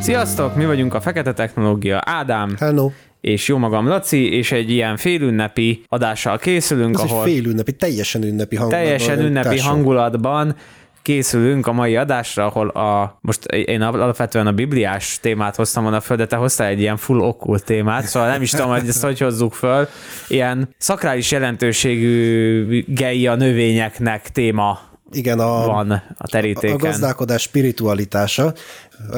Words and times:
Sziasztok, 0.00 0.56
mi 0.56 0.66
vagyunk 0.66 0.94
a 0.94 1.00
Fekete 1.00 1.32
Technológia. 1.32 2.00
Ádám. 2.04 2.56
Hello 2.58 2.90
és 3.20 3.48
jó 3.48 3.56
magam 3.58 3.86
Laci, 3.86 4.32
és 4.32 4.52
egy 4.52 4.70
ilyen 4.70 4.96
félünnepi 4.96 5.82
adással 5.88 6.38
készülünk, 6.38 6.94
Ez 6.94 7.00
ahol... 7.00 7.22
félünnepi, 7.22 7.72
teljesen 7.72 8.22
ünnepi 8.22 8.56
hangulatban. 8.56 8.86
Teljesen 8.86 9.26
ünnepi 9.26 9.48
társul. 9.48 9.70
hangulatban 9.70 10.56
készülünk 11.02 11.66
a 11.66 11.72
mai 11.72 11.96
adásra, 11.96 12.46
ahol 12.46 12.68
a, 12.68 13.18
most 13.20 13.44
én 13.44 13.82
alapvetően 13.82 14.46
a 14.46 14.52
bibliás 14.52 15.18
témát 15.22 15.56
hoztam 15.56 15.82
volna 15.82 16.00
föl, 16.00 16.16
de 16.16 16.26
te 16.26 16.36
hoztál 16.36 16.68
egy 16.68 16.80
ilyen 16.80 16.96
full 16.96 17.18
okkult 17.18 17.64
témát, 17.64 18.04
szóval 18.04 18.28
nem 18.28 18.42
is 18.42 18.50
tudom, 18.50 18.70
hogy 18.70 18.88
ezt 18.88 19.02
hogy 19.02 19.18
hozzuk 19.18 19.54
föl. 19.54 19.88
Ilyen 20.28 20.74
szakrális 20.78 21.30
jelentőségű 21.30 22.84
gei 22.86 23.26
a 23.26 23.34
növényeknek 23.34 24.28
téma 24.28 24.87
igen, 25.12 25.38
a, 25.38 25.66
van 25.66 25.90
a 26.18 26.26
terítéken. 26.26 26.76
A 26.76 26.78
gazdálkodás 26.78 27.42
spiritualitása. 27.42 28.54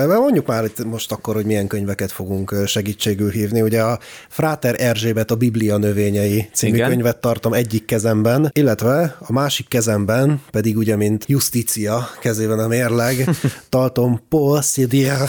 Mondjuk 0.07 0.47
már 0.47 0.65
itt 0.65 0.85
most 0.85 1.13
akkor, 1.13 1.35
hogy 1.35 1.45
milyen 1.45 1.67
könyveket 1.67 2.13
fogunk 2.13 2.55
segítségül 2.67 3.31
hívni. 3.31 3.61
Ugye 3.61 3.83
a 3.83 3.99
Fráter 4.29 4.75
Erzsébet 4.79 5.31
a 5.31 5.35
Biblia 5.35 5.77
növényei 5.77 6.49
című 6.53 6.75
Igen. 6.75 6.89
könyvet 6.89 7.17
tartom 7.17 7.53
egyik 7.53 7.85
kezemben, 7.85 8.51
illetve 8.53 9.17
a 9.19 9.33
másik 9.33 9.69
kezemben 9.69 10.43
pedig 10.51 10.77
ugye, 10.77 10.97
mint 10.97 11.25
Justícia 11.27 12.09
kezében 12.21 12.59
a 12.59 12.67
mérleg, 12.67 13.29
tartom 13.69 14.21
Paul 14.29 14.63
Sidier 14.63 15.29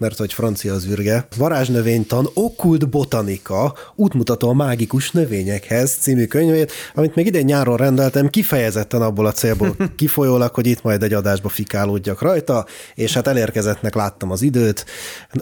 mert 0.00 0.18
hogy 0.18 0.32
francia 0.32 0.74
az 0.74 0.86
űrge. 0.86 1.26
Varázsnövénytan, 1.36 2.28
Okkult 2.34 2.88
Botanika, 2.88 3.74
útmutató 3.94 4.48
a 4.48 4.52
mágikus 4.52 5.10
növényekhez 5.10 5.96
című 5.96 6.26
könyvét, 6.26 6.72
amit 6.94 7.14
még 7.14 7.26
idén 7.26 7.44
nyáron 7.44 7.76
rendeltem, 7.76 8.28
kifejezetten 8.28 9.02
abból 9.02 9.26
a 9.26 9.32
célból 9.32 9.76
kifolyólag, 9.96 10.54
hogy 10.54 10.66
itt 10.66 10.82
majd 10.82 11.02
egy 11.02 11.12
adásba 11.12 11.48
fikálódjak 11.48 12.22
rajta, 12.22 12.66
és 12.94 13.14
hát 13.14 13.26
elérkezettnek 13.26 13.94
láttam 13.94 14.30
az 14.30 14.42
időt. 14.42 14.86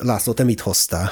László, 0.02 0.32
te 0.32 0.44
mit 0.44 0.60
hoztál? 0.60 1.10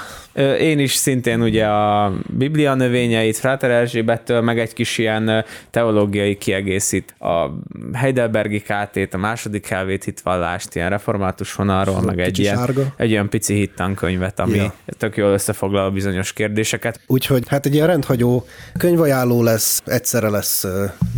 Én 0.60 0.78
is 0.78 0.92
szintén 0.92 1.42
ugye 1.42 1.66
a 1.66 2.12
Biblia 2.36 2.74
növényeit, 2.74 3.36
Fráter 3.36 3.70
Erzsébettől, 3.70 4.40
meg 4.40 4.58
egy 4.58 4.72
kis 4.72 4.98
ilyen 4.98 5.44
teológiai 5.70 6.36
kiegészít. 6.36 7.14
A 7.18 7.50
Heidelbergi 7.92 8.60
KT-t, 8.60 9.14
a 9.14 9.18
második 9.18 9.66
helvét 9.66 10.04
hitvallást, 10.04 10.74
ilyen 10.74 10.90
református 10.90 11.54
vonalról, 11.54 12.00
meg 12.00 12.20
egy 12.20 12.38
ilyen, 12.38 12.70
egy 12.96 13.10
ilyen 13.10 13.28
pici 13.36 13.54
hittankönyvet, 13.54 14.40
ami 14.40 14.56
ja. 14.56 14.74
tök 14.98 15.16
jól 15.16 15.32
összefoglal 15.32 15.90
bizonyos 15.90 16.32
kérdéseket. 16.32 17.00
Úgyhogy 17.06 17.48
hát 17.48 17.66
egy 17.66 17.74
ilyen 17.74 17.86
rendhagyó 17.86 18.46
könyvajánló 18.78 19.42
lesz, 19.42 19.82
egyszerre 19.84 20.28
lesz 20.28 20.64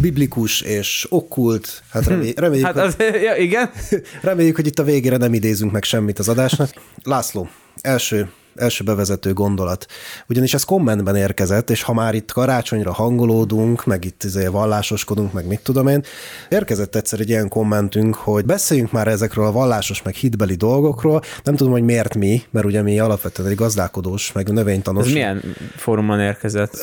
biblikus 0.01 0.61
és 0.61 1.07
okkult. 1.11 1.83
Hát 1.91 2.05
hm. 2.05 2.29
reméljük, 2.37 2.67
hát 2.67 2.77
az, 2.77 2.97
ja, 3.27 3.37
igen. 3.37 3.71
reméljük, 4.23 4.57
hogy 4.57 4.67
itt 4.67 4.79
a 4.79 4.83
végére 4.83 5.17
nem 5.17 5.35
idézünk 5.35 5.73
meg 5.73 5.83
semmit 5.83 6.19
az 6.19 6.29
adásnak. 6.29 6.71
László, 7.03 7.49
első 7.81 8.29
első 8.59 8.85
bevezető 8.85 9.33
gondolat. 9.33 9.87
Ugyanis 10.29 10.55
ez 10.55 10.63
kommentben 10.63 11.17
érkezett, 11.17 11.71
és 11.71 11.83
ha 11.83 11.93
már 11.93 12.15
itt 12.15 12.33
karácsonyra 12.33 12.93
hangolódunk, 12.93 13.85
meg 13.85 14.05
itt 14.05 14.25
izé 14.25 14.47
vallásoskodunk, 14.47 15.33
meg 15.33 15.47
mit 15.47 15.61
tudom 15.63 15.87
én, 15.87 16.03
érkezett 16.49 16.95
egyszer 16.95 17.21
egy 17.21 17.29
ilyen 17.29 17.49
kommentünk, 17.49 18.15
hogy 18.15 18.45
beszéljünk 18.45 18.93
már 18.93 19.09
ezekről 19.09 19.47
a 19.47 19.53
vallásos, 19.53 20.03
meg 20.03 20.15
hitbeli 20.15 20.55
dolgokról. 20.55 21.23
Nem 21.45 21.57
tudom, 21.57 21.73
hogy 21.73 21.83
miért 21.83 22.15
mi, 22.15 22.43
mert 22.51 22.67
ugye 22.67 22.83
mi 22.83 22.99
alapvetően 22.99 23.49
egy 23.49 23.57
gazdálkodós, 23.57 24.33
meg 24.33 24.53
növénytanos. 24.53 25.07
Ez 25.07 25.13
milyen 25.13 25.43
fórumon 25.77 26.21
érkezett? 26.21 26.77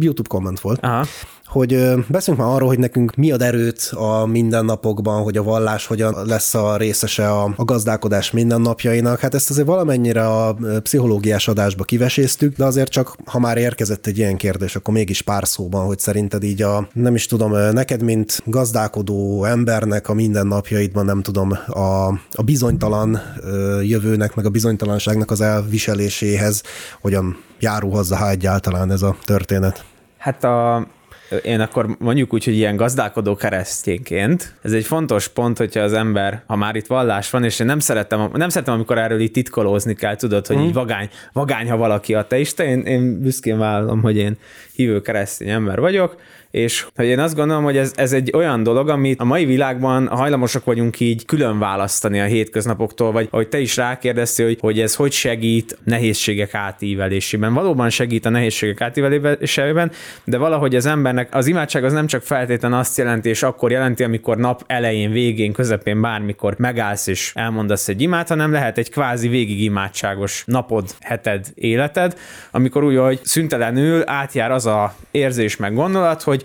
YouTube 0.00 0.28
komment 0.28 0.60
volt. 0.60 0.80
Aha 0.82 1.04
hogy 1.46 1.94
beszélünk 2.08 2.44
már 2.44 2.54
arról, 2.54 2.68
hogy 2.68 2.78
nekünk 2.78 3.14
mi 3.14 3.32
ad 3.32 3.42
erőt 3.42 3.92
a 3.94 4.26
mindennapokban, 4.26 5.22
hogy 5.22 5.36
a 5.36 5.42
vallás 5.42 5.86
hogyan 5.86 6.14
lesz 6.26 6.54
a 6.54 6.76
részese 6.76 7.30
a, 7.30 7.52
a 7.56 7.64
gazdálkodás 7.64 8.30
mindennapjainak. 8.30 9.20
Hát 9.20 9.34
ezt 9.34 9.50
azért 9.50 9.66
valamennyire 9.66 10.26
a 10.26 10.56
pszichológiás 10.82 11.48
adásba 11.48 11.84
kiveséztük, 11.84 12.56
de 12.56 12.64
azért 12.64 12.90
csak, 12.90 13.16
ha 13.24 13.38
már 13.38 13.56
érkezett 13.56 14.06
egy 14.06 14.18
ilyen 14.18 14.36
kérdés, 14.36 14.76
akkor 14.76 14.94
mégis 14.94 15.22
pár 15.22 15.46
szóban, 15.46 15.86
hogy 15.86 15.98
szerinted 15.98 16.42
így 16.42 16.62
a, 16.62 16.88
nem 16.92 17.14
is 17.14 17.26
tudom, 17.26 17.52
neked, 17.72 18.02
mint 18.02 18.42
gazdálkodó 18.44 19.44
embernek 19.44 20.08
a 20.08 20.14
mindennapjaidban, 20.14 21.04
nem 21.04 21.22
tudom, 21.22 21.58
a, 21.66 22.06
a 22.32 22.42
bizonytalan 22.44 23.20
jövőnek, 23.82 24.34
meg 24.34 24.46
a 24.46 24.50
bizonytalanságnak 24.50 25.30
az 25.30 25.40
elviseléséhez 25.40 26.62
hogyan 27.00 27.36
járul 27.60 27.90
hozzá 27.90 28.30
egyáltalán 28.30 28.90
ez 28.90 29.02
a 29.02 29.16
történet? 29.24 29.84
Hát 30.18 30.44
a, 30.44 30.86
én 31.42 31.60
akkor 31.60 31.96
mondjuk 31.98 32.34
úgy, 32.34 32.44
hogy 32.44 32.54
ilyen 32.54 32.76
gazdálkodó 32.76 33.36
keresztényként, 33.36 34.54
ez 34.62 34.72
egy 34.72 34.84
fontos 34.84 35.28
pont, 35.28 35.58
hogyha 35.58 35.80
az 35.80 35.92
ember, 35.92 36.42
ha 36.46 36.56
már 36.56 36.76
itt 36.76 36.86
vallás 36.86 37.30
van, 37.30 37.44
és 37.44 37.60
én 37.60 37.66
nem 37.66 37.78
szeretem, 37.78 38.30
nem 38.32 38.48
szeretem 38.48 38.74
amikor 38.74 38.98
erről 38.98 39.20
itt 39.20 39.32
titkolózni 39.32 39.94
kell, 39.94 40.16
tudod, 40.16 40.46
hogy 40.46 40.56
mm. 40.56 40.62
így 40.62 40.72
vagány, 40.72 41.08
vagány, 41.32 41.70
ha 41.70 41.76
valaki 41.76 42.14
a 42.14 42.26
teista, 42.26 42.64
én, 42.64 42.80
én 42.80 43.20
büszkén 43.20 43.58
vállalom, 43.58 44.02
hogy 44.02 44.16
én 44.16 44.36
hívő 44.72 45.00
keresztény 45.00 45.48
ember 45.48 45.80
vagyok, 45.80 46.16
és 46.56 46.86
hogy 46.94 47.06
én 47.06 47.18
azt 47.18 47.34
gondolom, 47.34 47.64
hogy 47.64 47.76
ez, 47.76 47.92
ez 47.96 48.12
egy 48.12 48.30
olyan 48.34 48.62
dolog, 48.62 48.88
amit 48.88 49.20
a 49.20 49.24
mai 49.24 49.44
világban 49.44 50.06
hajlamosak 50.06 50.64
vagyunk 50.64 51.00
így 51.00 51.24
külön 51.24 51.58
választani 51.58 52.20
a 52.20 52.24
hétköznapoktól, 52.24 53.12
vagy 53.12 53.28
ahogy 53.30 53.48
te 53.48 53.60
is 53.60 53.76
rákérdeztél, 53.76 54.46
hogy, 54.46 54.58
hogy 54.60 54.80
ez 54.80 54.94
hogy 54.94 55.12
segít 55.12 55.78
nehézségek 55.84 56.54
átívelésében. 56.54 57.54
Valóban 57.54 57.90
segít 57.90 58.26
a 58.26 58.28
nehézségek 58.28 58.80
átívelésében, 58.80 59.90
de 60.24 60.38
valahogy 60.38 60.76
az 60.76 60.86
embernek 60.86 61.34
az 61.34 61.46
imádság 61.46 61.84
az 61.84 61.92
nem 61.92 62.06
csak 62.06 62.22
feltétlen 62.22 62.72
azt 62.72 62.98
jelenti, 62.98 63.28
és 63.28 63.42
akkor 63.42 63.70
jelenti, 63.70 64.02
amikor 64.02 64.36
nap 64.36 64.64
elején, 64.66 65.10
végén, 65.10 65.52
közepén, 65.52 66.00
bármikor 66.00 66.54
megállsz 66.58 67.06
és 67.06 67.32
elmondasz 67.34 67.88
egy 67.88 68.02
imát, 68.02 68.28
hanem 68.28 68.52
lehet 68.52 68.78
egy 68.78 68.90
kvázi 68.90 69.28
végig 69.28 69.62
imádságos 69.62 70.42
napod, 70.46 70.94
heted, 71.00 71.46
életed, 71.54 72.18
amikor 72.50 72.84
úgy, 72.84 72.96
hogy 72.96 73.20
szüntelenül 73.22 74.02
átjár 74.06 74.50
az 74.50 74.66
a 74.66 74.94
érzés 75.10 75.56
meg 75.56 75.74
gondolat, 75.74 76.22
hogy 76.22 76.44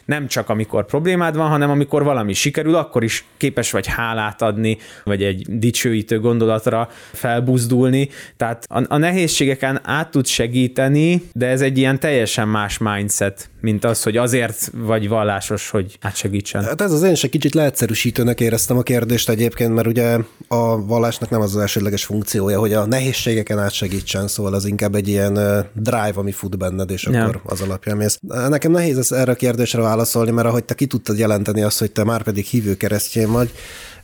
nem 0.11 0.27
csak 0.27 0.49
amikor 0.49 0.85
problémád 0.85 1.35
van, 1.35 1.49
hanem 1.49 1.69
amikor 1.69 2.03
valami 2.03 2.33
sikerül, 2.33 2.75
akkor 2.75 3.03
is 3.03 3.25
képes 3.37 3.71
vagy 3.71 3.87
hálát 3.87 4.41
adni, 4.41 4.77
vagy 5.03 5.23
egy 5.23 5.45
dicsőítő 5.49 6.19
gondolatra 6.19 6.89
felbuzdulni. 7.13 8.09
Tehát 8.37 8.65
a, 8.69 8.83
a 8.87 8.97
nehézségeken 8.97 9.79
át 9.83 10.11
tud 10.11 10.25
segíteni, 10.25 11.21
de 11.33 11.47
ez 11.47 11.61
egy 11.61 11.77
ilyen 11.77 11.99
teljesen 11.99 12.47
más 12.47 12.77
mindset, 12.77 13.49
mint 13.61 13.85
az, 13.85 14.03
hogy 14.03 14.17
azért 14.17 14.71
vagy 14.75 15.07
vallásos, 15.07 15.69
hogy 15.69 15.97
átsegítsen. 16.01 16.63
Hát 16.63 16.81
ez 16.81 16.91
az 16.91 17.03
én 17.03 17.15
se 17.15 17.27
kicsit 17.27 17.53
leegyszerűsítőnek 17.53 18.39
éreztem 18.39 18.77
a 18.77 18.81
kérdést 18.81 19.29
egyébként, 19.29 19.73
mert 19.73 19.87
ugye 19.87 20.17
a 20.47 20.85
vallásnak 20.85 21.29
nem 21.29 21.41
az 21.41 21.55
az 21.55 21.61
elsődleges 21.61 22.05
funkciója, 22.05 22.59
hogy 22.59 22.73
a 22.73 22.85
nehézségeken 22.85 23.59
átsegítsen, 23.59 24.27
szóval 24.27 24.53
az 24.53 24.65
inkább 24.65 24.95
egy 24.95 25.07
ilyen 25.07 25.33
drive, 25.73 26.13
ami 26.15 26.31
fut 26.31 26.57
benned, 26.57 26.91
és 26.91 27.07
ja. 27.11 27.23
akkor 27.23 27.41
az 27.43 27.61
alapján 27.61 27.97
mész. 27.97 28.19
Nekem 28.47 28.71
nehéz 28.71 28.97
ez 28.97 29.11
erre 29.11 29.31
a 29.31 29.35
kérdésre 29.35 29.81
válaszolni, 29.81 29.99
mert 30.13 30.47
ahogy 30.47 30.63
te 30.63 30.73
ki 30.73 30.85
tudtad 30.85 31.17
jelenteni 31.17 31.61
azt, 31.61 31.79
hogy 31.79 31.91
te 31.91 32.03
már 32.03 32.23
pedig 32.23 32.45
hívő 32.45 32.75
keresztény 32.75 33.27
vagy, 33.27 33.51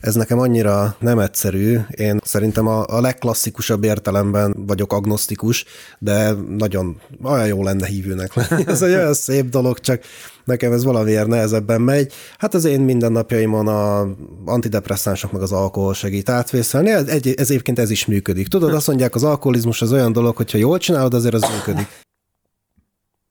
ez 0.00 0.14
nekem 0.14 0.38
annyira 0.38 0.96
nem 1.00 1.18
egyszerű. 1.18 1.78
Én 1.90 2.20
szerintem 2.24 2.66
a, 2.66 2.84
a 2.86 3.00
legklasszikusabb 3.00 3.84
értelemben 3.84 4.54
vagyok 4.66 4.92
agnosztikus, 4.92 5.64
de 5.98 6.32
nagyon 6.48 7.00
olyan 7.22 7.46
jó 7.46 7.62
lenne 7.62 7.86
hívőnek 7.86 8.34
lenni. 8.34 8.64
Ez 8.66 8.82
egy 8.82 8.94
olyan 8.94 9.14
szép 9.14 9.48
dolog, 9.48 9.78
csak 9.78 10.00
nekem 10.44 10.72
ez 10.72 10.84
valamiért 10.84 11.26
nehezebben 11.26 11.80
megy. 11.80 12.12
Hát 12.38 12.54
az 12.54 12.64
én 12.64 12.80
mindennapjaimon 12.80 13.68
a 13.68 14.08
antidepresszánsok 14.44 15.32
meg 15.32 15.42
az 15.42 15.52
alkohol 15.52 15.94
segít 15.94 16.28
átvészelni. 16.28 16.90
Ez, 16.90 17.06
egy, 17.06 17.34
ez 17.36 17.50
egyébként 17.50 17.78
ez 17.78 17.90
is 17.90 18.06
működik. 18.06 18.48
Tudod, 18.48 18.74
azt 18.74 18.86
mondják, 18.86 19.14
az 19.14 19.24
alkoholizmus 19.24 19.82
az 19.82 19.92
olyan 19.92 20.12
dolog, 20.12 20.36
hogyha 20.36 20.58
jól 20.58 20.78
csinálod, 20.78 21.14
azért 21.14 21.34
az 21.34 21.44
működik. 21.56 22.06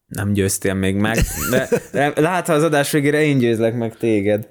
Nem 0.08 0.34
győztél 0.34 0.74
még 0.74 0.96
meg, 0.96 1.18
de, 1.52 2.12
látha 2.16 2.54
az 2.54 2.64
adás 2.64 2.92
végére 2.92 3.24
én 3.24 3.38
győzlek 3.38 3.76
meg 3.76 3.98
téged. 3.98 4.48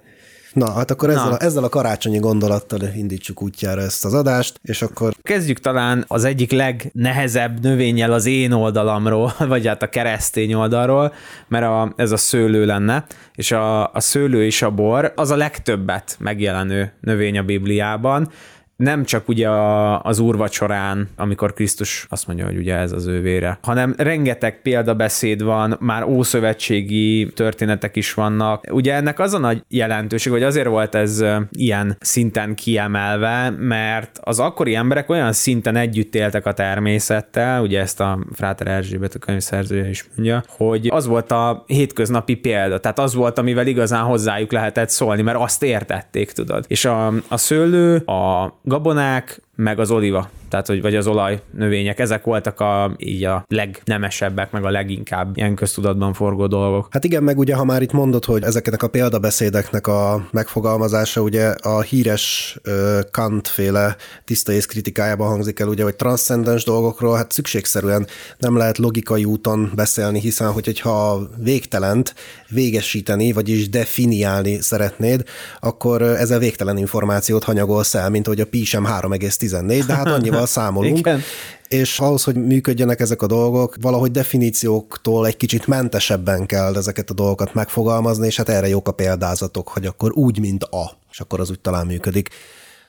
Na, 0.56 0.72
hát 0.72 0.90
akkor 0.90 1.10
ezzel, 1.10 1.32
A, 1.32 1.42
ezzel 1.42 1.64
a 1.64 1.68
karácsonyi 1.68 2.18
gondolattal 2.18 2.80
indítsuk 2.94 3.42
útjára 3.42 3.80
ezt 3.80 4.04
az 4.04 4.14
adást, 4.14 4.60
és 4.62 4.82
akkor... 4.82 5.14
Kezdjük 5.22 5.58
talán 5.58 6.04
az 6.08 6.24
egyik 6.24 6.52
legnehezebb 6.52 7.62
növényel 7.62 8.12
az 8.12 8.26
én 8.26 8.52
oldalamról, 8.52 9.34
vagy 9.48 9.66
hát 9.66 9.82
a 9.82 9.88
keresztény 9.88 10.54
oldalról, 10.54 11.12
mert 11.48 11.64
a, 11.64 11.92
ez 11.96 12.10
a 12.10 12.16
szőlő 12.16 12.64
lenne, 12.64 13.04
és 13.34 13.52
a, 13.52 13.92
a 13.92 14.00
szőlő 14.00 14.44
és 14.44 14.62
a 14.62 14.70
bor 14.70 15.12
az 15.16 15.30
a 15.30 15.36
legtöbbet 15.36 16.16
megjelenő 16.18 16.92
növény 17.00 17.38
a 17.38 17.42
Bibliában, 17.42 18.30
nem 18.76 19.04
csak 19.04 19.28
ugye 19.28 19.48
a, 19.48 20.00
az 20.02 20.18
úrvacsorán, 20.18 21.08
amikor 21.16 21.52
Krisztus 21.52 22.06
azt 22.08 22.26
mondja, 22.26 22.44
hogy 22.44 22.56
ugye 22.56 22.74
ez 22.74 22.92
az 22.92 23.06
ő 23.06 23.20
vére, 23.20 23.58
hanem 23.62 23.94
rengeteg 23.96 24.62
példabeszéd 24.62 25.42
van, 25.42 25.76
már 25.80 26.04
ószövetségi 26.04 27.32
történetek 27.34 27.96
is 27.96 28.14
vannak. 28.14 28.64
Ugye 28.70 28.94
ennek 28.94 29.18
az 29.18 29.34
a 29.34 29.38
nagy 29.38 29.64
jelentőség, 29.68 30.32
hogy 30.32 30.42
azért 30.42 30.66
volt 30.66 30.94
ez 30.94 31.24
ilyen 31.50 31.96
szinten 32.00 32.54
kiemelve, 32.54 33.50
mert 33.50 34.18
az 34.22 34.38
akkori 34.40 34.74
emberek 34.74 35.10
olyan 35.10 35.32
szinten 35.32 35.76
együtt 35.76 36.14
éltek 36.14 36.46
a 36.46 36.52
természettel, 36.52 37.62
ugye 37.62 37.80
ezt 37.80 38.00
a 38.00 38.18
Fráter 38.32 38.66
Erzsébet 38.66 39.14
a 39.14 39.18
könyvszerzője 39.18 39.88
is 39.88 40.08
mondja, 40.14 40.42
hogy 40.48 40.88
az 40.90 41.06
volt 41.06 41.32
a 41.32 41.64
hétköznapi 41.66 42.34
példa, 42.34 42.80
tehát 42.80 42.98
az 42.98 43.14
volt, 43.14 43.38
amivel 43.38 43.66
igazán 43.66 44.02
hozzájuk 44.02 44.52
lehetett 44.52 44.88
szólni, 44.88 45.22
mert 45.22 45.38
azt 45.38 45.62
értették, 45.62 46.32
tudod. 46.32 46.64
És 46.68 46.84
a, 46.84 47.06
a 47.28 47.36
szőlő, 47.36 47.96
a 47.96 48.54
gabonák, 48.68 49.40
meg 49.54 49.78
az 49.78 49.90
oliva, 49.90 50.30
tehát 50.56 50.70
hogy, 50.70 50.90
vagy 50.90 50.96
az 50.96 51.06
olaj 51.06 51.42
növények, 51.52 51.98
ezek 51.98 52.24
voltak 52.24 52.60
a, 52.60 52.94
így 52.96 53.24
a 53.24 53.44
legnemesebbek, 53.48 54.50
meg 54.50 54.64
a 54.64 54.70
leginkább 54.70 55.36
ilyen 55.36 55.54
köztudatban 55.54 56.12
forgó 56.12 56.46
dolgok. 56.46 56.88
Hát 56.90 57.04
igen, 57.04 57.22
meg 57.22 57.38
ugye, 57.38 57.54
ha 57.54 57.64
már 57.64 57.82
itt 57.82 57.92
mondod, 57.92 58.24
hogy 58.24 58.42
ezeknek 58.42 58.82
a 58.82 58.88
példabeszédeknek 58.88 59.86
a 59.86 60.28
megfogalmazása, 60.30 61.20
ugye 61.20 61.46
a 61.48 61.80
híres 61.80 62.56
uh, 62.66 62.98
Kant 63.10 63.48
féle 63.48 63.96
tiszta 64.24 64.52
kritikájában 64.66 65.28
hangzik 65.28 65.60
el, 65.60 65.68
ugye, 65.68 65.82
hogy 65.82 65.96
transzcendens 65.96 66.64
dolgokról, 66.64 67.16
hát 67.16 67.32
szükségszerűen 67.32 68.06
nem 68.38 68.56
lehet 68.56 68.78
logikai 68.78 69.24
úton 69.24 69.72
beszélni, 69.74 70.20
hiszen 70.20 70.52
hogyha 70.52 71.28
végtelent 71.42 72.14
végesíteni, 72.48 73.32
vagyis 73.32 73.68
definiálni 73.68 74.60
szeretnéd, 74.60 75.22
akkor 75.60 76.02
ezzel 76.02 76.38
végtelen 76.38 76.76
információt 76.76 77.44
hanyagolsz 77.44 77.94
el, 77.94 78.10
mint 78.10 78.26
hogy 78.26 78.40
a 78.40 78.46
pi 78.46 78.64
sem 78.64 78.84
3,14, 78.84 79.84
de 79.86 79.94
hát 79.94 80.06
annyival 80.06 80.45
számolunk. 80.46 80.98
Igen. 80.98 81.20
És 81.68 81.98
ahhoz, 81.98 82.24
hogy 82.24 82.34
működjenek 82.34 83.00
ezek 83.00 83.22
a 83.22 83.26
dolgok, 83.26 83.76
valahogy 83.80 84.10
definícióktól 84.10 85.26
egy 85.26 85.36
kicsit 85.36 85.66
mentesebben 85.66 86.46
kell 86.46 86.76
ezeket 86.76 87.10
a 87.10 87.14
dolgokat 87.14 87.54
megfogalmazni, 87.54 88.26
és 88.26 88.36
hát 88.36 88.48
erre 88.48 88.68
jók 88.68 88.88
a 88.88 88.92
példázatok, 88.92 89.68
hogy 89.68 89.86
akkor 89.86 90.12
úgy, 90.12 90.38
mint 90.38 90.62
a, 90.62 90.98
és 91.10 91.20
akkor 91.20 91.40
az 91.40 91.50
úgy 91.50 91.60
talán 91.60 91.86
működik. 91.86 92.28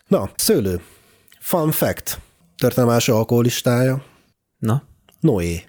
Na, 0.07 0.29
szőlő. 0.35 0.81
Fun 1.39 1.71
fact. 1.71 2.19
Történelem 2.57 2.93
első 2.93 3.13
alkoholistája. 3.13 4.03
Na? 4.57 4.83
Noé. 5.19 5.63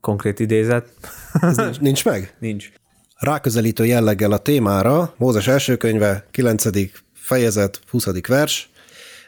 Konkrét 0.00 0.40
idézet. 0.40 0.88
Ez 1.40 1.56
nincs, 1.56 1.80
nincs 1.80 2.04
meg? 2.04 2.34
Nincs. 2.40 2.70
Ráközelítő 3.16 3.86
jelleggel 3.86 4.32
a 4.32 4.38
témára, 4.38 5.14
Mózes 5.16 5.46
első 5.46 5.76
könyve, 5.76 6.26
9. 6.30 6.64
fejezet, 7.14 7.80
20. 7.90 8.06
vers, 8.28 8.70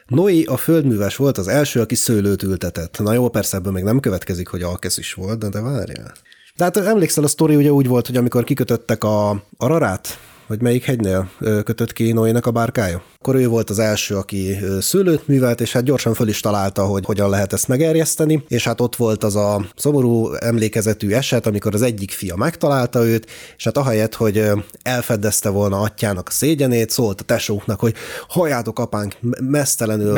Noé 0.09 0.43
a 0.43 0.57
földműves 0.57 1.15
volt 1.15 1.37
az 1.37 1.47
első, 1.47 1.81
aki 1.81 1.95
szőlőt 1.95 2.43
ültetett. 2.43 2.99
Na 2.99 3.13
jó, 3.13 3.29
persze 3.29 3.57
ebből 3.57 3.71
még 3.71 3.83
nem 3.83 3.99
következik, 3.99 4.47
hogy 4.47 4.61
alkesz 4.61 4.97
is 4.97 5.13
volt, 5.13 5.39
de, 5.39 5.49
de 5.49 5.61
várjál. 5.61 6.13
Tehát 6.55 6.77
emlékszel, 6.77 7.23
a 7.23 7.27
sztori 7.27 7.55
ugye 7.55 7.71
úgy 7.71 7.87
volt, 7.87 8.07
hogy 8.07 8.17
amikor 8.17 8.43
kikötöttek 8.43 9.03
a 9.03 9.43
Ararát, 9.57 10.19
vagy 10.49 10.61
melyik 10.61 10.83
hegynél 10.83 11.29
kötött 11.39 11.93
ki 11.93 12.11
Noének 12.11 12.45
a 12.45 12.51
bárkája? 12.51 13.03
Akkor 13.19 13.35
ő 13.35 13.47
volt 13.47 13.69
az 13.69 13.79
első, 13.79 14.15
aki 14.15 14.57
szőlőt 14.79 15.27
művelt, 15.27 15.61
és 15.61 15.71
hát 15.71 15.83
gyorsan 15.83 16.13
föl 16.13 16.27
is 16.27 16.39
találta, 16.39 16.85
hogy 16.85 17.05
hogyan 17.05 17.29
lehet 17.29 17.53
ezt 17.53 17.67
megerjeszteni, 17.67 18.43
és 18.47 18.63
hát 18.63 18.81
ott 18.81 18.95
volt 18.95 19.23
az 19.23 19.35
a 19.35 19.65
szomorú 19.75 20.33
emlékezetű 20.33 21.09
eset, 21.09 21.45
amikor 21.47 21.73
az 21.73 21.81
egyik 21.81 22.11
fia 22.11 22.35
megtalálta 22.35 23.05
őt, 23.05 23.29
és 23.57 23.63
hát 23.63 23.77
ahelyett, 23.77 24.15
hogy 24.15 24.51
elfedezte 24.81 25.49
volna 25.49 25.79
atyának 25.79 26.27
a 26.27 26.31
szégyenét, 26.31 26.89
szólt 26.89 27.21
a 27.21 27.23
tesóknak, 27.23 27.79
hogy 27.79 27.93
halljátok 28.27 28.79
apánk, 28.79 29.15
mesztelenül, 29.39 30.13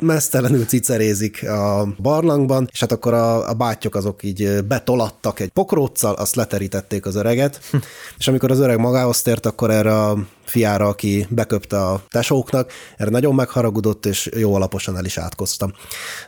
mesztelenül 0.00 0.64
cicerézik 0.64 1.48
a 1.48 1.94
barlangban, 2.02 2.68
és 2.72 2.80
hát 2.80 2.92
akkor 2.92 3.14
a, 3.14 3.48
a 3.48 3.54
bátyok 3.54 3.94
azok 3.94 4.22
így 4.22 4.64
betolattak 4.64 5.40
egy 5.40 5.48
pokróccal, 5.48 6.14
azt 6.14 6.36
leterítették 6.36 7.06
az 7.06 7.14
öreget, 7.14 7.60
és 8.18 8.28
amikor 8.28 8.50
az 8.50 8.60
öreg 8.60 8.78
magához 8.78 9.22
tért, 9.22 9.37
akkor 9.46 9.70
erre 9.70 9.98
a 9.98 10.18
fiára, 10.44 10.86
aki 10.86 11.26
beköpte 11.30 11.80
a 11.80 12.00
tesóknak, 12.08 12.72
erre 12.96 13.10
nagyon 13.10 13.34
megharagudott, 13.34 14.06
és 14.06 14.28
jó 14.36 14.54
alaposan 14.54 14.96
el 14.96 15.04
is 15.04 15.18
átkoztam. 15.18 15.72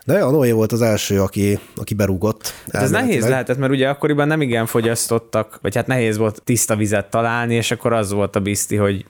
De 0.05 0.19
a 0.19 0.31
Noé 0.31 0.51
volt 0.51 0.73
az 0.73 0.83
első, 0.83 1.21
aki, 1.21 1.59
aki 1.77 1.95
berúgott. 1.95 2.55
Hát 2.73 2.83
ez 2.83 2.91
nehéz 2.91 3.29
lehetett, 3.29 3.59
mert 3.59 3.73
ugye 3.73 3.89
akkoriban 3.89 4.27
nem 4.27 4.41
igen 4.41 4.67
fogyasztottak, 4.67 5.59
vagy 5.63 5.75
hát 5.75 5.87
nehéz 5.87 6.17
volt 6.17 6.43
tiszta 6.45 6.77
vizet 6.77 7.11
találni, 7.11 7.55
és 7.55 7.71
akkor 7.71 7.93
az 7.93 8.13
volt 8.13 8.37
a 8.37 8.41
bizti, 8.41 8.77
hogy 8.77 9.05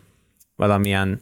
valamilyen 0.57 1.21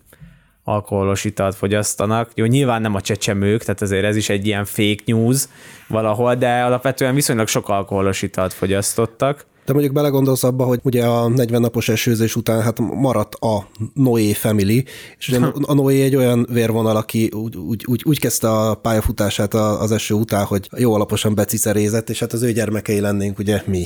alkoholos 0.64 1.24
italt 1.24 1.54
fogyasztanak. 1.54 2.30
Jó, 2.34 2.44
nyilván 2.44 2.80
nem 2.80 2.94
a 2.94 3.00
csecsemők, 3.00 3.60
tehát 3.64 3.82
azért 3.82 4.04
ez 4.04 4.16
is 4.16 4.28
egy 4.28 4.46
ilyen 4.46 4.64
fake 4.64 5.02
news 5.04 5.44
valahol, 5.88 6.34
de 6.34 6.62
alapvetően 6.62 7.14
viszonylag 7.14 7.46
sok 7.46 7.68
alkoholos 7.68 8.22
italt 8.22 8.52
fogyasztottak. 8.52 9.46
De 9.68 9.74
mondjuk 9.74 9.94
belegondolsz 9.94 10.44
abba, 10.44 10.64
hogy 10.64 10.80
ugye 10.82 11.04
a 11.04 11.28
40 11.28 11.60
napos 11.60 11.88
esőzés 11.88 12.36
után 12.36 12.62
hát 12.62 12.78
maradt 12.78 13.34
a 13.34 13.68
Noé 13.94 14.32
family, 14.32 14.84
és 15.18 15.28
ugye 15.28 15.46
a 15.72 15.74
Noé 15.74 16.02
egy 16.02 16.16
olyan 16.16 16.46
vérvonal, 16.52 16.96
aki 16.96 17.30
úgy, 17.32 17.56
úgy, 17.56 17.84
úgy, 17.86 18.02
úgy 18.04 18.20
kezdte 18.20 18.50
a 18.50 18.74
pályafutását 18.74 19.54
az 19.54 19.92
eső 19.92 20.14
után, 20.14 20.44
hogy 20.44 20.68
jó 20.76 20.94
alaposan 20.94 21.34
becicerézett, 21.34 22.10
és 22.10 22.18
hát 22.18 22.32
az 22.32 22.42
ő 22.42 22.52
gyermekei 22.52 23.00
lennénk 23.00 23.38
ugye 23.38 23.62
mi. 23.66 23.84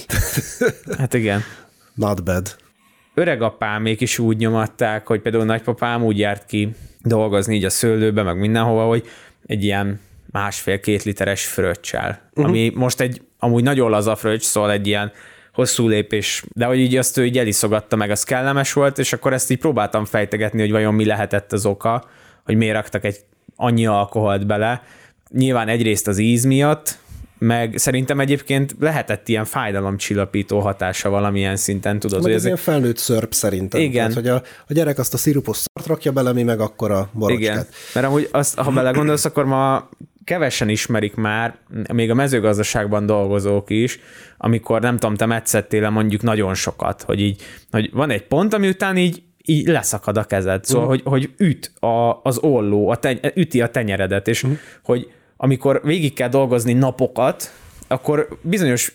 Hát 0.99 1.15
igen. 1.15 1.41
Not 1.95 2.25
bad. 2.25 2.57
Öregapámék 3.15 4.01
is 4.01 4.19
úgy 4.19 4.37
nyomatták, 4.37 5.07
hogy 5.07 5.21
például 5.21 5.45
nagypapám 5.45 6.05
úgy 6.05 6.19
járt 6.19 6.45
ki 6.47 6.75
dolgozni 7.03 7.55
így 7.55 7.65
a 7.65 7.71
szőlőbe, 7.71 8.23
meg 8.23 8.39
mindenhova, 8.39 8.87
hogy 8.87 9.05
egy 9.47 9.65
ilyen 9.65 10.01
másfél-két 10.31 11.03
literes 11.03 11.47
fröccsel, 11.47 12.21
uh-huh. 12.31 12.45
ami 12.45 12.73
most 12.75 13.01
egy 13.01 13.23
amúgy 13.39 13.63
nagyon 13.63 13.91
laza 13.91 14.17
fröccs, 14.17 14.43
szóval 14.43 14.71
egy 14.71 14.87
ilyen 14.87 15.13
hosszú 15.53 15.89
lépés, 15.89 16.45
de 16.55 16.65
hogy 16.65 16.79
így 16.79 16.97
azt 16.97 17.17
ő 17.17 17.25
így 17.25 17.39
eliszogatta 17.39 17.97
meg, 17.97 18.11
az 18.11 18.25
kellemes 18.25 18.73
volt, 18.73 18.99
és 18.99 19.13
akkor 19.13 19.33
ezt 19.33 19.51
így 19.51 19.59
próbáltam 19.59 20.05
fejtegetni, 20.05 20.61
hogy 20.61 20.71
vajon 20.71 20.95
mi 20.95 21.05
lehetett 21.05 21.53
az 21.53 21.67
oka, 21.67 22.05
hogy 22.45 22.57
miért 22.57 22.75
raktak 22.75 23.05
egy 23.05 23.17
annyi 23.57 23.87
alkoholt 23.87 24.47
bele. 24.47 24.83
Nyilván 25.31 25.69
egyrészt 25.69 26.09
az 26.09 26.19
íz 26.19 26.45
miatt, 26.45 27.01
meg 27.39 27.75
szerintem 27.77 28.21
egyébként 28.21 28.77
lehetett 28.81 29.29
ilyen 29.29 29.45
fájdalomcsillapító 29.45 30.61
hatása 30.61 31.11
valamilyen 31.11 31.57
szinten, 31.57 31.99
tudod. 31.99 32.17
Meg 32.17 32.27
hogy 32.27 32.37
ez 32.39 32.45
ilyen 32.45 32.57
felnőtt 32.57 32.97
szörp 32.97 33.33
szerintem. 33.33 33.81
Igen. 33.81 33.93
Tehát, 33.93 34.15
hogy 34.15 34.29
a, 34.29 34.43
a 34.69 34.73
gyerek 34.73 34.99
azt 34.99 35.15
a 35.15 35.17
szirupos 35.17 35.57
szart 35.57 35.87
rakja 35.87 36.13
bele, 36.13 36.33
mi 36.33 36.43
meg 36.43 36.61
akkor 36.61 36.91
a 36.91 37.09
borocskát. 37.13 37.41
Igen, 37.43 37.67
mert 37.95 38.07
amúgy 38.07 38.29
azt, 38.33 38.59
ha 38.59 38.71
belegondolsz, 38.71 39.25
akkor 39.25 39.45
ma 39.45 39.89
kevesen 40.25 40.69
ismerik 40.69 41.15
már, 41.15 41.57
még 41.93 42.11
a 42.11 42.15
mezőgazdaságban 42.15 43.07
dolgozók 43.07 43.71
is, 43.71 43.99
amikor 44.37 44.81
nem 44.81 44.99
tudom, 44.99 45.17
te 45.17 45.27
metszettél 45.27 45.91
mondjuk 45.91 46.23
nagyon 46.23 46.55
sokat, 46.55 47.03
hogy 47.03 47.21
így, 47.21 47.43
hogy 47.71 47.91
van 47.93 48.11
egy 48.11 48.27
pont, 48.27 48.55
ami 48.55 48.69
után 48.69 48.97
így 48.97 49.23
így 49.45 49.67
leszakad 49.67 50.17
a 50.17 50.25
kezed. 50.25 50.65
Szóval, 50.65 50.85
uh. 50.85 50.91
hogy, 50.91 51.03
hogy 51.05 51.31
üt 51.37 51.73
a, 51.81 52.21
az 52.23 52.39
olló, 52.39 52.89
a 52.89 52.97
teny, 52.97 53.21
üti 53.35 53.61
a 53.61 53.71
tenyeredet, 53.71 54.29
és 54.29 54.43
uh. 54.43 54.59
hogy 54.85 55.11
amikor 55.37 55.81
végig 55.85 56.15
kell 56.15 56.29
dolgozni 56.29 56.73
napokat, 56.73 57.53
akkor 57.89 58.29
bizonyos 58.43 58.93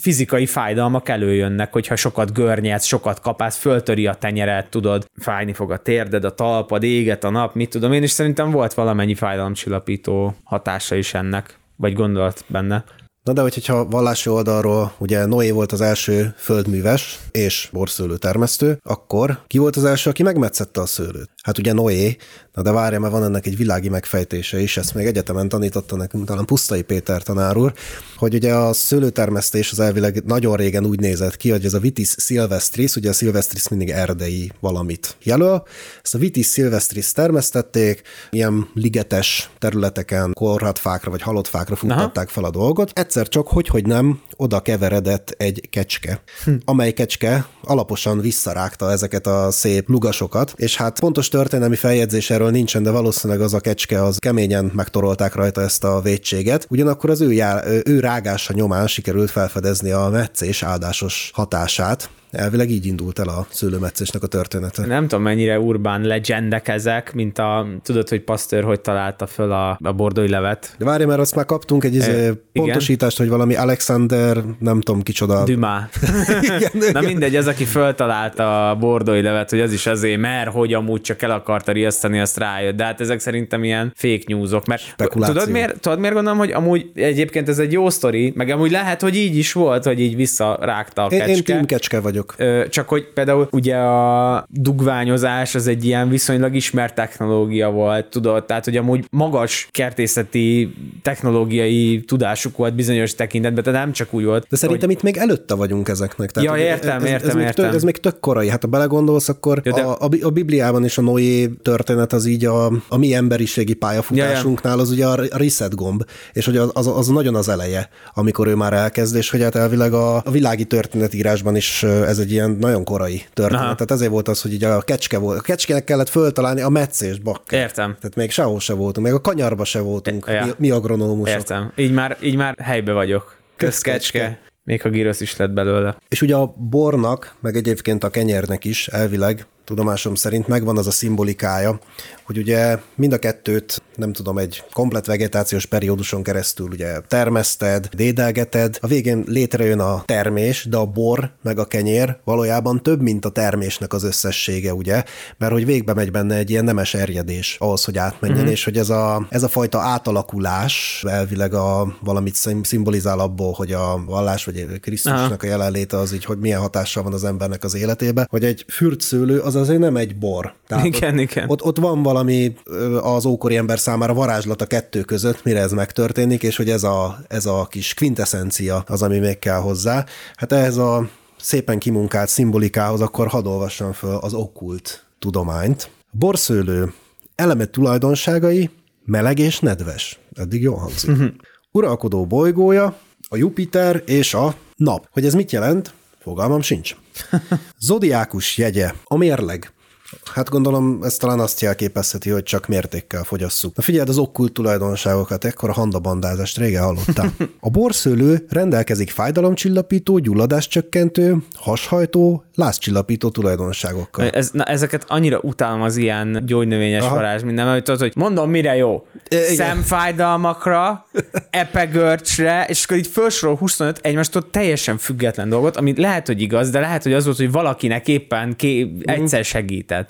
fizikai 0.00 0.46
fájdalmak 0.46 1.08
előjönnek, 1.08 1.72
hogyha 1.72 1.96
sokat 1.96 2.32
görnyedsz, 2.32 2.84
sokat 2.84 3.20
kapálsz, 3.20 3.56
föltöri 3.56 4.06
a 4.06 4.14
tenyeret, 4.14 4.70
tudod, 4.70 5.04
fájni 5.20 5.52
fog 5.52 5.72
a 5.72 5.76
térded, 5.76 6.24
a 6.24 6.34
talpad, 6.34 6.82
éget 6.82 7.24
a 7.24 7.30
nap, 7.30 7.54
mit 7.54 7.70
tudom 7.70 7.92
én, 7.92 8.02
és 8.02 8.10
szerintem 8.10 8.50
volt 8.50 8.74
valamennyi 8.74 9.14
fájdalomcsillapító 9.14 10.34
hatása 10.44 10.94
is 10.94 11.14
ennek, 11.14 11.58
vagy 11.76 11.94
gondolat 11.94 12.44
benne. 12.46 12.84
Na 13.26 13.32
de 13.32 13.40
hogyha 13.40 13.88
vallási 13.88 14.30
oldalról 14.30 14.92
ugye 14.98 15.24
Noé 15.24 15.50
volt 15.50 15.72
az 15.72 15.80
első 15.80 16.34
földműves 16.36 17.18
és 17.30 17.68
borszőlő 17.72 18.16
termesztő, 18.16 18.78
akkor 18.82 19.38
ki 19.46 19.58
volt 19.58 19.76
az 19.76 19.84
első, 19.84 20.10
aki 20.10 20.22
megmetszette 20.22 20.80
a 20.80 20.86
szőlőt? 20.86 21.30
Hát 21.42 21.58
ugye 21.58 21.72
Noé, 21.72 22.16
na 22.56 22.62
de 22.62 22.70
várja, 22.70 23.00
mert 23.00 23.12
van 23.12 23.24
ennek 23.24 23.46
egy 23.46 23.56
világi 23.56 23.88
megfejtése 23.88 24.60
is, 24.60 24.76
ezt 24.76 24.94
még 24.94 25.06
egyetemen 25.06 25.48
tanította 25.48 25.96
nekünk 25.96 26.26
talán 26.26 26.44
Pusztai 26.44 26.82
Péter 26.82 27.22
tanár 27.22 27.56
úr, 27.56 27.72
hogy 28.16 28.34
ugye 28.34 28.54
a 28.54 28.72
szőlőtermesztés 28.72 29.70
az 29.70 29.80
elvileg 29.80 30.24
nagyon 30.24 30.56
régen 30.56 30.86
úgy 30.86 31.00
nézett 31.00 31.36
ki, 31.36 31.50
hogy 31.50 31.64
ez 31.64 31.74
a 31.74 31.78
Vitis 31.78 32.14
silvestris, 32.18 32.96
ugye 32.96 33.08
a 33.08 33.12
silvestris 33.12 33.68
mindig 33.68 33.90
erdei 33.90 34.52
valamit 34.60 35.16
jelöl, 35.22 35.62
ezt 36.02 36.14
a 36.14 36.18
Vitis 36.18 36.46
silvestris 36.46 37.12
termesztették, 37.12 38.02
ilyen 38.30 38.68
ligetes 38.74 39.50
területeken 39.58 40.32
korhat 40.32 40.78
fákra 40.78 41.10
vagy 41.10 41.22
halott 41.22 41.46
fákra 41.46 41.76
futtatták 41.76 42.28
fel 42.28 42.44
a 42.44 42.50
dolgot. 42.50 42.90
Egyszer 42.94 43.28
csak, 43.28 43.48
hogy, 43.48 43.68
hogy 43.68 43.86
nem, 43.86 44.20
oda 44.36 44.60
keveredett 44.60 45.34
egy 45.36 45.68
kecske, 45.70 46.22
hm. 46.44 46.52
amely 46.64 46.92
kecske 46.92 47.46
alaposan 47.62 48.20
visszarágta 48.20 48.90
ezeket 48.90 49.26
a 49.26 49.50
szép 49.50 49.88
lugasokat, 49.88 50.52
és 50.56 50.76
hát 50.76 51.00
pontos 51.00 51.28
történelmi 51.28 51.76
feljegyzés 51.76 52.30
erről 52.30 52.45
nincsen, 52.50 52.82
de 52.82 52.90
valószínűleg 52.90 53.42
az 53.42 53.54
a 53.54 53.60
kecske, 53.60 54.02
az 54.02 54.18
keményen 54.18 54.70
megtorolták 54.74 55.34
rajta 55.34 55.60
ezt 55.60 55.84
a 55.84 56.00
vétséget. 56.00 56.66
Ugyanakkor 56.70 57.10
az 57.10 57.20
ő, 57.20 57.32
já, 57.32 57.62
ő 57.84 58.00
rágása 58.00 58.52
nyomán 58.52 58.86
sikerült 58.86 59.30
felfedezni 59.30 59.90
a 59.90 60.08
meccés 60.08 60.62
áldásos 60.62 61.30
hatását, 61.34 62.10
elvileg 62.36 62.70
így 62.70 62.86
indult 62.86 63.18
el 63.18 63.28
a 63.28 63.46
szőlőmetszésnek 63.50 64.22
a 64.22 64.26
története. 64.26 64.86
Nem 64.86 65.02
tudom, 65.02 65.22
mennyire 65.22 65.58
urbán 65.58 66.02
legendek 66.02 66.68
ezek, 66.68 67.14
mint 67.14 67.38
a, 67.38 67.66
tudod, 67.82 68.08
hogy 68.08 68.20
Pasteur 68.20 68.64
hogy 68.64 68.80
találta 68.80 69.26
föl 69.26 69.52
a, 69.52 69.78
a 69.82 69.92
bordói 69.92 70.28
levet. 70.28 70.74
De 70.78 70.84
várj, 70.84 71.04
mert 71.04 71.20
azt 71.20 71.34
már 71.34 71.44
kaptunk 71.44 71.84
egy 71.84 71.94
izé, 71.94 72.32
pontosítást, 72.52 73.18
hogy 73.18 73.28
valami 73.28 73.54
Alexander, 73.54 74.42
nem 74.58 74.80
tudom 74.80 75.02
kicsoda. 75.02 75.44
Dümá. 75.44 75.88
Na 76.92 77.00
mindegy, 77.00 77.36
az, 77.36 77.46
aki 77.46 77.64
föltalálta 77.64 78.70
a 78.70 78.74
bordói 78.74 79.22
levet, 79.22 79.50
hogy 79.50 79.60
az 79.60 79.72
is 79.72 79.86
azért, 79.86 80.20
mert 80.20 80.50
hogy 80.50 80.74
amúgy 80.74 81.00
csak 81.00 81.22
el 81.22 81.30
akarta 81.30 81.72
riasztani, 81.72 82.20
azt 82.20 82.38
rájött. 82.38 82.76
De 82.76 82.84
hát 82.84 83.00
ezek 83.00 83.20
szerintem 83.20 83.64
ilyen 83.64 83.92
fake 83.94 84.22
newsok. 84.26 84.66
Mert 84.66 84.96
tudod 84.96 85.50
miért, 85.50 85.80
tudod 85.80 85.98
miért 85.98 86.14
gondolom, 86.14 86.38
hogy 86.38 86.50
amúgy 86.50 86.90
egyébként 86.94 87.48
ez 87.48 87.58
egy 87.58 87.72
jó 87.72 87.90
sztori, 87.90 88.32
meg 88.36 88.48
amúgy 88.48 88.70
lehet, 88.70 89.00
hogy 89.00 89.16
így 89.16 89.36
is 89.36 89.52
volt, 89.52 89.84
hogy 89.84 90.00
így 90.00 90.16
visszarágta 90.16 91.04
a 91.04 91.08
kecske. 91.08 91.52
Én, 91.52 91.58
én 91.58 91.64
kecske 91.66 92.00
vagyok. 92.00 92.25
Csak 92.68 92.88
hogy 92.88 93.12
például 93.12 93.48
ugye 93.50 93.76
a 93.76 94.46
dugványozás 94.50 95.54
az 95.54 95.66
egy 95.66 95.84
ilyen 95.84 96.08
viszonylag 96.08 96.54
ismert 96.54 96.94
technológia 96.94 97.70
volt, 97.70 98.06
tudod, 98.06 98.44
tehát 98.44 98.64
hogy 98.64 98.76
amúgy 98.76 99.04
magas 99.10 99.68
kertészeti 99.70 100.74
technológiai 101.02 102.04
tudásuk 102.06 102.56
volt 102.56 102.74
bizonyos 102.74 103.14
tekintetben, 103.14 103.64
tehát 103.64 103.80
nem 103.80 103.92
csak 103.92 104.14
úgy 104.14 104.24
volt. 104.24 104.46
De 104.48 104.56
szerintem 104.56 104.88
hogy... 104.88 104.96
itt 104.96 105.02
még 105.02 105.16
előtte 105.16 105.54
vagyunk 105.54 105.88
ezeknek. 105.88 106.30
Tehát, 106.30 106.48
ja, 106.48 106.64
értem, 106.64 106.96
ez, 106.96 107.10
értem, 107.10 107.28
ez, 107.28 107.34
ez, 107.34 107.40
értem. 107.40 107.44
Még 107.44 107.52
tök, 107.52 107.74
ez 107.74 107.82
még 107.82 107.96
tök 107.96 108.20
korai. 108.20 108.48
Hát 108.48 108.62
ha 108.62 108.68
belegondolsz, 108.68 109.28
akkor 109.28 109.60
ja, 109.64 109.72
de... 109.72 109.80
a, 109.80 109.96
a, 110.00 110.08
a 110.22 110.30
Bibliában 110.30 110.84
is 110.84 110.98
a 110.98 111.02
Noé 111.02 111.46
történet 111.62 112.12
az 112.12 112.26
így 112.26 112.44
a, 112.44 112.66
a 112.88 112.96
mi 112.96 113.14
emberiségi 113.14 113.74
pályafutásunknál 113.74 114.78
az 114.78 114.90
ugye 114.90 115.06
a 115.06 115.14
reset 115.36 115.74
gomb, 115.74 116.04
és 116.32 116.44
hogy 116.44 116.56
az, 116.56 116.70
az, 116.72 116.86
az 116.86 117.08
nagyon 117.08 117.34
az 117.34 117.48
eleje, 117.48 117.88
amikor 118.14 118.46
ő 118.46 118.54
már 118.54 118.72
elkezd, 118.72 119.16
és 119.16 119.30
hogy 119.30 119.42
hát 119.42 119.54
elvileg 119.54 119.92
a, 119.92 120.16
a 120.16 120.30
világi 120.30 120.64
történetírásban 120.64 121.56
is 121.56 121.82
ez 121.82 122.15
egy 122.18 122.32
ilyen 122.32 122.50
nagyon 122.50 122.84
korai 122.84 123.22
történet. 123.32 123.64
Aha. 123.64 123.74
Tehát 123.74 123.90
ezért 123.90 124.10
volt 124.10 124.28
az, 124.28 124.42
hogy 124.42 124.52
így 124.52 124.64
a 124.64 124.80
kecske 124.80 125.18
volt. 125.18 125.38
A 125.38 125.42
kecskének 125.42 125.84
kellett 125.84 126.08
föltalálni 126.08 126.60
a 126.60 126.68
meccést, 126.68 127.22
bakker. 127.22 127.60
Értem. 127.60 127.96
Tehát 128.00 128.16
még 128.16 128.30
sehol 128.30 128.60
se 128.60 128.72
voltunk, 128.72 129.06
még 129.06 129.16
a 129.16 129.20
kanyarba 129.20 129.64
se 129.64 129.80
voltunk, 129.80 130.26
ja. 130.28 130.44
mi, 130.44 130.52
mi 130.58 130.70
agronómusok. 130.70 131.36
Értem. 131.36 131.72
Így 131.76 131.92
már, 131.92 132.16
így 132.22 132.36
már 132.36 132.54
helybe 132.62 132.92
vagyok. 132.92 133.36
Közkecske. 133.56 134.38
Még 134.64 134.80
a 134.84 134.88
gyrosz 134.88 135.20
is 135.20 135.36
lett 135.36 135.50
belőle. 135.50 135.96
És 136.08 136.22
ugye 136.22 136.34
a 136.34 136.54
bornak, 136.70 137.34
meg 137.40 137.56
egyébként 137.56 138.04
a 138.04 138.10
kenyernek 138.10 138.64
is 138.64 138.88
elvileg 138.88 139.46
tudomásom 139.66 140.14
szerint 140.14 140.48
megvan 140.48 140.78
az 140.78 140.86
a 140.86 140.90
szimbolikája, 140.90 141.78
hogy 142.26 142.38
ugye 142.38 142.78
mind 142.94 143.12
a 143.12 143.18
kettőt, 143.18 143.82
nem 143.94 144.12
tudom, 144.12 144.38
egy 144.38 144.64
komplet 144.72 145.06
vegetációs 145.06 145.66
perióduson 145.66 146.22
keresztül 146.22 146.68
ugye 146.68 147.00
termeszted, 147.00 147.88
dédelgeted, 147.94 148.78
a 148.80 148.86
végén 148.86 149.24
létrejön 149.26 149.80
a 149.80 150.02
termés, 150.04 150.66
de 150.70 150.76
a 150.76 150.86
bor 150.86 151.30
meg 151.42 151.58
a 151.58 151.64
kenyér 151.64 152.16
valójában 152.24 152.82
több, 152.82 153.00
mint 153.00 153.24
a 153.24 153.28
termésnek 153.28 153.92
az 153.92 154.04
összessége, 154.04 154.74
ugye, 154.74 155.04
mert 155.38 155.52
hogy 155.52 155.64
végbe 155.64 155.94
megy 155.94 156.10
benne 156.10 156.34
egy 156.34 156.50
ilyen 156.50 156.64
nemes 156.64 156.94
erjedés 156.94 157.56
ahhoz, 157.60 157.84
hogy 157.84 157.98
átmenjen, 157.98 158.40
mm-hmm. 158.40 158.50
és 158.50 158.64
hogy 158.64 158.76
ez 158.76 158.90
a, 158.90 159.26
ez 159.30 159.42
a 159.42 159.48
fajta 159.48 159.80
átalakulás 159.80 161.04
elvileg 161.08 161.54
a 161.54 161.96
valamit 162.00 162.34
szimbolizál 162.62 163.18
abból, 163.18 163.52
hogy 163.52 163.72
a 163.72 164.04
vallás 164.06 164.44
vagy 164.44 164.80
Krisztusnak 164.80 165.42
a 165.42 165.46
jelenléte 165.46 165.98
az 165.98 166.12
így, 166.12 166.24
hogy 166.24 166.38
milyen 166.38 166.60
hatással 166.60 167.02
van 167.02 167.12
az 167.12 167.24
embernek 167.24 167.64
az 167.64 167.74
életébe, 167.74 168.26
hogy 168.30 168.44
egy 168.44 168.64
fürtszőlő 168.68 169.38
az 169.38 169.55
azért 169.56 169.78
nem 169.78 169.96
egy 169.96 170.18
bor. 170.18 170.54
Tehát 170.66 170.84
igen, 170.84 171.14
ott, 171.14 171.20
igen. 171.20 171.48
Ott, 171.48 171.62
ott 171.62 171.78
van 171.78 172.02
valami 172.02 172.54
az 173.02 173.24
ókori 173.24 173.56
ember 173.56 173.78
számára 173.78 174.14
varázslat 174.14 174.62
a 174.62 174.66
kettő 174.66 175.00
között, 175.00 175.44
mire 175.44 175.60
ez 175.60 175.72
megtörténik, 175.72 176.42
és 176.42 176.56
hogy 176.56 176.70
ez 176.70 176.82
a, 176.82 177.18
ez 177.28 177.46
a 177.46 177.66
kis 177.70 177.94
quintessencia 177.94 178.84
az, 178.86 179.02
ami 179.02 179.18
még 179.18 179.38
kell 179.38 179.60
hozzá. 179.60 180.04
Hát 180.36 180.52
ehhez 180.52 180.76
a 180.76 181.08
szépen 181.38 181.78
kimunkált 181.78 182.28
szimbolikához 182.28 183.00
akkor 183.00 183.26
hadd 183.26 183.46
olvassam 183.46 183.92
föl 183.92 184.16
az 184.16 184.34
okkult 184.34 185.06
tudományt. 185.18 185.90
Borszőlő 186.10 186.92
elemet 187.34 187.70
tulajdonságai 187.70 188.70
meleg 189.04 189.38
és 189.38 189.60
nedves. 189.60 190.18
Eddig 190.34 190.62
jól 190.62 190.76
hangzik. 190.76 191.10
Uh-huh. 191.10 191.28
Uralkodó 191.72 192.26
bolygója, 192.26 192.96
a 193.28 193.36
Jupiter 193.36 194.02
és 194.06 194.34
a 194.34 194.54
nap. 194.76 195.08
Hogy 195.10 195.24
ez 195.24 195.34
mit 195.34 195.52
jelent? 195.52 195.94
Fogalmam 196.26 196.62
sincs. 196.62 196.96
Zodiákus 197.86 198.56
jegye, 198.56 198.94
a 199.04 199.16
mérleg. 199.16 199.75
Hát 200.24 200.48
gondolom, 200.48 200.98
ez 201.02 201.16
talán 201.16 201.40
azt 201.40 201.60
jelképezheti, 201.60 202.30
hogy 202.30 202.42
csak 202.42 202.66
mértékkel 202.66 203.24
fogyasszuk. 203.24 203.76
Na 203.76 203.82
figyeld 203.82 204.08
az 204.08 204.18
okkult 204.18 204.52
tulajdonságokat, 204.52 205.44
ekkor 205.44 205.68
a 205.68 205.72
handabandázást 205.72 206.58
régen 206.58 206.82
hallottam. 206.82 207.36
A 207.60 207.70
borszőlő 207.70 208.46
rendelkezik 208.48 209.10
fájdalomcsillapító, 209.10 210.18
gyulladáscsökkentő, 210.18 211.36
hashajtó, 211.54 212.44
lázcsillapító 212.54 213.30
tulajdonságokkal. 213.30 214.28
Ez, 214.28 214.50
na, 214.50 214.64
ezeket 214.64 215.04
annyira 215.08 215.38
utálom 215.42 215.82
az 215.82 215.96
ilyen 215.96 216.42
gyógynövényes 216.46 217.02
Aha. 217.02 217.14
varázs, 217.14 217.42
minden, 217.42 217.72
hogy 217.72 217.82
tudod, 217.82 218.00
hogy 218.00 218.12
mondom, 218.16 218.50
mire 218.50 218.76
jó. 218.76 219.06
Igen. 219.30 219.54
Szemfájdalmakra, 219.54 221.06
epegörcsre, 221.50 222.64
és 222.68 222.84
akkor 222.84 222.96
így 222.96 223.06
felsorol 223.06 223.56
25 223.56 223.98
egymástól 224.02 224.50
teljesen 224.50 224.98
független 224.98 225.48
dolgot, 225.48 225.76
ami 225.76 226.00
lehet, 226.00 226.26
hogy 226.26 226.40
igaz, 226.40 226.70
de 226.70 226.80
lehet, 226.80 227.02
hogy 227.02 227.12
az 227.12 227.24
volt, 227.24 227.36
hogy 227.36 227.50
valakinek 227.50 228.08
éppen 228.08 228.56
ké- 228.56 229.10
egyszer 229.10 229.44
segített. 229.44 230.05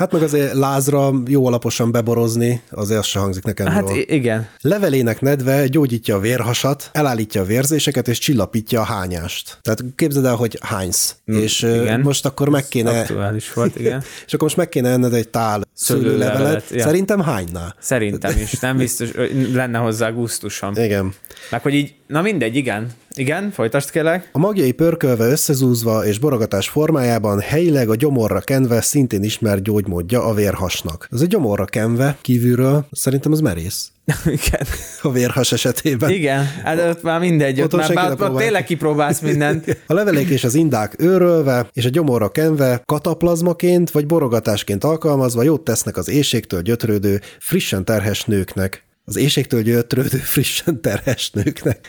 Hát 0.00 0.12
meg 0.12 0.22
azért 0.22 0.52
lázra 0.52 1.12
jó 1.26 1.46
alaposan 1.46 1.92
beborozni, 1.92 2.62
azért 2.70 2.98
az 2.98 3.06
se 3.06 3.18
hangzik 3.18 3.44
nekem 3.44 3.66
Hát 3.66 3.88
jól. 3.88 3.98
igen. 3.98 4.48
Levelének 4.60 5.20
nedve 5.20 5.66
gyógyítja 5.66 6.16
a 6.16 6.18
vérhasat, 6.18 6.90
elállítja 6.92 7.40
a 7.40 7.44
vérzéseket 7.44 8.08
és 8.08 8.18
csillapítja 8.18 8.80
a 8.80 8.84
hányást. 8.84 9.58
Tehát 9.62 9.84
képzeld 9.96 10.24
el, 10.24 10.34
hogy 10.34 10.58
hánysz. 10.60 11.16
Mm, 11.32 11.38
és 11.38 11.62
igen. 11.62 12.00
most 12.00 12.26
akkor 12.26 12.48
meg 12.48 12.68
kéne... 12.68 13.00
Aktuális 13.00 13.52
volt, 13.52 13.78
igen. 13.78 14.02
és 14.26 14.32
akkor 14.32 14.42
most 14.42 14.56
meg 14.56 14.68
kéne 14.68 14.88
enned 14.88 15.14
egy 15.14 15.28
tál 15.28 15.62
szőlőlevelet. 15.74 16.64
Ja. 16.70 16.82
Szerintem 16.82 17.20
hánynál. 17.20 17.74
Szerintem 17.80 18.38
is. 18.38 18.52
Nem 18.52 18.76
biztos, 18.76 19.10
lenne 19.52 19.78
hozzá 19.78 20.10
gusztusom. 20.10 20.72
Igen. 20.76 21.12
Meg 21.50 21.62
hogy 21.62 21.74
így, 21.74 21.94
na 22.06 22.22
mindegy, 22.22 22.56
igen. 22.56 22.90
Igen, 23.20 23.50
folytasd 23.50 23.90
kérlek. 23.90 24.28
A 24.32 24.38
magjai 24.38 24.72
pörkölve 24.72 25.26
összezúzva 25.26 26.04
és 26.06 26.18
borogatás 26.18 26.68
formájában 26.68 27.40
helyileg 27.40 27.88
a 27.88 27.94
gyomorra 27.94 28.40
kenve 28.40 28.80
szintén 28.80 29.22
ismert 29.22 29.62
gyógymódja 29.62 30.24
a 30.24 30.34
vérhasnak. 30.34 31.08
Ez 31.10 31.20
a 31.20 31.26
gyomorra 31.26 31.64
kenve 31.64 32.16
kívülről 32.20 32.86
szerintem 32.90 33.32
az 33.32 33.40
merész. 33.40 33.92
Igen. 34.24 34.66
A 35.02 35.10
vérhas 35.10 35.52
esetében. 35.52 36.10
Igen, 36.10 36.44
hát 36.64 36.90
ott 36.90 37.02
már 37.02 37.20
mindegy, 37.20 37.60
ott, 37.60 37.74
ott 37.74 37.94
már 37.94 38.16
bár, 38.16 38.30
ott 38.30 38.38
tényleg 38.38 38.64
kipróbálsz 38.64 39.20
mindent. 39.20 39.76
A 39.86 39.94
levelék 39.94 40.28
és 40.28 40.44
az 40.44 40.54
indák 40.54 40.94
őrölve, 40.98 41.68
és 41.72 41.84
a 41.84 41.88
gyomorra 41.88 42.30
kenve, 42.30 42.82
kataplazmaként 42.86 43.90
vagy 43.90 44.06
borogatásként 44.06 44.84
alkalmazva 44.84 45.42
jót 45.42 45.64
tesznek 45.64 45.96
az 45.96 46.08
éjségtől 46.08 46.62
gyötrődő, 46.62 47.20
frissen 47.38 47.84
terhes 47.84 48.24
nőknek. 48.24 48.84
Az 49.04 49.16
éjségtől 49.16 49.62
gyötrődő, 49.62 50.18
frissen 50.18 50.80
terhes 50.80 51.30
nőknek. 51.30 51.88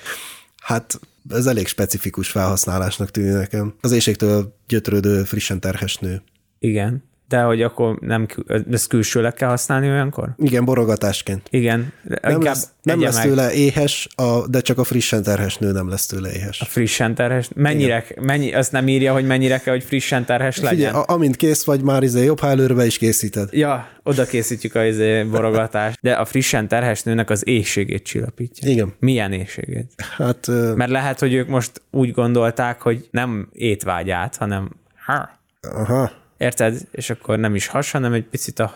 Hát 0.61 1.00
ez 1.30 1.46
elég 1.46 1.68
specifikus 1.68 2.30
felhasználásnak 2.30 3.12
tűnik 3.12 3.34
nekem. 3.34 3.74
Az 3.82 3.92
éjségtől 3.92 4.56
gyötrődő, 4.68 5.24
frissen 5.24 5.60
terhes 5.60 5.98
nő. 5.98 6.22
Igen. 6.60 7.04
De 7.31 7.41
hogy 7.41 7.61
akkor 7.61 7.97
nem, 8.00 8.27
ezt 8.71 8.88
külsőleg 8.88 9.33
kell 9.33 9.50
használni 9.50 9.89
olyankor? 9.89 10.29
Igen, 10.38 10.65
borogatásként. 10.65 11.47
Igen. 11.50 11.93
Nem 12.21 12.41
lesz, 12.41 12.67
nem 12.81 13.01
lesz 13.01 13.19
tőle 13.19 13.51
éhes, 13.53 14.07
a, 14.15 14.47
de 14.47 14.61
csak 14.61 14.77
a 14.77 14.83
frissen 14.83 15.23
terhes 15.23 15.57
nő 15.57 15.71
nem 15.71 15.89
lesz 15.89 16.05
tőle 16.05 16.31
éhes. 16.31 16.61
A 16.61 16.65
frissen 16.65 17.15
terhes? 17.15 17.50
Mennyire, 17.55 18.05
mennyi, 18.21 18.53
azt 18.53 18.71
nem 18.71 18.88
írja, 18.88 19.13
hogy 19.13 19.25
mennyire 19.25 19.57
kell, 19.57 19.73
hogy 19.73 19.83
frissen 19.83 20.25
terhes 20.25 20.59
legyen? 20.59 20.75
Figyelj, 20.75 21.03
amint 21.07 21.35
kész 21.35 21.63
vagy, 21.63 21.81
már 21.81 22.03
izé 22.03 22.23
jobb, 22.23 22.39
ha 22.39 22.47
előre 22.47 22.85
is 22.85 22.97
készíted. 22.97 23.50
Ja, 23.51 23.88
oda 24.03 24.25
készítjük 24.25 24.75
a 24.75 24.85
izé 24.85 25.23
borogatást. 25.23 25.97
De 26.01 26.13
a 26.13 26.25
frissen 26.25 26.67
terhes 26.67 27.03
nőnek 27.03 27.29
az 27.29 27.47
éjségét 27.47 28.03
csillapítja. 28.03 28.69
Igen. 28.69 28.93
Milyen 29.00 29.33
éjségét? 29.33 29.91
Hát... 30.17 30.47
Mert 30.75 30.91
lehet, 30.91 31.19
hogy 31.19 31.33
ők 31.33 31.47
most 31.47 31.81
úgy 31.91 32.11
gondolták, 32.11 32.81
hogy 32.81 33.07
nem 33.11 33.50
étvágyát, 33.53 34.35
hanem 34.35 34.71
ha. 35.05 35.29
Aha. 35.61 36.19
Érted? 36.41 36.81
És 36.91 37.10
akkor 37.10 37.39
nem 37.39 37.55
is 37.55 37.67
has, 37.67 37.91
hanem 37.91 38.13
egy 38.13 38.25
picit 38.25 38.60
a... 38.60 38.75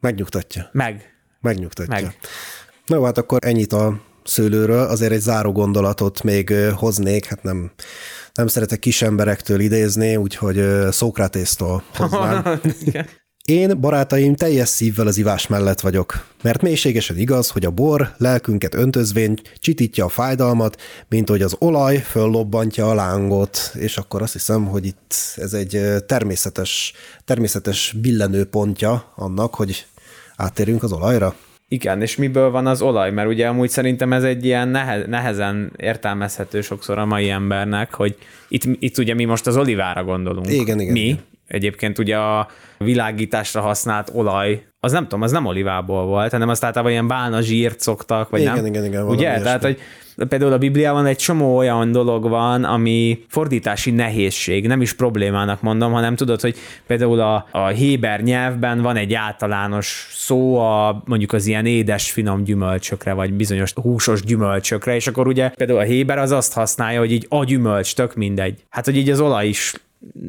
Megnyugtatja. 0.00 0.68
Meg. 0.72 1.14
Megnyugtatja. 1.40 1.94
Meg. 1.94 2.18
Na 2.86 3.04
hát 3.04 3.18
akkor 3.18 3.38
ennyit 3.42 3.72
a 3.72 4.00
szőlőről, 4.24 4.86
azért 4.86 5.12
egy 5.12 5.20
záró 5.20 5.52
gondolatot 5.52 6.22
még 6.22 6.52
hoznék, 6.74 7.24
hát 7.24 7.42
nem, 7.42 7.70
nem 8.34 8.46
szeretek 8.46 8.78
kis 8.78 9.02
emberektől 9.02 9.60
idézni, 9.60 10.16
úgyhogy 10.16 10.62
Szókratésztól 10.90 11.82
hoznám. 11.94 12.44
Én, 13.46 13.80
barátaim, 13.80 14.34
teljes 14.34 14.68
szívvel 14.68 15.06
az 15.06 15.18
ivás 15.18 15.46
mellett 15.46 15.80
vagyok, 15.80 16.26
mert 16.42 16.62
mélységesen 16.62 17.18
igaz, 17.18 17.50
hogy 17.50 17.64
a 17.64 17.70
bor 17.70 18.14
lelkünket 18.18 18.74
öntözvén 18.74 19.38
csitítja 19.58 20.04
a 20.04 20.08
fájdalmat, 20.08 20.80
mint 21.08 21.28
hogy 21.28 21.42
az 21.42 21.56
olaj 21.58 21.96
föllobbantja 21.96 22.90
a 22.90 22.94
lángot, 22.94 23.72
és 23.74 23.96
akkor 23.96 24.22
azt 24.22 24.32
hiszem, 24.32 24.64
hogy 24.64 24.86
itt 24.86 25.14
ez 25.36 25.52
egy 25.52 25.80
természetes, 26.06 26.92
természetes 27.24 27.94
billenő 28.00 28.44
pontja 28.44 29.12
annak, 29.16 29.54
hogy 29.54 29.86
áttérjünk 30.36 30.82
az 30.82 30.92
olajra. 30.92 31.34
Igen, 31.68 32.02
és 32.02 32.16
miből 32.16 32.50
van 32.50 32.66
az 32.66 32.82
olaj? 32.82 33.10
Mert 33.10 33.28
ugye 33.28 33.46
amúgy 33.46 33.68
szerintem 33.68 34.12
ez 34.12 34.22
egy 34.22 34.44
ilyen 34.44 34.68
nehe, 34.68 35.06
nehezen 35.06 35.72
értelmezhető 35.76 36.60
sokszor 36.60 36.98
a 36.98 37.04
mai 37.04 37.30
embernek, 37.30 37.94
hogy 37.94 38.16
itt, 38.48 38.62
itt 38.78 38.98
ugye 38.98 39.14
mi 39.14 39.24
most 39.24 39.46
az 39.46 39.56
olivára 39.56 40.04
gondolunk. 40.04 40.50
Igen, 40.50 40.80
igen. 40.80 40.92
Mi? 40.92 41.00
Igen. 41.00 41.34
Egyébként 41.46 41.98
ugye 41.98 42.16
a 42.16 42.48
világításra 42.78 43.60
használt 43.60 44.10
olaj, 44.14 44.66
az 44.80 44.92
nem 44.92 45.02
tudom, 45.02 45.22
az 45.22 45.30
nem 45.32 45.46
olivából 45.46 46.04
volt, 46.04 46.30
hanem 46.30 46.48
azt 46.48 46.64
általában 46.64 46.92
ilyen 46.92 47.06
bálna 47.06 47.40
zsírt 47.40 47.80
szoktak, 47.80 48.30
vagy 48.30 48.40
Igen, 48.40 48.54
nem? 48.54 48.66
igen, 48.66 48.84
igen, 48.84 49.02
Ugye? 49.02 49.26
valami 49.26 49.42
Tehát, 49.42 49.62
ilyesmi. 49.62 49.82
hogy 50.16 50.28
például 50.28 50.52
a 50.52 50.58
Bibliában 50.58 51.06
egy 51.06 51.16
csomó 51.16 51.56
olyan 51.56 51.92
dolog 51.92 52.28
van, 52.28 52.64
ami 52.64 53.24
fordítási 53.28 53.90
nehézség, 53.90 54.66
nem 54.66 54.80
is 54.80 54.92
problémának 54.92 55.60
mondom, 55.62 55.92
hanem 55.92 56.16
tudod, 56.16 56.40
hogy 56.40 56.56
például 56.86 57.20
a, 57.20 57.46
a 57.50 57.66
héber 57.66 58.20
nyelvben 58.20 58.82
van 58.82 58.96
egy 58.96 59.14
általános 59.14 60.08
szó 60.12 60.58
a 60.58 61.02
mondjuk 61.04 61.32
az 61.32 61.46
ilyen 61.46 61.66
édes, 61.66 62.10
finom 62.10 62.44
gyümölcsökre, 62.44 63.12
vagy 63.12 63.32
bizonyos 63.32 63.72
húsos 63.72 64.22
gyümölcsökre, 64.22 64.94
és 64.94 65.06
akkor 65.06 65.26
ugye 65.26 65.48
például 65.48 65.78
a 65.78 65.82
héber 65.82 66.18
az 66.18 66.30
azt 66.30 66.52
használja, 66.52 66.98
hogy 66.98 67.12
így 67.12 67.26
a 67.28 67.44
gyümölcs, 67.44 67.94
tök 67.94 68.14
mindegy. 68.14 68.62
Hát, 68.68 68.84
hogy 68.84 68.96
így 68.96 69.10
az 69.10 69.20
olaj 69.20 69.46
is 69.46 69.74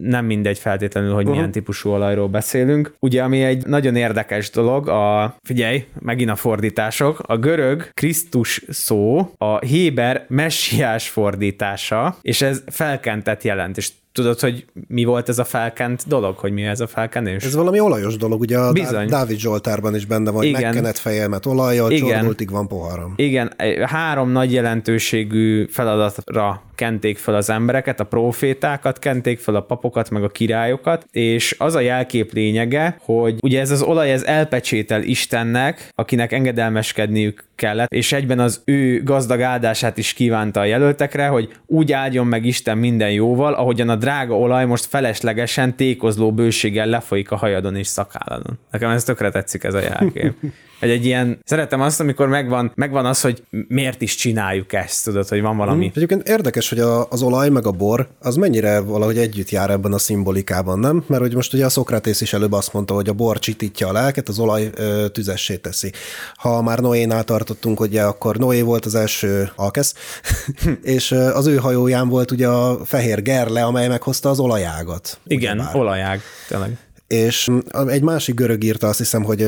nem 0.01 0.25
mindegy 0.25 0.59
feltétlenül, 0.59 1.13
hogy 1.13 1.25
milyen 1.25 1.51
típusú 1.51 1.89
olajról 1.89 2.27
beszélünk. 2.27 2.93
Ugye, 3.00 3.24
ami 3.24 3.43
egy 3.43 3.65
nagyon 3.65 3.95
érdekes 3.95 4.50
dolog, 4.50 4.88
a, 4.88 5.36
figyelj, 5.43 5.86
megint 6.00 6.29
a 6.29 6.36
fordítások, 6.36 7.19
a 7.27 7.38
görög 7.38 7.89
Krisztus 7.93 8.63
szó, 8.69 9.31
a 9.38 9.59
héber 9.59 10.25
messiás 10.27 11.09
fordítása, 11.09 12.17
és 12.21 12.41
ez 12.41 12.63
felkentet 12.67 13.43
jelent, 13.43 13.77
és 13.77 13.91
tudod, 14.17 14.39
hogy 14.39 14.65
mi 14.88 15.03
volt 15.03 15.29
ez 15.29 15.39
a 15.39 15.43
felkent 15.43 16.07
dolog, 16.07 16.38
hogy 16.38 16.51
mi 16.51 16.63
ez 16.63 16.79
a 16.79 16.88
felkenés? 16.88 17.43
Ez 17.43 17.55
valami 17.55 17.79
olajos 17.79 18.17
dolog, 18.17 18.39
ugye 18.39 18.57
a 18.57 18.71
Bizony. 18.71 19.07
Dá- 19.07 19.09
Dávid 19.09 19.38
Zsoltárban 19.38 19.95
is 19.95 20.05
benne 20.05 20.31
van, 20.31 20.43
Igen. 20.43 20.62
megkenett 20.62 20.97
fejemet 20.97 21.45
olajjal, 21.45 21.91
Igen. 21.91 22.07
csordultig 22.09 22.50
van 22.50 22.67
poharam. 22.67 23.13
Igen, 23.15 23.53
három 23.86 24.29
nagy 24.29 24.53
jelentőségű 24.53 25.65
feladatra 25.69 26.62
kenték 26.75 27.17
fel 27.17 27.36
az 27.36 27.50
embereket, 27.50 28.00
a 28.00 28.03
profétákat, 28.03 29.00
kenték 29.00 29.39
fel 29.39 29.55
a 29.55 29.62
papokat, 29.62 30.09
meg 30.09 30.24
a 30.24 30.29
királyokat, 30.29 31.05
és 31.12 31.55
az 31.57 31.75
a 31.75 31.79
jelkép 31.79 32.33
lényege, 32.33 32.97
hogy 33.01 33.36
ugye 33.41 33.59
ez 33.59 33.71
az 33.71 33.81
olaj, 33.81 34.12
ez 34.12 34.24
elpecsétel 34.24 35.03
Istennek, 35.03 35.89
akinek 35.95 36.31
engedelmeskedniük 36.31 37.43
kellett, 37.55 37.91
és 37.93 38.12
egyben 38.12 38.39
az 38.39 38.62
ő 38.65 39.03
gazdag 39.03 39.41
áldását 39.41 39.97
is 39.97 40.13
kívánta 40.13 40.59
a 40.59 40.63
jelöltekre, 40.63 41.27
hogy 41.27 41.50
úgy 41.65 41.91
áldjon 41.91 42.27
meg 42.27 42.45
Isten 42.45 42.77
minden 42.77 43.12
jóval, 43.12 43.53
ahogyan 43.53 43.89
a 43.89 43.95
drága 44.08 44.38
olaj 44.38 44.66
most 44.66 44.86
feleslegesen 44.86 45.76
tékozló 45.76 46.34
bőséggel 46.34 46.88
lefolyik 46.88 47.32
a 47.32 47.36
hajadon 47.36 47.76
és 47.76 47.88
szakálladon. 47.88 48.60
Nekem 48.72 48.90
ez 48.90 49.04
tökre 49.04 49.30
tetszik 49.30 49.64
ez 49.64 49.74
a 49.74 49.80
jelkép. 49.80 50.34
Egy, 50.80 50.90
egy 50.90 51.06
ilyen, 51.06 51.40
szeretem 51.44 51.82
azt, 51.82 52.00
amikor 52.00 52.28
megvan, 52.28 52.72
megvan 52.76 53.06
az, 53.06 53.22
hogy 53.22 53.44
miért 53.68 54.02
is 54.02 54.16
csináljuk 54.16 54.74
ezt, 54.74 55.04
tudod, 55.04 55.28
hogy 55.28 55.42
van 55.42 55.58
valami. 55.58 55.92
Egyébként 55.96 56.28
érdekes, 56.28 56.70
hogy 56.70 56.80
a, 56.80 57.08
az 57.10 57.22
olaj 57.22 57.50
meg 57.50 57.66
a 57.66 57.72
bor, 57.72 58.08
az 58.20 58.36
mennyire 58.36 58.80
valahogy 58.80 59.18
együtt 59.18 59.50
jár 59.50 59.70
ebben 59.70 59.94
a 59.94 59.98
szimbolikában, 59.98 60.80
nem? 60.80 61.04
Mert 61.08 61.22
hogy 61.22 61.34
most 61.34 61.54
ugye 61.54 61.66
a 61.66 61.70
Szokratész 61.70 62.22
is 62.22 62.34
előbb 62.34 62.52
azt 62.52 62.74
mondta, 62.74 62.94
hogy 62.94 63.10
a 63.10 63.14
bor 63.14 63.40
csitítja 63.40 63.88
a 63.88 63.92
lelket, 63.92 64.28
az 64.28 64.40
olaj 64.40 64.70
ö, 64.76 65.08
tüzessé 65.10 65.56
teszi. 65.56 65.92
Ha 66.36 66.62
már 66.62 66.80
Noénál 66.80 67.24
tartottunk, 67.24 67.80
ugye 67.80 68.02
akkor 68.04 68.38
Noé 68.38 68.62
volt 68.62 68.86
az 68.86 68.96
első 68.96 69.50
alkesz, 69.56 69.94
és 70.96 71.12
az 71.12 71.48
ő 71.48 71.56
hajóján 71.56 72.10
volt 72.10 72.32
ugye 72.32 72.48
a 72.48 72.86
fehér 72.86 73.22
gerle, 73.22 73.64
amely 73.64 73.88
meghozta 73.98 74.30
az 74.30 74.39
olajágat. 74.39 75.20
Igen, 75.27 75.58
ugyebár. 75.58 75.75
olajág, 75.75 76.22
tényleg. 76.48 76.77
És 77.08 77.48
mm, 77.52 77.88
egy 77.88 78.02
másik 78.02 78.36
görög 78.36 78.64
írta 78.64 78.88
azt 78.88 78.98
hiszem, 78.98 79.24
hogy 79.24 79.42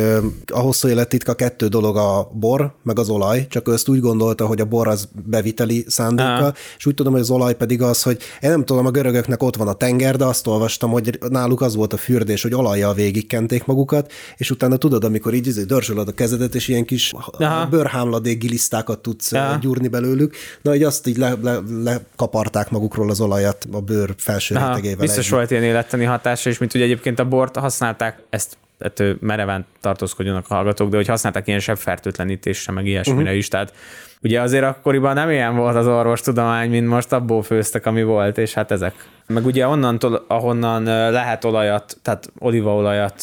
a 0.53 0.59
hosszú 0.59 0.87
élet 0.87 1.09
titka 1.09 1.33
kettő 1.33 1.67
dolog 1.67 1.97
a 1.97 2.29
bor, 2.33 2.73
meg 2.83 2.99
az 2.99 3.09
olaj, 3.09 3.47
csak 3.49 3.67
ő 3.67 3.73
ezt 3.73 3.89
úgy 3.89 3.99
gondolta, 3.99 4.45
hogy 4.45 4.61
a 4.61 4.65
bor 4.65 4.87
az 4.87 5.09
beviteli 5.25 5.85
szándéka, 5.87 6.53
és 6.77 6.85
úgy 6.85 6.93
tudom, 6.93 7.11
hogy 7.11 7.21
az 7.21 7.29
olaj 7.29 7.55
pedig 7.55 7.81
az, 7.81 8.03
hogy 8.03 8.17
én 8.41 8.49
nem 8.49 8.65
tudom, 8.65 8.85
a 8.85 8.91
görögöknek 8.91 9.43
ott 9.43 9.55
van 9.55 9.67
a 9.67 9.73
tenger, 9.73 10.15
de 10.15 10.25
azt 10.25 10.47
olvastam, 10.47 10.91
hogy 10.91 11.19
náluk 11.29 11.61
az 11.61 11.75
volt 11.75 11.93
a 11.93 11.97
fürdés, 11.97 12.41
hogy 12.41 12.53
olajjal 12.53 12.93
végigkenték 12.93 13.65
magukat, 13.65 14.11
és 14.37 14.51
utána 14.51 14.77
tudod, 14.77 15.03
amikor 15.03 15.33
így 15.33 15.47
izé 15.47 15.63
dörzsölöd 15.63 16.07
a 16.07 16.11
kezedet, 16.11 16.55
és 16.55 16.67
ilyen 16.67 16.85
kis 16.85 17.13
Aha. 17.37 17.65
bőrhámladék 17.65 18.39
gilisztákat 18.39 18.99
tudsz 18.99 19.33
Aha. 19.33 19.45
Aha. 19.45 19.59
gyúrni 19.61 19.87
belőlük, 19.87 20.35
de 20.61 20.69
hogy 20.69 20.83
azt 20.83 21.07
így 21.07 21.17
le, 21.17 21.35
le, 21.41 21.59
lekaparták 21.83 22.69
magukról 22.69 23.09
az 23.09 23.21
olajat 23.21 23.67
a 23.71 23.81
bőr 23.81 24.13
felső 24.17 24.55
rétegével. 24.55 24.97
biztos 24.97 25.17
együtt. 25.17 25.29
volt 25.29 25.51
ilyen 25.51 25.63
élettani 25.63 26.03
hatása, 26.03 26.49
és 26.49 26.57
mint 26.57 26.73
ugye 26.73 26.83
egyébként 26.83 27.19
a 27.19 27.25
bort 27.53 27.63
használták, 27.63 28.21
ezt 28.29 28.57
ettől 28.77 29.17
mereven 29.19 29.65
tartózkodjanak 29.81 30.45
a 30.49 30.53
hallgatók, 30.53 30.89
de 30.89 30.95
hogy 30.95 31.07
használták 31.07 31.47
ilyen 31.47 31.59
sebfertőtlenítésre, 31.59 32.73
meg 32.73 32.85
ilyesmire 32.85 33.21
uh-huh. 33.21 33.37
is, 33.37 33.47
tehát 33.47 33.73
ugye 34.21 34.41
azért 34.41 34.63
akkoriban 34.63 35.13
nem 35.13 35.29
ilyen 35.29 35.55
volt 35.55 35.75
az 35.75 35.87
orvostudomány, 35.87 36.69
mint 36.69 36.87
most 36.87 37.13
abból 37.13 37.43
főztek, 37.43 37.85
ami 37.85 38.03
volt, 38.03 38.37
és 38.37 38.53
hát 38.53 38.71
ezek. 38.71 38.93
Meg 39.27 39.45
ugye 39.45 39.67
onnantól, 39.67 40.25
ahonnan 40.27 40.83
lehet 41.11 41.45
olajat, 41.45 41.97
tehát 42.01 42.31
olívaolajat 42.39 43.21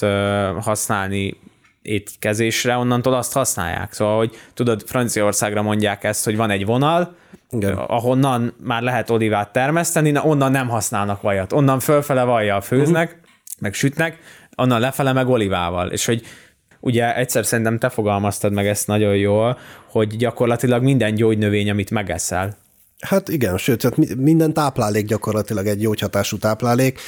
használni 0.61 1.40
étkezésre, 1.83 2.77
onnantól 2.77 3.14
azt 3.14 3.33
használják. 3.33 3.92
Szóval, 3.92 4.16
hogy 4.16 4.31
tudod, 4.55 4.83
Franciaországra 4.87 5.62
mondják 5.62 6.05
ezt, 6.05 6.24
hogy 6.24 6.37
van 6.37 6.50
egy 6.50 6.66
vonal, 6.66 7.14
Igen. 7.50 7.77
ahonnan 7.77 8.55
már 8.62 8.83
lehet 8.83 9.11
olivát 9.11 9.53
termeszteni, 9.53 10.11
na 10.11 10.22
onnan 10.22 10.50
nem 10.50 10.68
használnak 10.68 11.22
vajat. 11.22 11.53
Onnan 11.53 11.81
fölfele 11.81 12.24
vajjal 12.24 12.61
főznek, 12.61 13.09
uh-huh. 13.09 13.25
Meg 13.61 13.75
sütnek, 13.75 14.19
onnan 14.57 14.81
lefele 14.81 15.12
meg 15.12 15.29
olivával. 15.29 15.90
És 15.90 16.05
hogy 16.05 16.23
ugye 16.81 17.16
egyszer 17.16 17.47
szerintem 17.47 17.79
te 17.79 17.88
fogalmaztad 17.88 18.53
meg 18.53 18.66
ezt 18.66 18.87
nagyon 18.87 19.16
jól, 19.16 19.59
hogy 19.90 20.16
gyakorlatilag 20.16 20.83
minden 20.83 21.14
gyógynövény, 21.14 21.71
amit 21.71 21.90
megeszel, 21.90 22.57
Hát 23.01 23.29
igen, 23.29 23.57
sőt, 23.59 23.97
mi- 23.97 24.14
minden 24.14 24.53
táplálék 24.53 25.07
gyakorlatilag 25.07 25.66
egy 25.66 25.79
gyógyhatású 25.79 26.38
táplálék, 26.38 27.01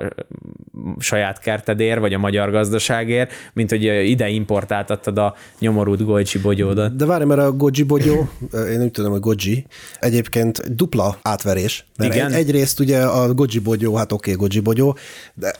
saját 1.00 1.40
kertedért, 1.40 2.00
vagy 2.00 2.14
a 2.14 2.18
magyar 2.18 2.52
gazdaságért, 2.52 3.32
mint 3.54 3.70
hogy 3.70 3.84
ide 3.84 4.30
importáltattad 4.30 5.18
a 5.18 5.36
nyomorult 5.60 6.04
Golcsi 6.06 6.40
bogyódat. 6.40 6.96
De 6.96 7.06
várj, 7.06 7.24
mert 7.24 7.42
a 7.42 7.52
goji 7.52 7.84
bogyó, 7.84 8.30
én 8.72 8.82
úgy 8.82 8.92
tudom, 8.92 9.12
hogy 9.12 9.20
goji, 9.20 9.66
egyébként 10.00 10.76
dupla 10.76 11.18
átverés. 11.22 11.86
Mert 11.98 12.14
Igen? 12.14 12.32
egy, 12.32 12.34
egyrészt 12.34 12.80
ugye 12.80 13.02
a 13.04 13.34
goji 13.34 13.60
bogyó, 13.60 13.96
hát 13.96 14.12
oké, 14.12 14.34
okay, 14.34 14.48
goji 14.48 14.60
bogyó, 14.60 14.98
de 15.34 15.54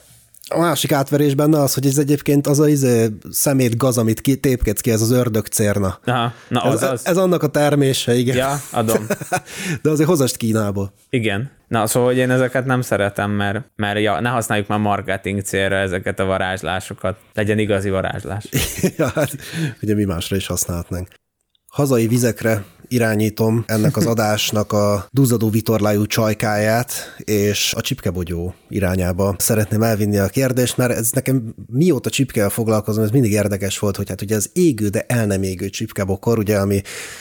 A 0.48 0.58
másik 0.58 0.92
átverés 0.92 1.34
benne 1.34 1.60
az, 1.60 1.74
hogy 1.74 1.86
ez 1.86 1.98
egyébként 1.98 2.46
az 2.46 2.60
a 2.60 2.68
izé, 2.68 3.08
szemét 3.30 3.76
gaz, 3.76 3.98
amit 3.98 4.20
ki, 4.20 4.36
tépkedsz 4.36 4.80
ki, 4.80 4.90
ez 4.90 5.00
az 5.00 5.10
ördög 5.10 5.46
cérna. 5.46 5.98
Aha, 6.04 6.32
na 6.48 6.62
Ez, 6.64 6.72
az 6.72 6.82
az. 6.82 7.06
ez 7.06 7.16
annak 7.16 7.42
a 7.42 7.46
termése, 7.46 8.14
igen. 8.14 8.36
Ja, 8.36 8.60
adom. 8.70 9.06
De 9.82 9.90
azért 9.90 10.08
hozast 10.08 10.36
Kínából. 10.36 10.92
Igen. 11.10 11.50
Na, 11.72 11.86
szóval 11.86 12.08
hogy 12.08 12.18
én 12.18 12.30
ezeket 12.30 12.64
nem 12.64 12.80
szeretem, 12.80 13.30
mert, 13.30 13.70
mert 13.76 14.00
ja, 14.00 14.20
ne 14.20 14.28
használjuk 14.28 14.66
már 14.68 14.78
marketing 14.78 15.40
célra 15.40 15.76
ezeket 15.76 16.18
a 16.18 16.24
varázslásokat. 16.24 17.16
Legyen 17.34 17.58
igazi 17.58 17.90
varázslás. 17.90 18.44
ja, 18.96 19.08
hát 19.08 19.30
ugye 19.82 19.94
mi 19.94 20.04
másra 20.04 20.36
is 20.36 20.46
használhatnánk. 20.46 21.08
Hazai 21.66 22.06
vizekre 22.06 22.64
irányítom 22.88 23.64
ennek 23.66 23.96
az 23.96 24.06
adásnak 24.14 24.72
a 24.72 25.06
duzzadó 25.10 25.48
vitorlájú 25.48 26.06
csajkáját, 26.06 26.92
és 27.18 27.74
a 27.76 27.80
csipkebogyó 27.80 28.54
irányába 28.68 29.34
szeretném 29.38 29.82
elvinni 29.82 30.18
a 30.18 30.28
kérdést, 30.28 30.76
mert 30.76 30.92
ez 30.92 31.10
nekem 31.10 31.54
mióta 31.66 32.10
csipkel 32.10 32.48
foglalkozom, 32.48 33.04
ez 33.04 33.10
mindig 33.10 33.32
érdekes 33.32 33.78
volt, 33.78 33.96
hogy 33.96 34.08
hát 34.08 34.22
ugye 34.22 34.36
az 34.36 34.50
égő, 34.52 34.88
de 34.88 35.04
el 35.08 35.26
nem 35.26 35.42
égő 35.42 35.68
csipkebokor, 35.68 36.38
ugye, 36.38 36.56
ami, 36.58 36.80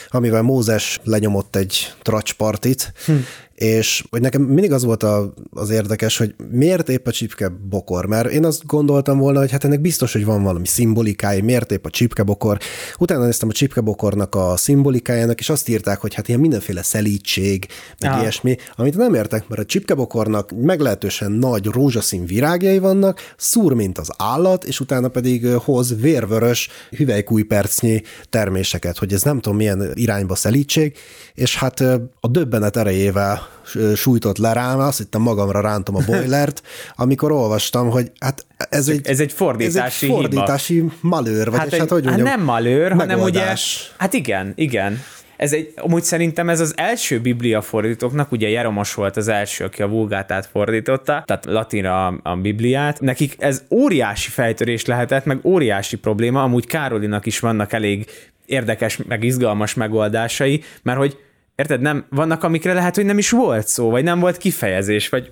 amivel 0.09 0.41
Mózes 0.41 0.99
lenyomott 1.03 1.55
egy 1.55 1.93
tracspartit, 2.01 2.93
hm 3.05 3.13
és 3.61 4.03
hogy 4.09 4.21
nekem 4.21 4.41
mindig 4.41 4.71
az 4.71 4.83
volt 4.83 5.03
a, 5.03 5.33
az 5.51 5.69
érdekes, 5.69 6.17
hogy 6.17 6.35
miért 6.51 6.89
épp 6.89 7.07
a 7.07 7.11
csipke 7.11 7.49
bokor, 7.69 8.05
mert 8.05 8.31
én 8.31 8.45
azt 8.45 8.65
gondoltam 8.65 9.17
volna, 9.17 9.39
hogy 9.39 9.51
hát 9.51 9.63
ennek 9.63 9.81
biztos, 9.81 10.13
hogy 10.13 10.25
van 10.25 10.43
valami 10.43 10.67
szimbolikája, 10.67 11.43
miért 11.43 11.71
épp 11.71 11.85
a 11.85 11.89
csipke 11.89 12.23
bokor. 12.23 12.57
Utána 12.97 13.25
néztem 13.25 13.49
a 13.49 13.51
csipke 13.51 13.81
bokornak 13.81 14.35
a 14.35 14.57
szimbolikájának, 14.57 15.39
és 15.39 15.49
azt 15.49 15.69
írták, 15.69 15.99
hogy 15.99 16.13
hát 16.13 16.27
ilyen 16.27 16.39
mindenféle 16.39 16.83
szelítség, 16.83 17.67
meg 17.99 18.11
Aha. 18.11 18.21
ilyesmi, 18.21 18.55
amit 18.75 18.97
nem 18.97 19.13
értek, 19.13 19.47
mert 19.47 19.61
a 19.61 19.65
csipke 19.65 19.93
bokornak 19.93 20.51
meglehetősen 20.51 21.31
nagy 21.31 21.65
rózsaszín 21.65 22.25
virágjai 22.25 22.79
vannak, 22.79 23.19
szúr, 23.37 23.73
mint 23.73 23.97
az 23.97 24.09
állat, 24.17 24.63
és 24.63 24.79
utána 24.79 25.07
pedig 25.07 25.47
hoz 25.47 26.01
vérvörös 26.01 26.69
hüvelykújpercnyi 26.97 28.01
terméseket, 28.29 28.97
hogy 28.97 29.13
ez 29.13 29.23
nem 29.23 29.39
tudom 29.39 29.57
milyen 29.57 29.91
irányba 29.93 30.35
szelítség, 30.35 30.97
és 31.33 31.55
hát 31.57 31.79
a 32.19 32.27
döbbenet 32.27 32.77
erejével 32.77 33.50
sújtott 33.95 34.37
le 34.37 34.53
rám, 34.53 34.79
azt 34.79 34.97
hittem 34.97 35.21
magamra 35.21 35.61
rántom 35.61 35.95
a 35.95 36.01
boilert, 36.05 36.61
amikor 36.95 37.31
olvastam, 37.31 37.89
hogy 37.89 38.11
hát 38.19 38.45
ez 38.69 38.87
egy, 38.87 39.07
ez 39.07 39.19
egy 39.19 39.31
fordítási, 39.31 40.05
ez 40.05 40.11
egy 40.11 40.17
fordítási 40.17 40.73
hiba. 40.73 40.93
malőr, 41.01 41.49
vagy 41.49 41.59
hát, 41.59 41.73
egy, 41.73 41.79
hát 41.79 41.89
hogy 41.89 42.03
mondjam, 42.03 42.27
hát 42.27 42.35
nem 42.35 42.45
malőr, 42.45 42.93
megoldás. 42.93 43.09
hanem 43.09 43.23
ugye, 43.23 43.55
hát 43.97 44.13
igen, 44.13 44.53
igen. 44.55 44.99
Ez 45.37 45.53
egy, 45.53 45.73
amúgy 45.75 46.03
szerintem 46.03 46.49
ez 46.49 46.59
az 46.59 46.73
első 46.75 47.21
biblia 47.21 47.61
fordítóknak, 47.61 48.31
ugye 48.31 48.49
Jeromos 48.49 48.93
volt 48.93 49.17
az 49.17 49.27
első, 49.27 49.63
aki 49.63 49.81
a 49.81 49.87
vulgátát 49.87 50.45
fordította, 50.45 51.23
tehát 51.25 51.45
latinra 51.45 52.07
a, 52.07 52.19
a 52.23 52.35
bibliát, 52.35 52.99
nekik 52.99 53.35
ez 53.39 53.63
óriási 53.69 54.29
fejtörés 54.29 54.85
lehetett, 54.85 55.25
meg 55.25 55.39
óriási 55.43 55.97
probléma, 55.97 56.43
amúgy 56.43 56.65
Károlinak 56.65 57.25
is 57.25 57.39
vannak 57.39 57.73
elég 57.73 58.05
érdekes, 58.45 58.97
meg 59.07 59.23
izgalmas 59.23 59.73
megoldásai, 59.73 60.63
mert 60.83 60.97
hogy 60.97 61.17
Érted? 61.61 61.81
Nem, 61.81 62.05
vannak, 62.09 62.43
amikre 62.43 62.73
lehet, 62.73 62.95
hogy 62.95 63.05
nem 63.05 63.17
is 63.17 63.29
volt 63.29 63.67
szó, 63.67 63.89
vagy 63.89 64.03
nem 64.03 64.19
volt 64.19 64.37
kifejezés, 64.37 65.09
vagy 65.09 65.31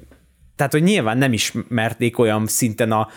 tehát, 0.56 0.72
hogy 0.72 0.84
nyilván 0.84 1.18
nem 1.18 1.34
ismerték 1.34 2.20
olyan 2.20 2.48
szinten 2.48 2.92
a, 2.92 3.08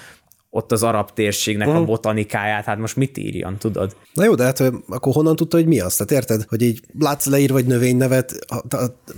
ott 0.50 0.72
az 0.72 0.82
arab 0.82 1.10
térségnek 1.12 1.66
uh-huh. 1.66 1.80
a 1.80 1.82
mhm. 1.82 1.90
botanikáját, 1.90 2.64
hát 2.64 2.78
most 2.78 2.96
mit 2.96 3.18
írjon, 3.18 3.56
tudod? 3.58 3.96
Na 4.14 4.24
jó, 4.24 4.34
de 4.34 4.44
hát 4.44 4.60
akkor 4.88 5.12
honnan 5.12 5.36
tudta, 5.36 5.56
hogy 5.56 5.66
mi 5.66 5.80
az? 5.80 5.96
Tehát 5.96 6.12
érted, 6.12 6.44
hogy 6.48 6.62
így 6.62 6.80
látsz 6.98 7.26
leír 7.26 7.52
vagy 7.52 7.66
növénynevet, 7.66 8.38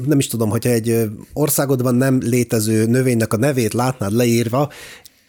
nem 0.06 0.18
is 0.18 0.26
tudom, 0.26 0.50
hogyha 0.50 0.70
egy 0.70 1.10
országodban 1.32 1.94
nem 1.94 2.18
létező 2.22 2.86
növénynek 2.86 3.32
a 3.32 3.36
nevét 3.36 3.72
látnád 3.72 4.12
leírva, 4.12 4.70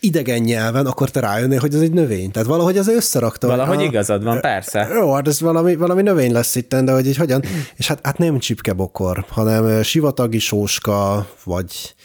idegen 0.05 0.41
nyelven, 0.41 0.85
akkor 0.85 1.09
te 1.09 1.19
rájönnél, 1.19 1.59
hogy 1.59 1.73
ez 1.73 1.81
egy 1.81 1.93
növény. 1.93 2.31
Tehát 2.31 2.47
valahogy 2.47 2.77
az 2.77 2.87
összerakta. 2.87 3.47
Valahogy 3.47 3.79
a... 3.79 3.83
igazad 3.83 4.23
van, 4.23 4.41
persze. 4.41 4.87
Jó, 4.93 5.13
hát 5.13 5.27
ez 5.27 5.41
valami, 5.41 5.75
valami 5.75 6.01
növény 6.01 6.31
lesz 6.31 6.55
itt, 6.55 6.75
de 6.75 6.91
hogy 6.91 7.07
így 7.07 7.17
hogyan. 7.17 7.43
És 7.75 7.87
hát, 7.87 7.99
hát 8.03 8.17
nem 8.17 8.39
csipkebokor, 8.39 9.25
hanem 9.29 9.83
sivatagi 9.83 10.39
sóska, 10.39 11.27
vagy 11.43 11.95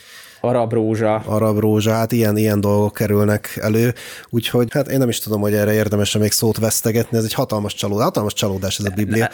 Arab 0.41 0.73
rózsa. 0.73 1.15
Arab 1.15 1.59
rózsa, 1.59 1.91
hát 1.91 2.11
ilyen, 2.11 2.37
ilyen 2.37 2.61
dolgok 2.61 2.93
kerülnek 2.93 3.57
elő, 3.61 3.93
úgyhogy 4.29 4.67
hát 4.71 4.87
én 4.87 4.97
nem 4.97 5.09
is 5.09 5.19
tudom, 5.19 5.41
hogy 5.41 5.53
erre 5.53 5.73
érdemes 5.73 6.17
még 6.17 6.31
szót 6.31 6.57
vesztegetni, 6.57 7.17
ez 7.17 7.23
egy 7.23 7.33
hatalmas 7.33 7.73
csalódás, 7.73 8.03
hatalmas 8.03 8.33
csalódás 8.33 8.79
ez 8.79 8.85
a 8.85 8.91
Biblia. 8.95 9.29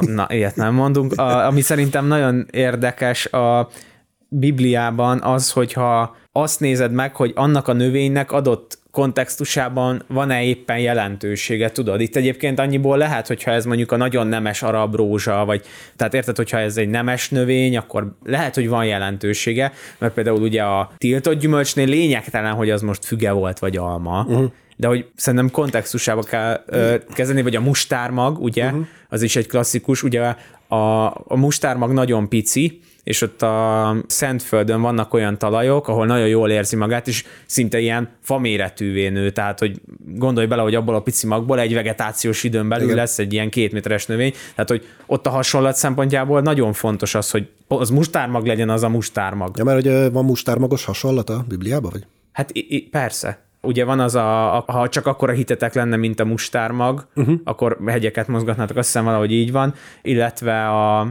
Na, 0.00 0.26
ilyet 0.28 0.56
nem 0.56 0.74
mondunk. 0.74 1.12
A, 1.12 1.46
ami 1.46 1.60
szerintem 1.60 2.06
nagyon 2.06 2.46
érdekes 2.50 3.26
a 3.26 3.68
Bibliában 4.28 5.22
az, 5.22 5.52
hogyha 5.52 6.16
azt 6.32 6.60
nézed 6.60 6.92
meg, 6.92 7.16
hogy 7.16 7.32
annak 7.34 7.68
a 7.68 7.72
növénynek 7.72 8.32
adott 8.32 8.78
kontextusában 8.96 10.02
van-e 10.06 10.42
éppen 10.42 10.78
jelentősége, 10.78 11.70
tudod? 11.70 12.00
Itt 12.00 12.16
egyébként 12.16 12.58
annyiból 12.58 12.98
lehet, 12.98 13.26
hogyha 13.26 13.50
ez 13.50 13.64
mondjuk 13.64 13.92
a 13.92 13.96
nagyon 13.96 14.26
nemes 14.26 14.62
arab 14.62 14.94
rózsa, 14.94 15.44
vagy 15.44 15.62
tehát 15.96 16.14
érted, 16.14 16.36
hogyha 16.36 16.58
ez 16.58 16.76
egy 16.76 16.88
nemes 16.88 17.28
növény, 17.28 17.76
akkor 17.76 18.16
lehet, 18.24 18.54
hogy 18.54 18.68
van 18.68 18.84
jelentősége, 18.84 19.72
mert 19.98 20.14
például 20.14 20.40
ugye 20.40 20.62
a 20.62 20.90
tiltott 20.98 21.38
gyümölcsnél 21.38 21.86
lényegtelen, 21.86 22.52
hogy 22.52 22.70
az 22.70 22.82
most 22.82 23.04
füge 23.04 23.30
volt, 23.32 23.58
vagy 23.58 23.76
alma, 23.76 24.24
uh-huh. 24.28 24.50
de 24.76 24.86
hogy 24.86 25.06
szerintem 25.14 25.50
kontextusába 25.50 26.22
kell 26.22 26.62
ö, 26.66 26.94
kezelni, 27.14 27.42
vagy 27.42 27.56
a 27.56 27.60
mustármag, 27.60 28.38
ugye, 28.42 28.64
uh-huh. 28.64 28.86
az 29.08 29.22
is 29.22 29.36
egy 29.36 29.46
klasszikus, 29.46 30.02
ugye 30.02 30.34
a, 30.68 31.06
a 31.06 31.36
mustármag 31.36 31.92
nagyon 31.92 32.28
pici, 32.28 32.80
és 33.06 33.22
ott 33.22 33.42
a 33.42 33.96
Szentföldön 34.06 34.80
vannak 34.80 35.14
olyan 35.14 35.38
talajok, 35.38 35.88
ahol 35.88 36.06
nagyon 36.06 36.28
jól 36.28 36.50
érzi 36.50 36.76
magát, 36.76 37.08
és 37.08 37.24
szinte 37.46 37.78
ilyen 37.78 38.08
faméretűvé 38.20 39.08
nő, 39.08 39.30
tehát 39.30 39.58
hogy 39.58 39.80
gondolj 40.14 40.46
bele, 40.46 40.62
hogy 40.62 40.74
abból 40.74 40.94
a 40.94 41.00
pici 41.00 41.26
magból 41.26 41.60
egy 41.60 41.74
vegetációs 41.74 42.44
időn 42.44 42.68
belül 42.68 42.84
Igen. 42.84 42.96
lesz 42.96 43.18
egy 43.18 43.32
ilyen 43.32 43.50
két 43.50 43.72
méteres 43.72 44.06
növény, 44.06 44.32
tehát 44.54 44.70
hogy 44.70 44.86
ott 45.06 45.26
a 45.26 45.30
hasonlat 45.30 45.76
szempontjából 45.76 46.40
nagyon 46.40 46.72
fontos 46.72 47.14
az, 47.14 47.30
hogy 47.30 47.48
az 47.68 47.90
mustármag 47.90 48.46
legyen 48.46 48.70
az 48.70 48.82
a 48.82 48.88
mustármag. 48.88 49.56
Ja, 49.56 49.64
mert 49.64 49.82
hogy 49.82 50.12
van 50.12 50.24
mustármagos 50.24 50.84
hasonlat 50.84 51.30
a 51.30 51.44
Bibliában, 51.48 51.90
vagy? 51.92 52.06
Hát 52.32 52.50
i- 52.52 52.66
i- 52.68 52.88
persze 52.90 53.44
ugye 53.60 53.84
van 53.84 54.00
az 54.00 54.14
a, 54.14 54.56
a, 54.56 54.64
ha 54.66 54.88
csak 54.88 55.06
akkor 55.06 55.30
a 55.30 55.32
hitetek 55.32 55.74
lenne, 55.74 55.96
mint 55.96 56.20
a 56.20 56.24
mustármag, 56.24 57.06
uh-huh. 57.14 57.40
akkor 57.44 57.78
hegyeket 57.86 58.28
mozgatnátok, 58.28 58.76
azt 58.76 58.86
hiszem 58.86 59.04
valahogy 59.04 59.32
így 59.32 59.52
van, 59.52 59.74
illetve 60.02 60.68
a, 60.68 61.08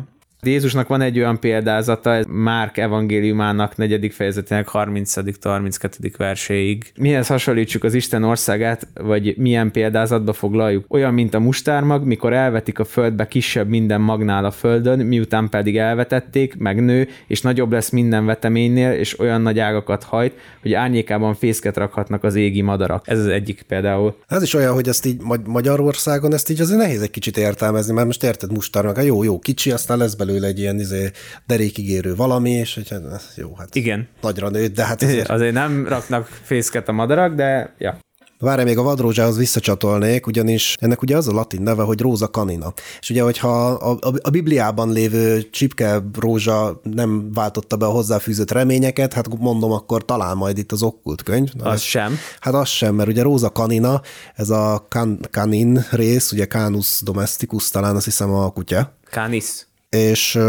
Jézusnak 0.47 0.87
van 0.87 1.01
egy 1.01 1.17
olyan 1.17 1.39
példázata, 1.39 2.13
ez 2.13 2.25
Márk 2.27 2.77
evangéliumának 2.77 3.77
negyedik 3.77 4.13
fejezetének 4.13 4.69
30.-32. 4.73 6.13
verséig. 6.17 6.91
Mihez 6.97 7.27
hasonlítsuk 7.27 7.83
az 7.83 7.93
Isten 7.93 8.23
országát, 8.23 8.87
vagy 8.93 9.33
milyen 9.37 9.71
példázatba 9.71 10.33
foglaljuk? 10.33 10.85
Olyan, 10.87 11.13
mint 11.13 11.33
a 11.33 11.39
mustármag, 11.39 12.05
mikor 12.05 12.33
elvetik 12.33 12.79
a 12.79 12.85
földbe 12.85 13.27
kisebb 13.27 13.67
minden 13.67 14.01
magnál 14.01 14.45
a 14.45 14.51
földön, 14.51 14.99
miután 14.99 15.49
pedig 15.49 15.77
elvetették, 15.77 16.57
megnő, 16.57 17.07
és 17.27 17.41
nagyobb 17.41 17.71
lesz 17.71 17.89
minden 17.89 18.25
veteménynél, 18.25 18.91
és 18.91 19.19
olyan 19.19 19.41
nagy 19.41 19.59
ágakat 19.59 20.03
hajt, 20.03 20.33
hogy 20.61 20.73
árnyékában 20.73 21.33
fészket 21.33 21.77
rakhatnak 21.77 22.23
az 22.23 22.35
égi 22.35 22.61
madarak. 22.61 23.07
Ez 23.07 23.19
az 23.19 23.27
egyik 23.27 23.61
például. 23.67 24.15
Ez 24.27 24.43
is 24.43 24.53
olyan, 24.53 24.73
hogy 24.73 24.87
ezt 24.87 25.05
így 25.05 25.21
Magyarországon 25.45 26.33
ezt 26.33 26.49
így 26.49 26.61
azért 26.61 26.79
nehéz 26.79 27.01
egy 27.01 27.11
kicsit 27.11 27.37
értelmezni, 27.37 27.93
mert 27.93 28.05
most 28.05 28.23
érted 28.23 28.51
mustármag, 28.51 29.03
jó, 29.03 29.23
jó, 29.23 29.39
kicsi, 29.39 29.71
aztán 29.71 29.97
lesz 29.97 30.13
belőle 30.13 30.34
belőle 30.35 30.53
egy 30.53 30.59
ilyen 30.59 30.79
izé, 30.79 31.11
derékigérő 31.45 32.15
valami, 32.15 32.49
és 32.49 32.73
hogy 32.73 32.89
hát, 32.89 33.33
jó, 33.35 33.55
hát 33.57 33.75
Igen. 33.75 34.07
nagyra 34.21 34.49
nőtt, 34.49 34.75
de 34.75 34.85
hát 34.85 35.01
azért... 35.01 35.29
azért 35.35 35.53
nem 35.53 35.87
raknak 35.87 36.27
fészket 36.43 36.89
a 36.89 36.91
madarak, 36.91 37.35
de 37.35 37.73
ja. 37.77 37.97
Várj, 38.39 38.63
még 38.63 38.77
a 38.77 38.81
vadrózsához 38.81 39.37
visszacsatolnék, 39.37 40.27
ugyanis 40.27 40.75
ennek 40.79 41.01
ugye 41.01 41.17
az 41.17 41.27
a 41.27 41.31
latin 41.31 41.61
neve, 41.61 41.83
hogy 41.83 42.01
róza 42.01 42.27
canina. 42.27 42.73
És 42.99 43.09
ugye, 43.09 43.21
hogyha 43.21 43.67
a, 43.67 43.91
a, 43.91 44.13
a 44.21 44.29
Bibliában 44.29 44.91
lévő 44.91 45.49
csipke 45.49 46.01
rózsa 46.19 46.79
nem 46.83 47.33
váltotta 47.33 47.75
be 47.75 47.85
a 47.85 47.89
hozzáfűzött 47.89 48.51
reményeket, 48.51 49.13
hát 49.13 49.37
mondom, 49.39 49.71
akkor 49.71 50.05
talán 50.05 50.37
majd 50.37 50.57
itt 50.57 50.71
az 50.71 50.83
okkult 50.83 51.23
könyv. 51.23 51.49
Az 51.59 51.73
ez, 51.73 51.81
sem. 51.81 52.17
Hát 52.39 52.53
az 52.53 52.67
sem, 52.67 52.95
mert 52.95 53.09
ugye 53.09 53.21
róza 53.21 53.49
canina, 53.49 54.01
ez 54.35 54.49
a 54.49 54.85
kan, 54.89 55.19
canin 55.31 55.85
rész, 55.91 56.31
ugye 56.31 56.45
canus 56.45 57.01
domesticus 57.03 57.69
talán 57.69 57.95
azt 57.95 58.05
hiszem 58.05 58.33
a 58.33 58.49
kutya. 58.49 58.97
Canis 59.09 59.65
és 59.89 60.39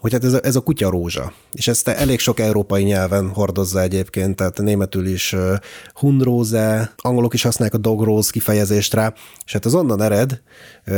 hogy 0.00 0.12
hát 0.14 0.24
ez 0.24 0.32
a, 0.32 0.40
ez 0.42 0.56
a 0.56 0.60
kutya 0.60 0.90
rózsa, 0.90 1.32
és 1.52 1.68
ezt 1.68 1.88
elég 1.88 2.18
sok 2.18 2.40
európai 2.40 2.82
nyelven 2.82 3.28
hordozza 3.28 3.80
egyébként, 3.80 4.36
tehát 4.36 4.58
németül 4.58 5.06
is 5.06 5.34
hundróze, 5.94 6.92
angolok 6.96 7.34
is 7.34 7.42
használják 7.42 7.78
a 7.78 7.80
dog 7.80 8.02
rose 8.02 8.30
kifejezést 8.32 8.94
rá, 8.94 9.14
és 9.44 9.52
hát 9.52 9.64
az 9.64 9.74
onnan 9.74 10.02
ered, 10.02 10.42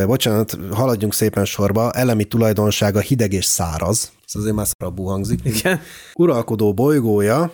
bocsánat, 0.06 0.58
haladjunk 0.70 1.14
szépen 1.14 1.44
sorba, 1.44 1.92
elemi 1.92 2.24
tulajdonsága 2.24 3.00
hideg 3.00 3.32
és 3.32 3.44
száraz, 3.44 4.12
ez 4.26 4.40
azért 4.40 4.54
már 4.54 4.66
szarabbú 4.66 5.04
hangzik. 5.04 5.40
Igen. 5.44 5.80
Uralkodó 6.14 6.74
bolygója, 6.74 7.52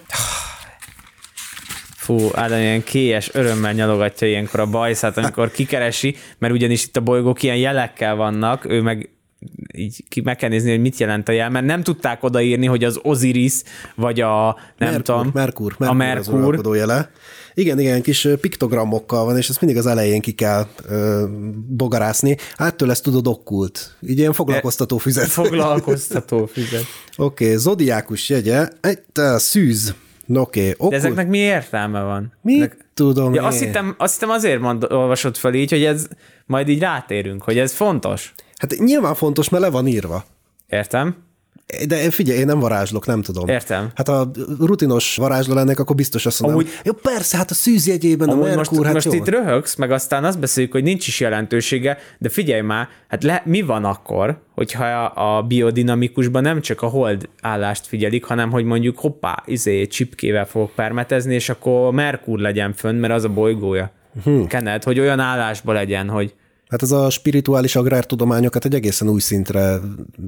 Fú, 1.96 2.29
Ádám 2.33 2.61
ilyen 2.61 2.85
kélyes 2.85 3.35
örömmel 3.35 3.72
nyalogatja 3.72 4.29
ilyenkor 4.29 4.61
a 4.61 4.66
bajszát, 4.66 5.16
amikor 5.16 5.50
kikeresi, 5.50 6.16
mert 6.38 6.53
ugyanis 6.53 6.85
itt 6.85 6.96
a 6.96 7.00
bolygók 7.00 7.42
ilyen 7.42 7.57
jelekkel 7.57 8.14
vannak, 8.14 8.64
ő 8.64 8.81
meg 8.81 9.13
így 9.74 10.04
ki 10.08 10.20
meg 10.20 10.37
kell 10.37 10.48
nézni, 10.48 10.70
hogy 10.70 10.80
mit 10.80 10.98
jelent 10.98 11.28
a 11.28 11.32
jel, 11.32 11.50
mert 11.50 11.66
nem 11.66 11.82
tudták 11.82 12.22
odaírni, 12.22 12.66
hogy 12.66 12.84
az 12.84 12.98
Osiris, 13.02 13.54
vagy 13.94 14.20
a 14.20 14.44
nem 14.78 14.88
Merkur, 14.90 15.02
tudom, 15.02 15.30
Merkur, 15.34 15.74
Merkur, 15.78 15.87
a 15.87 15.90
Az 15.90 15.96
Merkur. 15.96 16.34
uralkodó 16.34 16.74
jele. 16.74 17.10
Igen, 17.54 17.78
igen, 17.78 18.02
kis 18.02 18.28
piktogramokkal 18.40 19.24
van, 19.24 19.37
és 19.37 19.48
ezt 19.48 19.60
mindig 19.60 19.78
az 19.78 19.87
elején 19.87 20.20
ki 20.20 20.32
kell 20.32 20.66
ö, 20.88 21.24
bogarászni. 21.68 22.37
Tőle 22.76 22.92
ezt 22.92 23.02
tudod 23.02 23.26
okkult. 23.26 23.96
Így 24.08 24.18
ilyen 24.18 24.32
foglalkoztató 24.32 24.98
füzet. 24.98 25.26
Foglalkoztató 25.42 26.46
füzet. 26.46 26.84
Oké, 27.16 27.44
okay, 27.44 27.56
zodiákus 27.56 28.28
jegye, 28.28 28.68
egy 28.80 28.98
te, 29.12 29.38
szűz. 29.38 29.94
No, 30.26 30.40
Oké, 30.40 30.74
okay, 30.76 30.88
De 30.88 30.96
ezeknek 30.96 31.28
mi 31.28 31.38
értelme 31.38 32.02
van? 32.02 32.32
Mit 32.42 32.56
Ezek- 32.56 32.84
tudom 32.94 33.34
Ja, 33.34 33.40
én. 33.40 33.46
azt, 33.46 33.58
hittem, 33.60 33.94
azt 33.98 34.12
hittem 34.12 34.30
azért 34.30 34.60
mond, 34.60 34.87
olvasott 34.92 35.37
fel 35.37 35.54
így, 35.54 35.70
hogy 35.70 35.84
ez 35.84 36.06
majd 36.46 36.68
így 36.68 36.78
rátérünk, 36.78 37.42
hogy 37.42 37.58
ez 37.58 37.72
fontos. 37.72 38.34
Hát 38.70 38.79
nyilván 38.79 39.14
fontos, 39.14 39.48
mert 39.48 39.62
le 39.62 39.70
van 39.70 39.87
írva. 39.87 40.24
Értem? 40.68 41.16
De 41.87 42.11
figyelj, 42.11 42.38
én 42.38 42.46
nem 42.46 42.59
varázslok, 42.59 43.07
nem 43.07 43.22
tudom. 43.22 43.48
Értem. 43.48 43.90
Hát 43.94 44.09
ha 44.09 44.31
rutinos 44.59 45.16
varázsló 45.16 45.55
lennék, 45.55 45.79
akkor 45.79 45.96
biztos 45.96 46.27
azt 46.27 46.40
mondanám, 46.40 46.66
Amúgy- 46.66 46.81
Jó, 46.85 46.92
persze, 46.92 47.37
hát 47.37 47.50
a 47.50 47.55
szűzjegyében 47.55 48.29
a 48.29 48.35
Merkur, 48.35 48.57
most, 48.57 48.83
hát 48.85 48.92
most 48.92 49.07
jó. 49.07 49.12
itt 49.12 49.29
röhögsz, 49.29 49.74
meg 49.77 49.90
aztán 49.90 50.24
azt 50.24 50.38
beszéljük, 50.38 50.72
hogy 50.72 50.83
nincs 50.83 51.07
is 51.07 51.20
jelentősége, 51.20 51.98
de 52.18 52.29
figyelj 52.29 52.61
már, 52.61 52.88
hát 53.09 53.22
le, 53.22 53.42
mi 53.44 53.62
van 53.62 53.85
akkor, 53.85 54.38
hogyha 54.55 54.85
a, 54.85 55.37
a 55.38 55.42
biodinamikusban 55.42 56.42
nem 56.42 56.61
csak 56.61 56.83
a 56.83 56.87
hold 56.87 57.29
állást 57.40 57.87
figyelik, 57.87 58.24
hanem 58.24 58.50
hogy 58.50 58.64
mondjuk 58.64 58.98
hoppá, 58.98 59.42
izé, 59.46 59.87
csipkével 59.87 60.46
fogok 60.46 60.70
permetezni, 60.74 61.35
és 61.35 61.48
akkor 61.48 61.92
Merkur 61.92 62.38
legyen 62.38 62.72
fönn, 62.72 62.96
mert 62.96 63.12
az 63.12 63.24
a 63.24 63.29
bolygója. 63.29 63.90
Hmm. 64.24 64.46
Kened, 64.46 64.83
hogy 64.83 64.98
olyan 65.00 65.20
állásba 65.20 65.72
legyen, 65.72 66.09
hogy 66.09 66.35
Hát 66.68 66.83
ez 66.83 66.90
a 66.90 67.11
spirituális 67.11 67.77
agrártudományokat 67.77 68.64
egy 68.64 68.74
egészen 68.74 69.09
új 69.09 69.20
szintre 69.20 69.79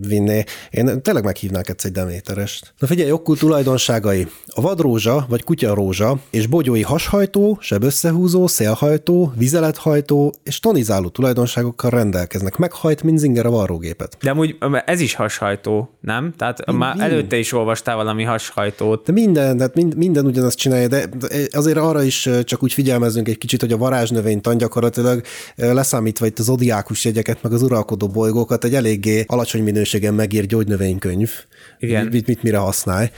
vinné. 0.09 0.44
Én 0.70 1.03
tényleg 1.03 1.25
meghívnák 1.25 1.68
egyszer 1.68 1.90
egy 1.90 1.96
deméterest. 1.96 2.75
Na 2.79 2.87
figyelj, 2.87 3.11
okkult 3.11 3.38
tulajdonságai. 3.38 4.27
A 4.46 4.61
vadrózsa 4.61 5.27
vagy 5.29 5.44
kutyarózsa 5.44 6.18
és 6.31 6.46
bogyói 6.46 6.83
hashajtó, 6.83 7.59
sebösszehúzó, 7.61 8.46
szélhajtó, 8.46 9.33
vizelethajtó 9.37 10.35
és 10.42 10.61
tonizáló 10.61 11.09
tulajdonságokkal 11.09 11.90
rendelkeznek. 11.90 12.57
Meghajt, 12.57 13.03
mint 13.03 13.18
zinger 13.18 13.46
a 13.46 13.51
varrógépet. 13.51 14.16
De 14.22 14.31
amúgy 14.31 14.57
ez 14.85 15.01
is 15.01 15.14
hashajtó, 15.14 15.90
nem? 16.01 16.35
Tehát 16.37 16.72
már 16.72 16.96
mi? 16.96 17.03
előtte 17.03 17.37
is 17.37 17.53
olvastál 17.53 17.96
valami 17.96 18.22
hashajtót. 18.22 19.07
De 19.07 19.12
minden, 19.12 19.57
tehát 19.57 19.75
mind, 19.75 19.96
minden 19.96 20.27
ugyanazt 20.27 20.59
csinálja, 20.59 20.88
de 20.88 21.07
de 21.07 21.49
azért 21.53 21.77
arra 21.77 22.03
is 22.03 22.29
csak 22.44 22.62
úgy 22.62 22.72
figyelmezünk 22.72 23.29
egy 23.29 23.38
kicsit, 23.38 23.61
hogy 23.61 23.72
a 23.72 23.77
varázsnövénytan 23.77 24.57
gyakorlatilag 24.57 25.22
leszámítva 25.57 26.25
itt 26.26 26.38
az 26.38 26.48
odiákus 26.48 27.04
jegyeket, 27.04 27.42
meg 27.42 27.52
az 27.52 27.62
uralkodó 27.62 28.08
bolygókat 28.08 28.64
egy 28.64 28.74
eléggé 28.74 29.24
alacsony 29.26 29.62
minőségen 29.62 30.14
megír 30.14 30.46
gyógynövénykönyv. 30.46 31.30
Igen. 31.78 32.06
Mit, 32.06 32.26
mit 32.26 32.42
mire 32.42 32.58
használ. 32.58 33.10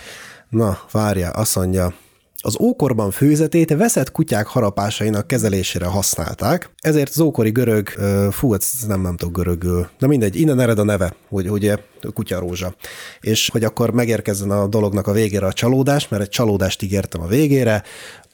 Na, 0.48 0.78
várja, 0.92 1.30
azt 1.30 1.56
mondja, 1.56 1.94
az 2.42 2.60
ókorban 2.60 3.10
főzetét 3.10 3.76
veszett 3.76 4.12
kutyák 4.12 4.46
harapásainak 4.46 5.26
kezelésére 5.26 5.86
használták, 5.86 6.70
ezért 6.80 7.08
az 7.08 7.20
ókori 7.20 7.50
görög, 7.50 7.88
fú, 8.30 8.54
ez 8.54 8.70
nem, 8.86 9.00
nem 9.00 9.16
tudok 9.16 9.34
görögül, 9.34 9.88
de 9.98 10.06
mindegy, 10.06 10.40
innen 10.40 10.60
ered 10.60 10.78
a 10.78 10.84
neve, 10.84 11.14
hogy 11.28 11.50
ugye 11.50 11.76
kutyarózsa. 12.14 12.74
És 13.20 13.50
hogy 13.50 13.64
akkor 13.64 13.90
megérkezzen 13.90 14.50
a 14.50 14.66
dolognak 14.66 15.06
a 15.06 15.12
végére 15.12 15.46
a 15.46 15.52
csalódás, 15.52 16.08
mert 16.08 16.22
egy 16.22 16.28
csalódást 16.28 16.82
ígértem 16.82 17.20
a 17.20 17.26
végére, 17.26 17.82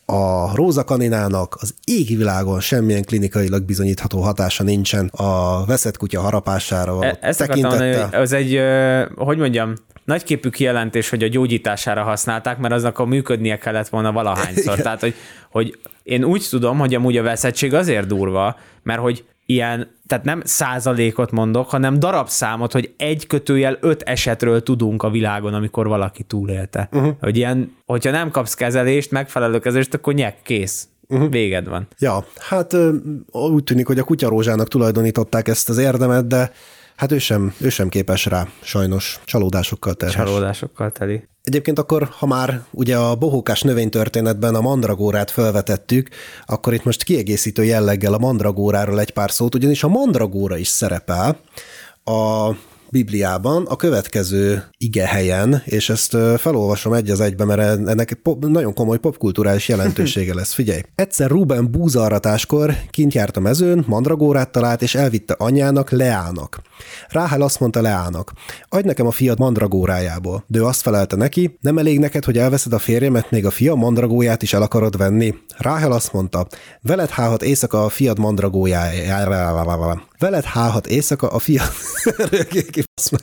a 0.07 0.55
rózakaninának 0.57 1.57
az 1.61 1.75
égvilágon 1.85 2.61
semmilyen 2.61 3.05
klinikailag 3.05 3.63
bizonyítható 3.63 4.21
hatása 4.21 4.63
nincsen 4.63 5.07
a 5.07 5.65
veszett 5.65 5.97
kutya 5.97 6.21
harapására 6.21 7.05
E- 7.05 7.19
Ezt 7.21 7.39
mondani, 7.39 7.63
tekintettel. 7.63 8.09
hogy 8.09 8.19
az 8.19 8.33
egy, 8.33 8.61
hogy 9.17 9.39
mondjam, 9.39 9.75
nagyképű 10.05 10.49
kijelentés, 10.49 11.09
hogy 11.09 11.23
a 11.23 11.29
gyógyítására 11.29 12.03
használták, 12.03 12.59
mert 12.59 12.75
aznak 12.75 12.99
a 12.99 13.05
működnie 13.05 13.59
kellett 13.59 13.89
volna 13.89 14.13
valahányszor. 14.13 14.79
Tehát, 14.83 15.01
hogy, 15.01 15.15
hogy 15.51 15.79
én 16.03 16.25
úgy 16.25 16.47
tudom, 16.51 16.79
hogy 16.79 16.95
amúgy 16.95 17.17
a 17.17 17.23
veszettség 17.23 17.75
azért 17.75 18.07
durva, 18.07 18.57
mert 18.83 19.01
hogy 19.01 19.25
ilyen, 19.47 19.91
tehát 20.07 20.25
nem 20.25 20.43
százalékot 20.45 21.31
mondok, 21.31 21.71
hanem 21.71 21.99
darabszámot, 21.99 22.73
hogy 22.73 22.95
egy 22.97 23.27
kötőjel 23.27 23.79
öt 23.81 24.03
esetről 24.03 24.63
tudunk 24.63 25.03
a 25.03 25.11
világon, 25.11 25.55
amikor 25.55 25.89
valaki 25.89 26.23
túlélte. 26.23 26.89
Uh-huh. 26.93 27.15
Hogy 27.21 27.37
ilyen, 27.37 27.77
hogyha 27.87 28.11
nem 28.11 28.31
kapsz 28.31 28.55
kezelést, 28.55 29.11
megfelelő 29.11 29.59
kezelést, 29.59 29.95
akkor 29.95 30.15
nyek, 30.15 30.43
kész. 30.43 30.89
Uh-huh. 31.09 31.31
Véged 31.31 31.69
van. 31.69 31.87
Ja, 31.99 32.25
hát 32.39 32.77
úgy 33.31 33.65
tűnik, 33.65 33.87
hogy 33.87 33.99
a 33.99 34.05
kutyarózsának 34.05 34.69
tulajdonították 34.69 35.49
ezt 35.49 35.69
az 35.69 35.79
érdemet, 35.79 36.27
de 36.27 36.53
hát 36.97 37.13
ő 37.13 37.19
sem, 37.19 37.55
ő 37.61 37.69
sem 37.69 37.89
képes 37.89 38.27
rá, 38.27 38.49
sajnos, 38.63 39.21
csalódásokkal 39.25 39.95
terhes. 39.95 40.17
Csalódásokkal 40.17 40.91
teli. 40.91 41.29
Egyébként 41.43 41.79
akkor, 41.79 42.09
ha 42.11 42.27
már 42.27 42.65
ugye 42.71 42.97
a 42.97 43.15
bohókás 43.15 43.63
növénytörténetben 43.63 44.55
a 44.55 44.61
mandragórát 44.61 45.31
felvetettük, 45.31 46.09
akkor 46.47 46.75
itt 46.75 46.85
most 46.85 47.03
kiegészítő 47.03 47.65
jelleggel 47.65 48.15
a 48.15 48.19
mandragóráról 48.19 49.01
egy 49.01 49.11
pár 49.11 49.31
szót, 49.31 49.55
ugyanis 49.55 49.83
a 49.83 49.89
mandragóra 49.89 50.57
is 50.57 50.69
szerepel 50.69 51.39
a 52.05 52.51
Bibliában 52.95 53.67
a 53.67 53.77
következő 53.77 54.65
ige 54.79 55.07
helyen, 55.07 55.63
és 55.65 55.91
ezt 55.91 56.17
felolvasom 56.37 56.93
egy 56.93 57.11
az 57.11 57.21
egybe, 57.21 57.45
mert 57.45 57.89
ennek 57.89 58.19
nagyon 58.41 58.75
komoly 58.75 58.99
popkulturális 58.99 59.69
jelentősége 59.69 60.35
lesz. 60.35 60.53
Figyelj! 60.53 60.81
Egyszer 60.95 61.31
Ruben 61.31 61.71
búzaaratáskor 61.71 62.75
kint 62.91 63.15
járt 63.15 63.37
a 63.37 63.41
mezőn, 63.41 63.85
mandragórát 63.87 64.51
talált, 64.51 64.83
és 64.83 64.95
elvitte 64.95 65.35
anyjának, 65.39 65.91
Leának. 65.91 66.63
Ráhel 67.09 67.43
azt 67.43 67.61
mondta 67.61 67.81
Leának, 67.81 68.33
adj 68.69 68.87
nekem 68.87 69.07
a 69.07 69.11
fiad 69.11 69.39
mandragórájából. 69.39 70.45
De 70.47 70.59
ő 70.59 70.65
azt 70.65 70.81
felelte 70.81 71.17
neki, 71.17 71.59
nem 71.61 71.79
elég 71.79 71.99
neked, 71.99 72.25
hogy 72.25 72.39
elveszed 72.39 72.73
a 72.73 72.79
férjemet, 72.79 73.31
még 73.31 73.47
a 73.47 73.51
fia 73.51 73.75
mandragóját 73.75 74.43
is 74.43 74.53
el 74.53 74.63
akarod 74.63 74.97
venni. 74.97 75.35
Ráhel 75.57 75.93
azt 75.93 76.13
mondta, 76.13 76.47
veled 76.83 77.09
hálhat 77.09 77.43
éjszaka 77.43 77.85
a 77.85 77.89
fiad 77.89 78.19
mandragójájára. 78.19 80.03
Veled 80.19 80.45
hálhat 80.45 80.87
éjszaka 80.87 81.29
a 81.29 81.39
fiad... 81.39 81.71
Kibasz 82.71 83.11
meg. 83.11 83.23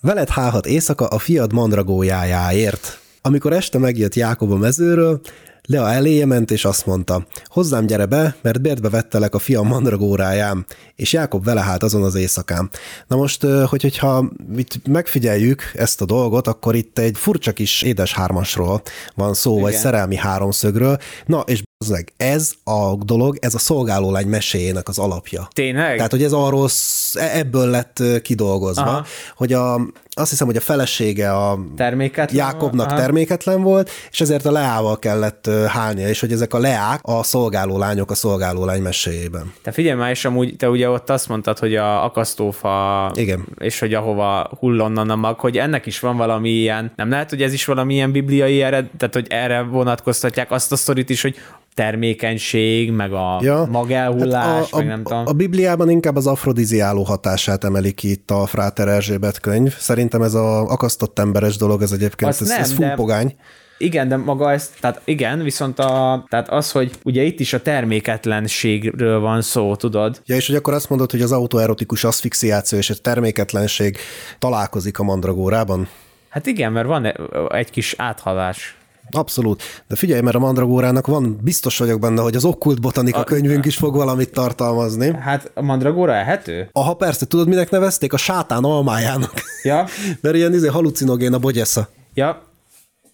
Veled 0.00 0.28
hálhat 0.28 0.66
éjszaka 0.66 1.06
a 1.06 1.18
fiad 1.18 1.52
mandragójájáért. 1.52 3.00
Amikor 3.22 3.52
este 3.52 3.78
megjött 3.78 4.14
Jákob 4.14 4.52
a 4.52 4.56
mezőről, 4.56 5.20
Lea 5.66 5.92
eléje 5.92 6.26
ment, 6.26 6.50
és 6.50 6.64
azt 6.64 6.86
mondta, 6.86 7.26
hozzám 7.44 7.86
gyere 7.86 8.06
be, 8.06 8.36
mert 8.42 8.60
bértbe 8.60 8.88
vettelek 8.88 9.34
a 9.34 9.38
fiam 9.38 9.66
mandragóráján, 9.66 10.66
és 10.96 11.12
Jákob 11.12 11.44
vele 11.44 11.60
hát 11.60 11.82
azon 11.82 12.02
az 12.02 12.14
éjszakán. 12.14 12.70
Na 13.06 13.16
most, 13.16 13.42
hogy, 13.42 13.82
hogyha 13.82 14.30
itt 14.56 14.86
megfigyeljük 14.86 15.62
ezt 15.74 16.00
a 16.00 16.04
dolgot, 16.04 16.46
akkor 16.46 16.74
itt 16.74 16.98
egy 16.98 17.16
furcsa 17.16 17.52
kis 17.52 17.82
édes 17.82 18.12
hármasról 18.12 18.82
van 19.14 19.34
szó, 19.34 19.50
Igen. 19.50 19.62
vagy 19.62 19.74
szerelmi 19.74 20.16
háromszögről. 20.16 20.98
Na, 21.26 21.40
és 21.40 21.62
meg 21.88 22.12
ez 22.16 22.52
a 22.64 22.96
dolog, 22.96 23.36
ez 23.40 23.54
a 23.54 23.58
szolgálólány 23.58 24.26
meséjének 24.26 24.88
az 24.88 24.98
alapja. 24.98 25.48
Tényleg? 25.52 25.96
Tehát, 25.96 26.10
hogy 26.10 26.22
ez 26.22 26.32
arról, 26.32 26.68
sz- 26.68 27.16
ebből 27.16 27.70
lett 27.70 28.02
kidolgozva, 28.22 28.82
Aha. 28.82 29.04
Hogy 29.36 29.52
a, 29.52 29.74
azt 30.16 30.30
hiszem, 30.30 30.46
hogy 30.46 30.56
a 30.56 30.60
felesége 30.60 31.32
a 31.32 31.58
Terméketlen? 31.76 32.36
Jákobnak 32.36 32.86
Aha. 32.86 32.96
terméketlen 32.96 33.62
volt, 33.62 33.90
és 34.10 34.20
ezért 34.20 34.46
a 34.46 34.50
Leával 34.50 34.98
kellett 34.98 35.50
hálnia, 35.68 36.08
és 36.08 36.20
hogy 36.20 36.32
ezek 36.32 36.54
a 36.54 36.58
Leák 36.58 37.00
a 37.02 37.22
szolgáló 37.22 37.78
lányok 37.78 38.10
a 38.10 38.14
szolgáló 38.14 38.64
lány 38.64 38.82
meséjében. 38.82 39.52
Te 39.62 39.72
figyelj 39.72 39.96
már, 39.98 40.10
és 40.10 40.24
amúgy 40.24 40.56
te 40.56 40.68
ugye 40.68 40.90
ott 40.90 41.10
azt 41.10 41.28
mondtad, 41.28 41.58
hogy 41.58 41.74
a 41.76 42.04
akasztófa, 42.04 43.10
Igen. 43.14 43.46
és 43.58 43.78
hogy 43.78 43.94
ahova 43.94 44.50
hullonnan 44.58 45.10
a 45.10 45.16
mag, 45.16 45.38
hogy 45.38 45.58
ennek 45.58 45.86
is 45.86 46.00
van 46.00 46.16
valami 46.16 46.50
ilyen, 46.50 46.92
nem 46.96 47.10
lehet, 47.10 47.30
hogy 47.30 47.42
ez 47.42 47.52
is 47.52 47.64
valami 47.64 47.94
ilyen 47.94 48.12
bibliai 48.12 48.62
ered, 48.62 48.90
tehát 48.98 49.14
hogy 49.14 49.26
erre 49.28 49.62
vonatkoztatják 49.62 50.50
azt 50.50 50.72
a 50.72 50.76
sztorit 50.76 51.10
is, 51.10 51.22
hogy 51.22 51.36
termékenység, 51.74 52.90
meg 52.90 53.12
a 53.12 53.38
ja. 53.42 53.66
magelhullás, 53.70 54.44
Hát 54.44 54.72
a, 54.72 54.76
meg 54.76 54.86
nem 54.86 55.02
tudom. 55.02 55.22
a 55.26 55.32
Bibliában 55.32 55.90
inkább 55.90 56.16
az 56.16 56.26
afrodiziáló 56.26 57.02
hatását 57.02 57.64
emelik 57.64 57.94
ki 57.94 58.10
itt 58.10 58.30
a 58.30 58.46
Fráter 58.46 58.88
Erzsébet 58.88 59.40
könyv. 59.40 59.76
Szerintem 59.78 60.22
ez 60.22 60.34
a 60.34 60.60
akasztott 60.60 61.18
emberes 61.18 61.56
dolog, 61.56 61.82
ez 61.82 61.92
egyébként, 61.92 62.30
Azt 62.30 62.40
ez, 62.40 62.48
nem, 62.48 62.60
ez 62.60 62.74
de- 62.74 62.88
fúpogány. 62.88 63.36
Igen, 63.78 64.08
de 64.08 64.16
maga 64.16 64.52
ez, 64.52 64.70
tehát 64.80 65.00
igen, 65.04 65.42
viszont 65.42 65.78
a, 65.78 66.24
tehát 66.28 66.48
az, 66.48 66.72
hogy 66.72 66.90
ugye 67.02 67.22
itt 67.22 67.40
is 67.40 67.52
a 67.52 67.62
terméketlenségről 67.62 69.20
van 69.20 69.42
szó, 69.42 69.76
tudod? 69.76 70.22
Ja, 70.26 70.36
és 70.36 70.46
hogy 70.46 70.56
akkor 70.56 70.74
azt 70.74 70.88
mondod, 70.88 71.10
hogy 71.10 71.20
az 71.22 71.32
autoerotikus 71.32 72.04
aszfixiáció 72.04 72.78
és 72.78 72.90
a 72.90 72.94
terméketlenség 72.94 73.96
találkozik 74.38 74.98
a 74.98 75.02
mandragórában? 75.02 75.88
Hát 76.28 76.46
igen, 76.46 76.72
mert 76.72 76.86
van 76.86 77.12
egy 77.48 77.70
kis 77.70 77.94
áthalás. 77.98 78.76
Abszolút. 79.10 79.62
De 79.88 79.96
figyelj, 79.96 80.20
mert 80.20 80.36
a 80.36 80.38
mandragórának 80.38 81.06
van, 81.06 81.38
biztos 81.42 81.78
vagyok 81.78 82.00
benne, 82.00 82.22
hogy 82.22 82.36
az 82.36 82.44
okkult 82.44 82.80
botanika 82.80 83.18
a... 83.18 83.24
könyvünk 83.24 83.64
is 83.64 83.76
fog 83.76 83.94
valamit 83.94 84.32
tartalmazni. 84.32 85.12
Hát 85.20 85.50
a 85.54 85.62
mandragóra 85.62 86.14
ehető? 86.14 86.68
Aha, 86.72 86.94
persze, 86.94 87.26
tudod, 87.26 87.48
minek 87.48 87.70
nevezték? 87.70 88.12
A 88.12 88.16
sátán 88.16 88.64
almájának. 88.64 89.32
Ja, 89.62 89.86
mert 90.20 90.34
ilyen 90.34 90.54
izé, 90.54 90.68
halucinogén 90.68 91.32
a 91.32 91.38
bogyesza. 91.38 91.88
ja, 92.14 92.42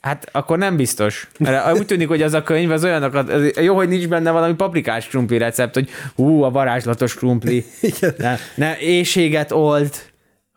Hát 0.00 0.28
akkor 0.32 0.58
nem 0.58 0.76
biztos. 0.76 1.28
Mert 1.38 1.78
úgy 1.78 1.86
tűnik, 1.86 2.08
hogy 2.08 2.22
az 2.22 2.34
a 2.34 2.42
könyv 2.42 2.70
az 2.70 2.84
olyanokat, 2.84 3.30
az 3.30 3.50
jó, 3.56 3.74
hogy 3.74 3.88
nincs 3.88 4.08
benne 4.08 4.30
valami 4.30 4.54
paprikás 4.54 5.06
krumpli 5.08 5.38
recept, 5.38 5.74
hogy 5.74 5.88
hú, 6.14 6.42
a 6.42 6.50
varázslatos 6.50 7.14
krumpli. 7.14 7.64
Igen. 7.80 8.14
Ne, 8.18 8.36
ne 8.54 8.78
éjséget 8.78 9.52
old, 9.52 9.90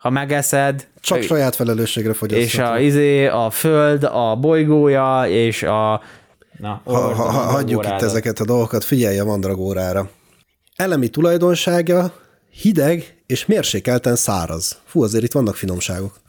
ha 0.04 0.10
megeszed. 0.10 0.86
Csak 1.00 1.22
saját 1.22 1.54
felelősségre 1.54 2.12
fogyasztható. 2.12 2.74
És 2.74 2.78
a, 2.78 2.80
izé, 2.80 3.26
a 3.26 3.50
föld, 3.50 4.02
a 4.02 4.36
bolygója, 4.36 5.24
és 5.28 5.62
a... 5.62 6.02
Na, 6.58 6.80
ha, 6.84 6.98
ha, 6.98 7.22
ha, 7.22 7.40
hagyjuk 7.40 7.84
itt 7.84 8.02
ezeket 8.02 8.38
a 8.38 8.44
dolgokat, 8.44 8.84
figyelj 8.84 9.18
a 9.18 9.24
mandragórára. 9.24 10.10
Elemi 10.76 11.08
tulajdonsága 11.08 12.14
hideg 12.50 13.22
és 13.26 13.46
mérsékelten 13.46 14.16
száraz. 14.16 14.80
Fú, 14.84 15.02
azért 15.02 15.24
itt 15.24 15.32
vannak 15.32 15.56
finomságok. 15.56 16.20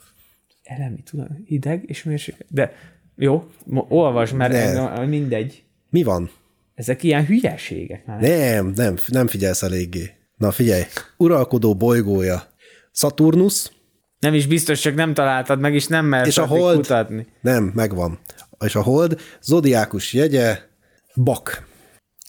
Elemi 0.62 1.02
tulajdonsága, 1.10 1.48
hideg 1.48 1.82
és 1.86 2.02
mérsékelten. 2.02 2.48
De 2.50 2.72
jó, 3.16 3.46
olvasd, 3.88 4.34
mert 4.34 4.54
ez 4.54 5.08
mindegy. 5.08 5.62
Mi 5.90 6.02
van? 6.02 6.30
Ezek 6.74 7.02
ilyen 7.02 7.26
hülyeségek 7.26 8.06
már. 8.06 8.20
Nem, 8.20 8.72
nem, 8.74 8.94
nem 9.06 9.26
figyelsz 9.26 9.62
eléggé. 9.62 10.10
Na 10.36 10.50
figyelj, 10.50 10.82
uralkodó 11.16 11.74
bolygója. 11.74 12.54
Saturnus. 12.96 13.70
Nem 14.18 14.34
is 14.34 14.46
biztos, 14.46 14.80
csak 14.80 14.94
nem 14.94 15.14
találtad 15.14 15.60
meg, 15.60 15.74
és 15.74 15.86
nem 15.86 16.04
mert 16.04 16.26
és 16.26 16.38
a 16.38 16.46
hold, 16.46 16.76
kutatni. 16.76 17.26
Nem, 17.40 17.72
megvan. 17.74 18.18
És 18.64 18.74
a 18.74 18.82
hold, 18.82 19.20
zodiákus 19.42 20.12
jegye, 20.12 20.58
bak. 21.14 21.66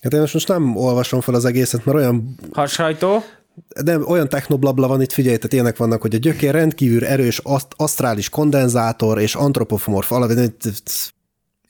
Hát 0.01 0.13
én 0.13 0.19
most 0.19 0.47
nem 0.47 0.75
olvasom 0.75 1.21
fel 1.21 1.33
az 1.33 1.45
egészet, 1.45 1.85
mert 1.85 1.97
olyan... 1.97 2.35
Hashajtó? 2.51 3.23
De 3.83 3.97
olyan 3.99 4.29
technoblabla 4.29 4.87
van 4.87 5.01
itt, 5.01 5.11
figyelj, 5.11 5.35
tehát 5.35 5.53
ilyenek 5.53 5.77
vannak, 5.77 6.01
hogy 6.01 6.15
a 6.15 6.17
gyökér 6.17 6.53
rendkívül 6.53 7.05
erős 7.05 7.39
aszt- 7.43 7.73
asztrális 7.77 8.29
kondenzátor 8.29 9.19
és 9.19 9.35
antropomorf 9.35 10.11
alapvetően 10.11 10.55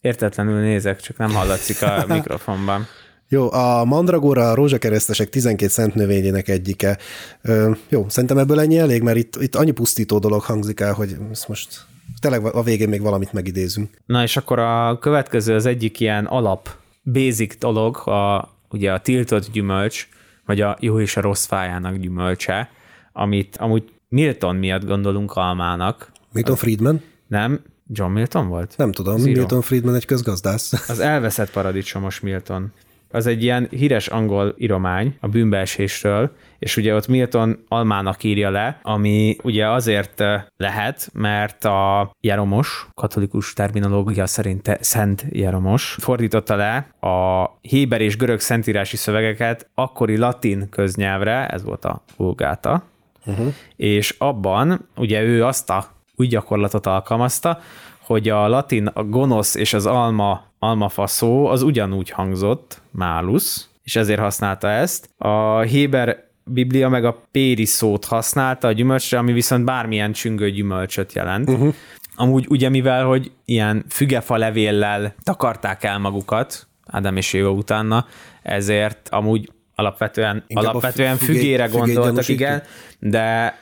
Értetlenül 0.02 0.60
nézek, 0.60 1.00
csak 1.00 1.18
nem 1.18 1.32
hallatszik 1.32 1.82
a 1.82 2.06
mikrofonban. 2.14 2.88
Jó, 3.30 3.52
a 3.52 3.86
mandragóra 3.86 4.50
a 4.50 4.56
rózsakeresztesek 4.56 5.30
12 5.30 5.72
szent 5.72 5.96
növényének 5.96 6.48
egyike. 6.48 6.98
Ö, 7.42 7.72
jó, 7.90 8.06
szerintem 8.10 8.38
ebből 8.38 8.60
ennyi 8.60 8.78
elég, 8.78 9.02
mert 9.02 9.18
itt, 9.18 9.36
itt 9.36 9.56
annyi 9.56 9.72
pusztító 9.72 10.20
dolog 10.20 10.42
hangzik 10.42 10.80
el, 10.80 10.94
hogy 10.94 11.18
ezt 11.32 11.48
most 11.48 11.86
tényleg 12.22 12.46
a 12.56 12.64
végén 12.64 12.90
még 12.90 13.02
valamit 13.02 13.34
megidézünk. 13.34 13.90
Na 14.06 14.24
és 14.24 14.38
akkor 14.38 14.60
a 14.60 15.00
következő 15.00 15.56
az 15.56 15.66
egyik 15.66 16.00
ilyen 16.00 16.26
alap, 16.26 16.70
basic 17.04 17.58
dolog, 17.58 18.08
a, 18.08 18.50
ugye 18.70 18.92
a 18.92 19.00
tiltott 19.00 19.52
gyümölcs, 19.52 20.08
vagy 20.46 20.62
a 20.62 20.78
jó 20.80 21.00
és 21.00 21.18
a 21.18 21.22
rossz 21.22 21.46
fájának 21.46 21.96
gyümölcse, 21.96 22.70
amit 23.14 23.58
amúgy 23.58 23.84
Milton 24.10 24.56
miatt 24.56 24.86
gondolunk 24.86 25.32
almának. 25.32 26.12
Milton 26.32 26.56
Friedman? 26.56 27.02
Nem, 27.28 27.60
John 27.88 28.12
Milton 28.12 28.48
volt? 28.48 28.74
Nem 28.78 28.92
tudom, 28.92 29.18
Zero. 29.18 29.32
Milton 29.32 29.62
Friedman 29.62 29.96
egy 29.96 30.06
közgazdász. 30.06 30.90
Az 30.90 31.00
elveszett 31.00 31.52
paradicsomos 31.52 32.20
Milton. 32.20 32.72
Az 33.12 33.28
egy 33.28 33.44
ilyen 33.44 33.68
híres 33.72 34.08
angol 34.08 34.54
iromány 34.58 35.18
a 35.20 35.28
bűnbeesésről, 35.28 36.32
és 36.60 36.78
ugye 36.78 36.96
ott 36.96 37.08
Milton 37.08 37.64
almának 37.68 38.24
írja 38.24 38.50
le, 38.50 38.80
ami 38.82 39.36
ugye 39.44 39.70
azért 39.70 40.22
eh, 40.22 40.44
lehet, 40.58 41.10
mert 41.14 41.66
a 41.66 42.12
Jeromos, 42.22 42.88
katolikus 42.94 43.54
terminológia 43.54 44.26
szerint 44.26 44.78
Szent 44.82 45.26
Jeromos 45.30 45.98
fordította 46.00 46.56
le 46.56 46.76
a 47.12 47.46
héber 47.62 48.02
és 48.02 48.18
görög 48.18 48.40
szentírási 48.40 48.98
szövegeket 48.98 49.70
akkori 49.74 50.18
latin 50.18 50.70
köznyelvre, 50.70 51.48
ez 51.48 51.64
volt 51.64 51.86
a 51.86 52.04
vulgáta, 52.18 52.84
uh-huh. 53.26 53.54
és 53.76 54.16
abban 54.18 54.88
ugye 54.96 55.22
ő 55.22 55.46
azt 55.46 55.70
a 55.70 55.86
új 56.16 56.28
gyakorlatot 56.28 56.86
alkalmazta, 56.86 57.60
hogy 58.08 58.30
a 58.30 58.48
latin 58.48 58.86
a 58.86 59.04
gonosz 59.04 59.56
és 59.56 59.74
az 59.74 59.86
alma, 59.86 60.44
almafa 60.60 61.08
szó 61.08 61.46
az 61.48 61.62
ugyanúgy 61.62 62.10
hangzott, 62.10 62.82
málusz, 62.92 63.70
és 63.84 63.96
ezért 63.96 64.20
használta 64.20 64.70
ezt. 64.70 65.10
A 65.18 65.60
Héber 65.60 66.26
Biblia 66.44 66.90
meg 66.90 67.06
a 67.06 67.22
péri 67.32 67.66
szót 67.66 68.06
használta 68.06 68.68
a 68.68 68.72
gyümölcsre, 68.72 69.18
ami 69.18 69.32
viszont 69.32 69.66
bármilyen 69.66 70.12
csüngő 70.12 70.52
gyümölcsöt 70.52 71.14
jelent. 71.14 71.50
Uh-huh. 71.50 71.74
Amúgy 72.16 72.46
ugye 72.50 72.70
mivel, 72.70 73.06
hogy 73.06 73.32
ilyen 73.46 73.86
fügefa 73.90 74.38
levéllel 74.38 75.16
takarták 75.24 75.84
el 75.84 76.00
magukat, 76.00 76.68
Ádám 76.86 77.18
és 77.18 77.34
Éva 77.34 77.50
utána, 77.50 78.06
ezért 78.44 79.10
amúgy 79.12 79.52
alapvetően, 79.76 80.44
alapvetően 80.54 81.18
fügére 81.18 81.66
gondoltak, 81.66 82.28
igen, 82.28 82.64
de 83.00 83.58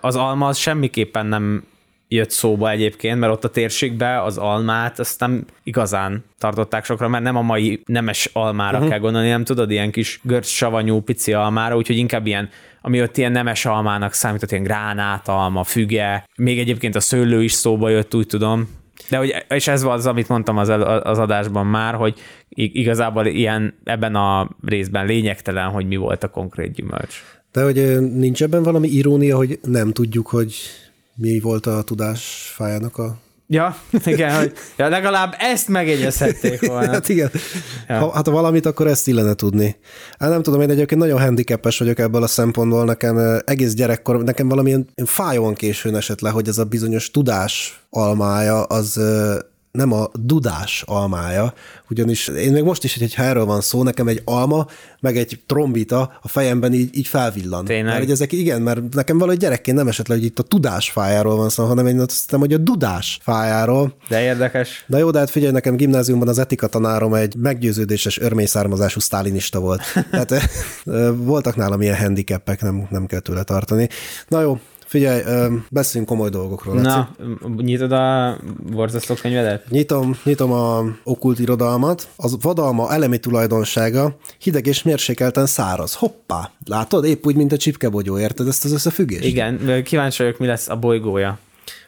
az 0.00 0.16
alma 0.16 0.46
az 0.46 0.56
semmiképpen 0.56 1.26
nem 1.26 1.64
jött 2.14 2.30
szóba 2.30 2.70
egyébként, 2.70 3.18
mert 3.18 3.32
ott 3.32 3.44
a 3.44 3.48
térségbe 3.48 4.22
az 4.22 4.38
almát 4.38 4.98
azt 4.98 5.20
nem 5.20 5.44
igazán 5.62 6.24
tartották 6.38 6.84
sokra, 6.84 7.08
mert 7.08 7.24
nem 7.24 7.36
a 7.36 7.42
mai 7.42 7.82
nemes 7.86 8.30
almára 8.32 8.76
uh-huh. 8.76 8.90
kell 8.90 8.98
gondolni, 8.98 9.28
nem 9.28 9.44
tudod, 9.44 9.70
ilyen 9.70 9.90
kis 9.90 10.20
görcs 10.22 10.46
savanyú 10.46 11.00
pici 11.00 11.32
almára, 11.32 11.76
úgyhogy 11.76 11.96
inkább 11.96 12.26
ilyen, 12.26 12.48
ami 12.80 13.02
ott 13.02 13.16
ilyen 13.16 13.32
nemes 13.32 13.66
almának 13.66 14.12
számított, 14.12 14.50
ilyen 14.50 14.62
gránát, 14.62 15.28
alma, 15.28 15.64
füge, 15.64 16.28
még 16.36 16.58
egyébként 16.58 16.96
a 16.96 17.00
szőlő 17.00 17.42
is 17.42 17.52
szóba 17.52 17.88
jött, 17.88 18.14
úgy 18.14 18.26
tudom, 18.26 18.80
de 19.08 19.16
hogy, 19.16 19.34
és 19.48 19.68
ez 19.68 19.82
az, 19.82 20.06
amit 20.06 20.28
mondtam 20.28 20.58
az, 20.58 20.68
az 21.02 21.18
adásban 21.18 21.66
már, 21.66 21.94
hogy 21.94 22.14
igazából 22.48 23.26
ilyen 23.26 23.74
ebben 23.84 24.14
a 24.14 24.50
részben 24.64 25.06
lényegtelen, 25.06 25.68
hogy 25.68 25.86
mi 25.86 25.96
volt 25.96 26.24
a 26.24 26.28
konkrét 26.28 26.72
gyümölcs. 26.72 27.22
De 27.52 27.62
hogy 27.62 28.00
nincs 28.00 28.42
ebben 28.42 28.62
valami 28.62 28.88
irónia, 28.88 29.36
hogy 29.36 29.58
nem 29.62 29.92
tudjuk, 29.92 30.26
hogy 30.26 30.54
mi 31.22 31.40
volt 31.40 31.66
a 31.66 31.82
tudás 31.82 32.52
fájának 32.56 32.98
a 32.98 33.16
Ja, 33.46 33.76
igen, 34.04 34.36
hogy 34.36 34.52
ja, 34.76 34.88
legalább 34.88 35.34
ezt 35.38 35.68
megjegyezhették 35.68 36.60
volna. 36.68 36.90
hát 36.90 37.08
igen. 37.08 37.30
Ja. 37.88 37.98
Ha, 37.98 38.12
hát 38.12 38.26
ha 38.26 38.32
valamit, 38.32 38.66
akkor 38.66 38.86
ezt 38.86 39.08
illene 39.08 39.34
tudni. 39.34 39.76
Hát 40.18 40.30
nem 40.30 40.42
tudom, 40.42 40.60
én 40.60 40.70
egyébként 40.70 41.00
nagyon 41.00 41.20
handicapes 41.20 41.78
vagyok 41.78 41.98
ebből 41.98 42.22
a 42.22 42.26
szempontból. 42.26 42.84
Nekem 42.84 43.40
egész 43.44 43.74
gyerekkor, 43.74 44.22
nekem 44.22 44.48
valamilyen 44.48 44.88
fájóan 45.04 45.54
későn 45.54 45.96
esett 45.96 46.20
le, 46.20 46.30
hogy 46.30 46.48
ez 46.48 46.58
a 46.58 46.64
bizonyos 46.64 47.10
tudás 47.10 47.82
almája, 47.90 48.62
az 48.62 49.00
nem 49.72 49.92
a 49.92 50.10
dudás 50.14 50.82
almája, 50.86 51.54
ugyanis 51.90 52.28
én 52.28 52.52
még 52.52 52.62
most 52.62 52.84
is, 52.84 52.98
hogyha 52.98 53.22
erről 53.22 53.44
van 53.44 53.60
szó, 53.60 53.82
nekem 53.82 54.08
egy 54.08 54.22
alma, 54.24 54.66
meg 55.00 55.16
egy 55.16 55.40
trombita 55.46 56.18
a 56.22 56.28
fejemben 56.28 56.72
így, 56.72 56.96
így 56.96 57.06
felvillan. 57.06 57.64
Tényleg? 57.64 57.84
Mert 57.84 57.98
hogy 57.98 58.10
ezek 58.10 58.32
igen, 58.32 58.62
mert 58.62 58.94
nekem 58.94 59.18
valahogy 59.18 59.40
gyerekként 59.40 59.76
nem 59.76 59.88
esett 59.88 60.08
le, 60.08 60.14
hogy 60.14 60.24
itt 60.24 60.38
a 60.38 60.42
tudás 60.42 60.90
fájáról 60.90 61.36
van 61.36 61.48
szó, 61.48 61.64
hanem 61.64 61.86
én 61.86 62.00
azt 62.00 62.10
hiszem, 62.10 62.40
hogy 62.40 62.52
a 62.52 62.58
dudás 62.58 63.18
fájáról. 63.22 63.96
De 64.08 64.22
érdekes. 64.22 64.84
Na 64.86 64.98
jó, 64.98 65.10
de 65.10 65.18
hát 65.18 65.30
figyelj, 65.30 65.52
nekem 65.52 65.76
gimnáziumban 65.76 66.28
az 66.28 66.38
etika 66.38 66.66
tanárom 66.66 67.14
egy 67.14 67.36
meggyőződéses 67.36 68.18
örmény 68.18 68.46
származású 68.46 69.00
sztálinista 69.00 69.60
volt. 69.60 69.82
Tehát 70.10 70.50
voltak 71.16 71.56
nálam 71.56 71.82
ilyen 71.82 71.96
handicapek, 71.96 72.60
nem, 72.60 72.86
nem 72.90 73.06
kell 73.06 73.20
tőle 73.20 73.42
tartani. 73.42 73.88
Na 74.28 74.40
jó, 74.40 74.58
Figyelj, 74.92 75.22
beszéljünk 75.70 76.10
komoly 76.10 76.30
dolgokról. 76.30 76.80
Na, 76.80 77.16
nyitod 77.56 77.92
a 77.92 78.36
borzasztó 78.70 79.14
könyvedet? 79.14 79.70
Nyitom, 79.70 80.16
nyitom 80.24 80.52
a 80.52 80.84
okult 81.04 81.38
irodalmat. 81.38 82.08
Az 82.16 82.36
vadalma 82.40 82.92
elemi 82.92 83.18
tulajdonsága 83.18 84.16
hideg 84.38 84.66
és 84.66 84.82
mérsékelten 84.82 85.46
száraz. 85.46 85.94
Hoppá! 85.94 86.50
Látod? 86.64 87.04
Épp 87.04 87.26
úgy, 87.26 87.36
mint 87.36 87.52
a 87.52 87.56
csipkebogyó, 87.56 88.18
érted 88.18 88.48
ezt 88.48 88.64
az 88.64 88.72
összefüggést? 88.72 89.24
Igen, 89.24 89.82
kíváncsi 89.84 90.22
vagyok, 90.22 90.38
mi 90.38 90.46
lesz 90.46 90.68
a 90.68 90.76
bolygója. 90.76 91.38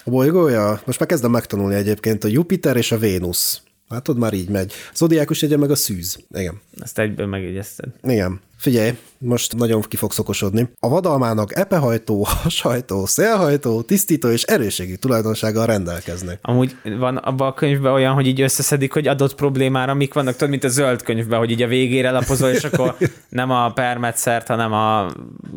A 0.05 0.11
bolygója? 0.11 0.81
Most 0.85 0.99
már 0.99 1.09
kezdem 1.09 1.31
megtanulni 1.31 1.75
egyébként 1.75 2.25
a 2.25 2.29
Jupiter 2.29 2.77
és 2.77 2.93
a 2.93 2.99
Vénusz. 2.99 3.61
Látod, 3.89 4.19
már 4.19 4.33
így 4.33 4.49
megy. 4.49 4.73
Zodiákus 4.95 5.43
egye 5.43 5.57
meg 5.57 5.71
a 5.71 5.77
szűz. 5.77 6.19
Igen. 6.31 6.61
Ezt 6.81 6.99
egyből 6.99 7.27
megjegyezted. 7.27 7.89
Igen. 8.03 8.41
Figyelj, 8.65 8.99
most 9.19 9.57
nagyon 9.57 9.81
ki 9.81 9.97
fogsz 9.97 10.19
okosodni. 10.19 10.69
A 10.81 10.89
vadalmának 10.89 11.57
epehajtó, 11.57 12.27
hasajtó, 12.43 13.07
szélhajtó, 13.07 13.83
tisztító 13.83 14.29
és 14.29 14.43
erőségi 14.43 14.97
tulajdonsággal 14.97 15.67
rendelkeznek. 15.67 16.39
Amúgy 16.43 16.77
van 16.99 17.17
abban 17.17 17.49
a 17.49 17.55
könyvben 17.55 17.93
olyan, 17.93 18.15
hogy 18.15 18.27
így 18.27 18.41
összeszedik, 18.41 18.93
hogy 18.93 19.09
adott 19.09 19.35
problémára 19.35 19.95
mik 19.95 20.15
vannak, 20.15 20.33
tudod, 20.33 20.49
mint 20.49 20.65
a 20.65 20.69
zöld 20.69 21.03
könyvben, 21.03 21.39
hogy 21.39 21.51
így 21.51 21.63
a 21.63 21.67
végére 21.67 22.11
lapozol, 22.11 22.51
és 22.51 22.65
akkor 22.65 22.97
nem 23.29 23.51
a 23.51 23.73
permetszert, 23.73 24.47
hanem 24.47 24.73
a 24.73 25.07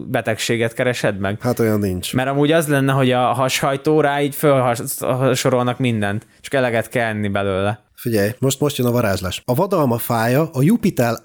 betegséget 0.08 0.74
keresed 0.74 1.20
meg. 1.20 1.41
Hát 1.41 1.60
olyan 1.60 1.80
nincs. 1.80 2.13
Mert 2.13 2.30
amúgy 2.30 2.52
az 2.52 2.67
lenne, 2.67 2.91
hogy 2.91 3.12
a 3.12 3.34
hashajtóra 3.34 4.22
így 4.22 4.36
felsorolnak 4.36 5.80
mindent, 5.80 6.26
csak 6.41 6.54
eleget 6.54 6.89
kell 6.89 7.08
enni 7.08 7.28
belőle. 7.28 7.86
Figyelj, 7.96 8.30
most, 8.39 8.60
most 8.60 8.78
jön 8.78 8.88
a 8.88 8.91
varázslás. 8.91 9.41
A 9.46 9.54
vadalma 9.54 9.98
fája 9.98 10.50
a 10.54 10.62
Jupiter 10.62 11.17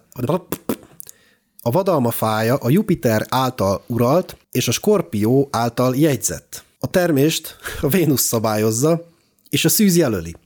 a 1.64 1.70
vadalma 1.70 2.11
fája 2.11 2.55
a 2.55 2.70
Jupiter 2.70 3.27
által 3.29 3.83
uralt 3.87 4.37
és 4.51 4.68
a 4.68 4.72
Skorpió 4.72 5.48
által 5.51 5.96
jegyzett. 5.96 6.64
A 6.79 6.87
termést 6.87 7.57
a 7.81 7.88
Vénusz 7.88 8.22
szabályozza, 8.22 9.07
és 9.48 9.64
a 9.64 9.68
szűz 9.68 9.96
jelöli. 9.96 10.37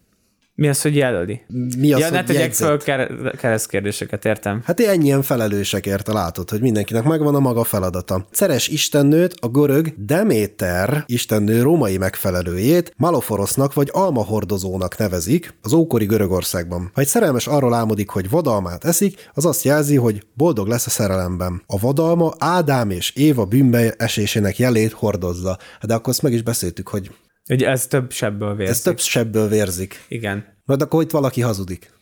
Mi 0.59 0.69
az, 0.69 0.83
hogy 0.83 0.97
jelöli? 0.97 1.41
Mi 1.79 1.93
az, 1.93 2.01
ja, 2.01 2.07
hogy 2.07 2.15
ne 2.15 2.25
tegyek 2.25 2.43
jegyzett? 2.43 2.69
föl 2.69 2.79
ker- 2.79 3.37
keresztkérdéseket, 3.37 4.25
értem. 4.25 4.61
Hát 4.65 4.81
ennyien 4.81 5.23
felelősek 5.23 5.87
érte, 5.87 6.13
látod, 6.13 6.51
hogy 6.51 6.61
mindenkinek 6.61 7.05
megvan 7.05 7.35
a 7.35 7.39
maga 7.39 7.65
feladata. 7.65 8.27
Ceres 8.33 8.69
istennőt, 8.69 9.35
a 9.41 9.49
görög 9.49 9.95
Deméter 9.97 11.05
istennő 11.07 11.63
római 11.63 11.97
megfelelőjét 11.97 12.93
Maloforosznak 12.97 13.75
vagy 13.75 13.89
almahordozónak 13.93 14.99
nevezik 14.99 15.55
az 15.63 15.73
ókori 15.73 16.05
Görögországban. 16.05 16.91
Ha 16.95 17.01
egy 17.01 17.07
szerelmes 17.07 17.47
arról 17.47 17.75
álmodik, 17.75 18.09
hogy 18.09 18.31
vadalmát 18.31 18.85
eszik, 18.85 19.31
az 19.35 19.47
azt 19.47 19.65
jelzi, 19.65 19.97
hogy 19.97 20.23
boldog 20.35 20.67
lesz 20.67 20.87
a 20.87 20.91
szerelemben. 20.91 21.63
A 21.67 21.79
vadalma 21.79 22.35
Ádám 22.39 22.91
és 22.91 23.11
Éva 23.11 23.45
bűnbe 23.45 23.95
esésének 23.99 24.59
jelét 24.59 24.93
hordozza. 24.93 25.59
De 25.87 25.95
akkor 25.95 26.09
azt 26.09 26.23
meg 26.23 26.33
is 26.33 26.43
beszéltük, 26.43 26.89
hogy 26.89 27.11
Ugye 27.49 27.69
ez 27.69 27.87
több 27.87 28.13
sebből 28.13 28.55
vérzik. 28.55 28.75
ez 28.75 28.81
több 28.81 29.01
sebből 29.01 29.49
vérzik. 29.49 30.05
Igen. 30.09 30.45
Majd 30.65 30.83
akkor 30.83 31.03
itt 31.03 31.11
valaki 31.11 31.41
hazudik. 31.41 31.95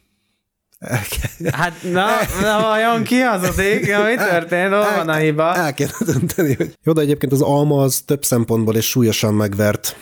Hát, 1.53 1.72
na, 1.82 2.07
na 2.42 2.61
vajon 2.61 3.03
ki 3.03 3.20
hazudik? 3.20 3.86
Ja, 3.86 4.05
mi 4.05 4.14
történt? 4.14 4.72
Hol 4.72 4.95
van 4.97 5.09
a 5.09 5.14
hiba? 5.14 5.55
El 5.55 5.74
kéne 5.74 5.90
dönteni, 6.05 6.55
hogy... 6.55 6.72
Jó, 6.84 6.92
de 6.92 7.01
egyébként 7.01 7.32
az 7.32 7.42
alma 7.42 7.82
az 7.82 8.03
több 8.07 8.24
szempontból 8.24 8.74
és 8.74 8.88
súlyosan 8.88 9.34
megvert 9.34 9.97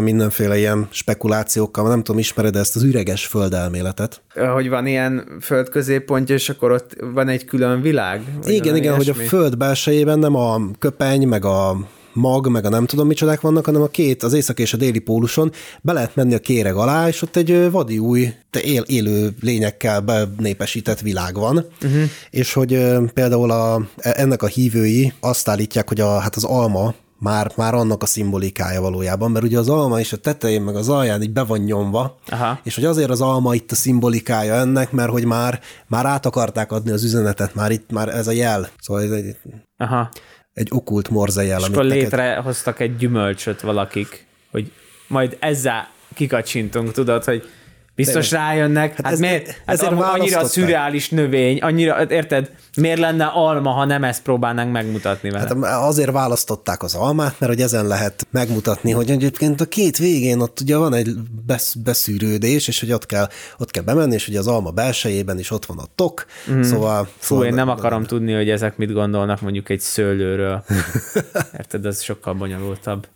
mindenféle 0.00 0.58
ilyen 0.58 0.88
spekulációkkal. 0.90 1.88
Nem 1.88 2.02
tudom, 2.02 2.18
ismered 2.20 2.56
ezt 2.56 2.76
az 2.76 2.82
üreges 2.82 3.26
földelméletet? 3.26 4.22
Hogy 4.54 4.68
van 4.68 4.86
ilyen 4.86 5.38
földközéppontja, 5.40 6.34
és 6.34 6.48
akkor 6.48 6.72
ott 6.72 6.96
van 7.00 7.28
egy 7.28 7.44
külön 7.44 7.80
világ? 7.80 8.22
Vagy 8.42 8.52
igen, 8.52 8.76
igen, 8.76 8.96
hogy 8.96 9.08
a 9.08 9.12
ilyesmi? 9.12 9.26
föld 9.26 9.56
belsejében 9.56 10.18
nem 10.18 10.34
a 10.34 10.60
köpeny, 10.78 11.28
meg 11.28 11.44
a 11.44 11.76
mag, 12.12 12.48
meg 12.48 12.64
a 12.64 12.68
nem 12.68 12.86
tudom 12.86 13.06
micsodák 13.06 13.40
vannak, 13.40 13.64
hanem 13.64 13.82
a 13.82 13.86
két, 13.86 14.22
az 14.22 14.32
észak 14.32 14.58
és 14.58 14.72
a 14.72 14.76
déli 14.76 14.98
póluson 14.98 15.52
be 15.82 15.92
lehet 15.92 16.16
menni 16.16 16.34
a 16.34 16.38
kéreg 16.38 16.76
alá, 16.76 17.08
és 17.08 17.22
ott 17.22 17.36
egy 17.36 17.70
vadi 17.70 17.98
új, 17.98 18.34
él, 18.62 18.82
élő 18.82 19.34
lényekkel 19.40 20.00
benépesített 20.00 21.00
világ 21.00 21.34
van, 21.34 21.66
uh-huh. 21.82 22.02
és 22.30 22.52
hogy 22.52 22.86
például 23.14 23.50
a, 23.50 23.86
ennek 23.96 24.42
a 24.42 24.46
hívői 24.46 25.12
azt 25.20 25.48
állítják, 25.48 25.88
hogy 25.88 26.00
a, 26.00 26.18
hát 26.18 26.36
az 26.36 26.44
alma 26.44 26.94
már, 27.22 27.52
már 27.56 27.74
annak 27.74 28.02
a 28.02 28.06
szimbolikája 28.06 28.80
valójában, 28.80 29.30
mert 29.30 29.44
ugye 29.44 29.58
az 29.58 29.68
alma 29.68 30.00
is 30.00 30.12
a 30.12 30.16
tetején 30.16 30.62
meg 30.62 30.76
az 30.76 30.88
alján 30.88 31.22
így 31.22 31.32
be 31.32 31.42
van 31.42 31.58
nyomva, 31.58 32.18
Aha. 32.28 32.58
és 32.62 32.74
hogy 32.74 32.84
azért 32.84 33.10
az 33.10 33.20
alma 33.20 33.54
itt 33.54 33.70
a 33.70 33.74
szimbolikája 33.74 34.54
ennek, 34.54 34.92
mert 34.92 35.10
hogy 35.10 35.24
már, 35.24 35.60
már 35.86 36.06
át 36.06 36.26
akarták 36.26 36.72
adni 36.72 36.90
az 36.90 37.04
üzenetet, 37.04 37.54
már 37.54 37.70
itt 37.70 37.90
már 37.90 38.08
ez 38.08 38.26
a 38.26 38.30
jel. 38.32 38.68
Szóval 38.80 39.02
ez 39.02 39.10
egy, 39.10 39.36
Aha. 39.76 40.10
Egy 40.54 40.68
okult 40.70 41.08
morze 41.08 41.42
jel, 41.44 41.60
És 41.60 41.66
akkor 41.66 41.84
neked... 41.84 42.02
létrehoztak 42.02 42.80
egy 42.80 42.96
gyümölcsöt 42.96 43.60
valakik, 43.60 44.26
hogy 44.50 44.72
majd 45.06 45.36
ezzel 45.40 45.90
kikacsintunk, 46.14 46.92
tudod, 46.92 47.24
hogy 47.24 47.48
biztos 47.94 48.28
Tényleg. 48.28 48.48
rájönnek. 48.48 48.90
Hát, 48.96 49.04
hát 49.04 49.12
ez- 49.12 49.18
miért? 49.18 49.46
Hát 49.46 49.60
ezért 49.66 49.92
am- 49.92 49.98
annyira 50.00 50.44
szürreális 50.44 51.08
növény, 51.08 51.58
annyira, 51.58 51.94
hát 51.94 52.10
érted? 52.10 52.50
Miért 52.76 52.98
lenne 52.98 53.24
alma, 53.24 53.70
ha 53.70 53.84
nem 53.84 54.04
ezt 54.04 54.22
próbálnánk 54.22 54.72
megmutatni 54.72 55.30
vele? 55.30 55.46
Hát 55.64 55.82
azért 55.82 56.10
választották 56.10 56.82
az 56.82 56.94
almát, 56.94 57.34
mert 57.38 57.52
hogy 57.52 57.60
ezen 57.60 57.86
lehet 57.86 58.26
megmutatni, 58.30 58.90
hogy 58.90 59.10
egyébként 59.10 59.60
a 59.60 59.64
két 59.64 59.98
végén 59.98 60.40
ott 60.40 60.60
ugye 60.60 60.76
van 60.76 60.94
egy 60.94 61.14
besz, 61.46 61.74
beszűrődés, 61.74 62.68
és 62.68 62.80
hogy 62.80 62.92
ott 62.92 63.06
kell, 63.06 63.28
ott 63.58 63.70
kell 63.70 63.82
bemenni, 63.82 64.14
és 64.14 64.28
ugye 64.28 64.38
az 64.38 64.46
alma 64.46 64.70
belsejében 64.70 65.38
is 65.38 65.50
ott 65.50 65.66
van 65.66 65.78
a 65.78 65.86
tok, 65.94 66.26
mm. 66.50 66.62
szóval... 66.62 67.04
Fú, 67.04 67.10
szóval 67.18 67.46
én 67.46 67.54
nem 67.54 67.68
akarom 67.68 68.04
tudni, 68.04 68.32
hogy 68.32 68.50
ezek 68.50 68.76
mit 68.76 68.92
gondolnak 68.92 69.40
mondjuk 69.40 69.68
egy 69.68 69.80
szőlőről. 69.80 70.64
Érted, 71.58 71.86
ez 71.86 72.02
sokkal 72.02 72.34
bonyolultabb. 72.34 73.06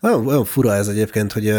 Olyan, 0.00 0.26
olyan 0.26 0.44
fura 0.44 0.74
ez 0.74 0.88
egyébként, 0.88 1.32
hogy, 1.32 1.54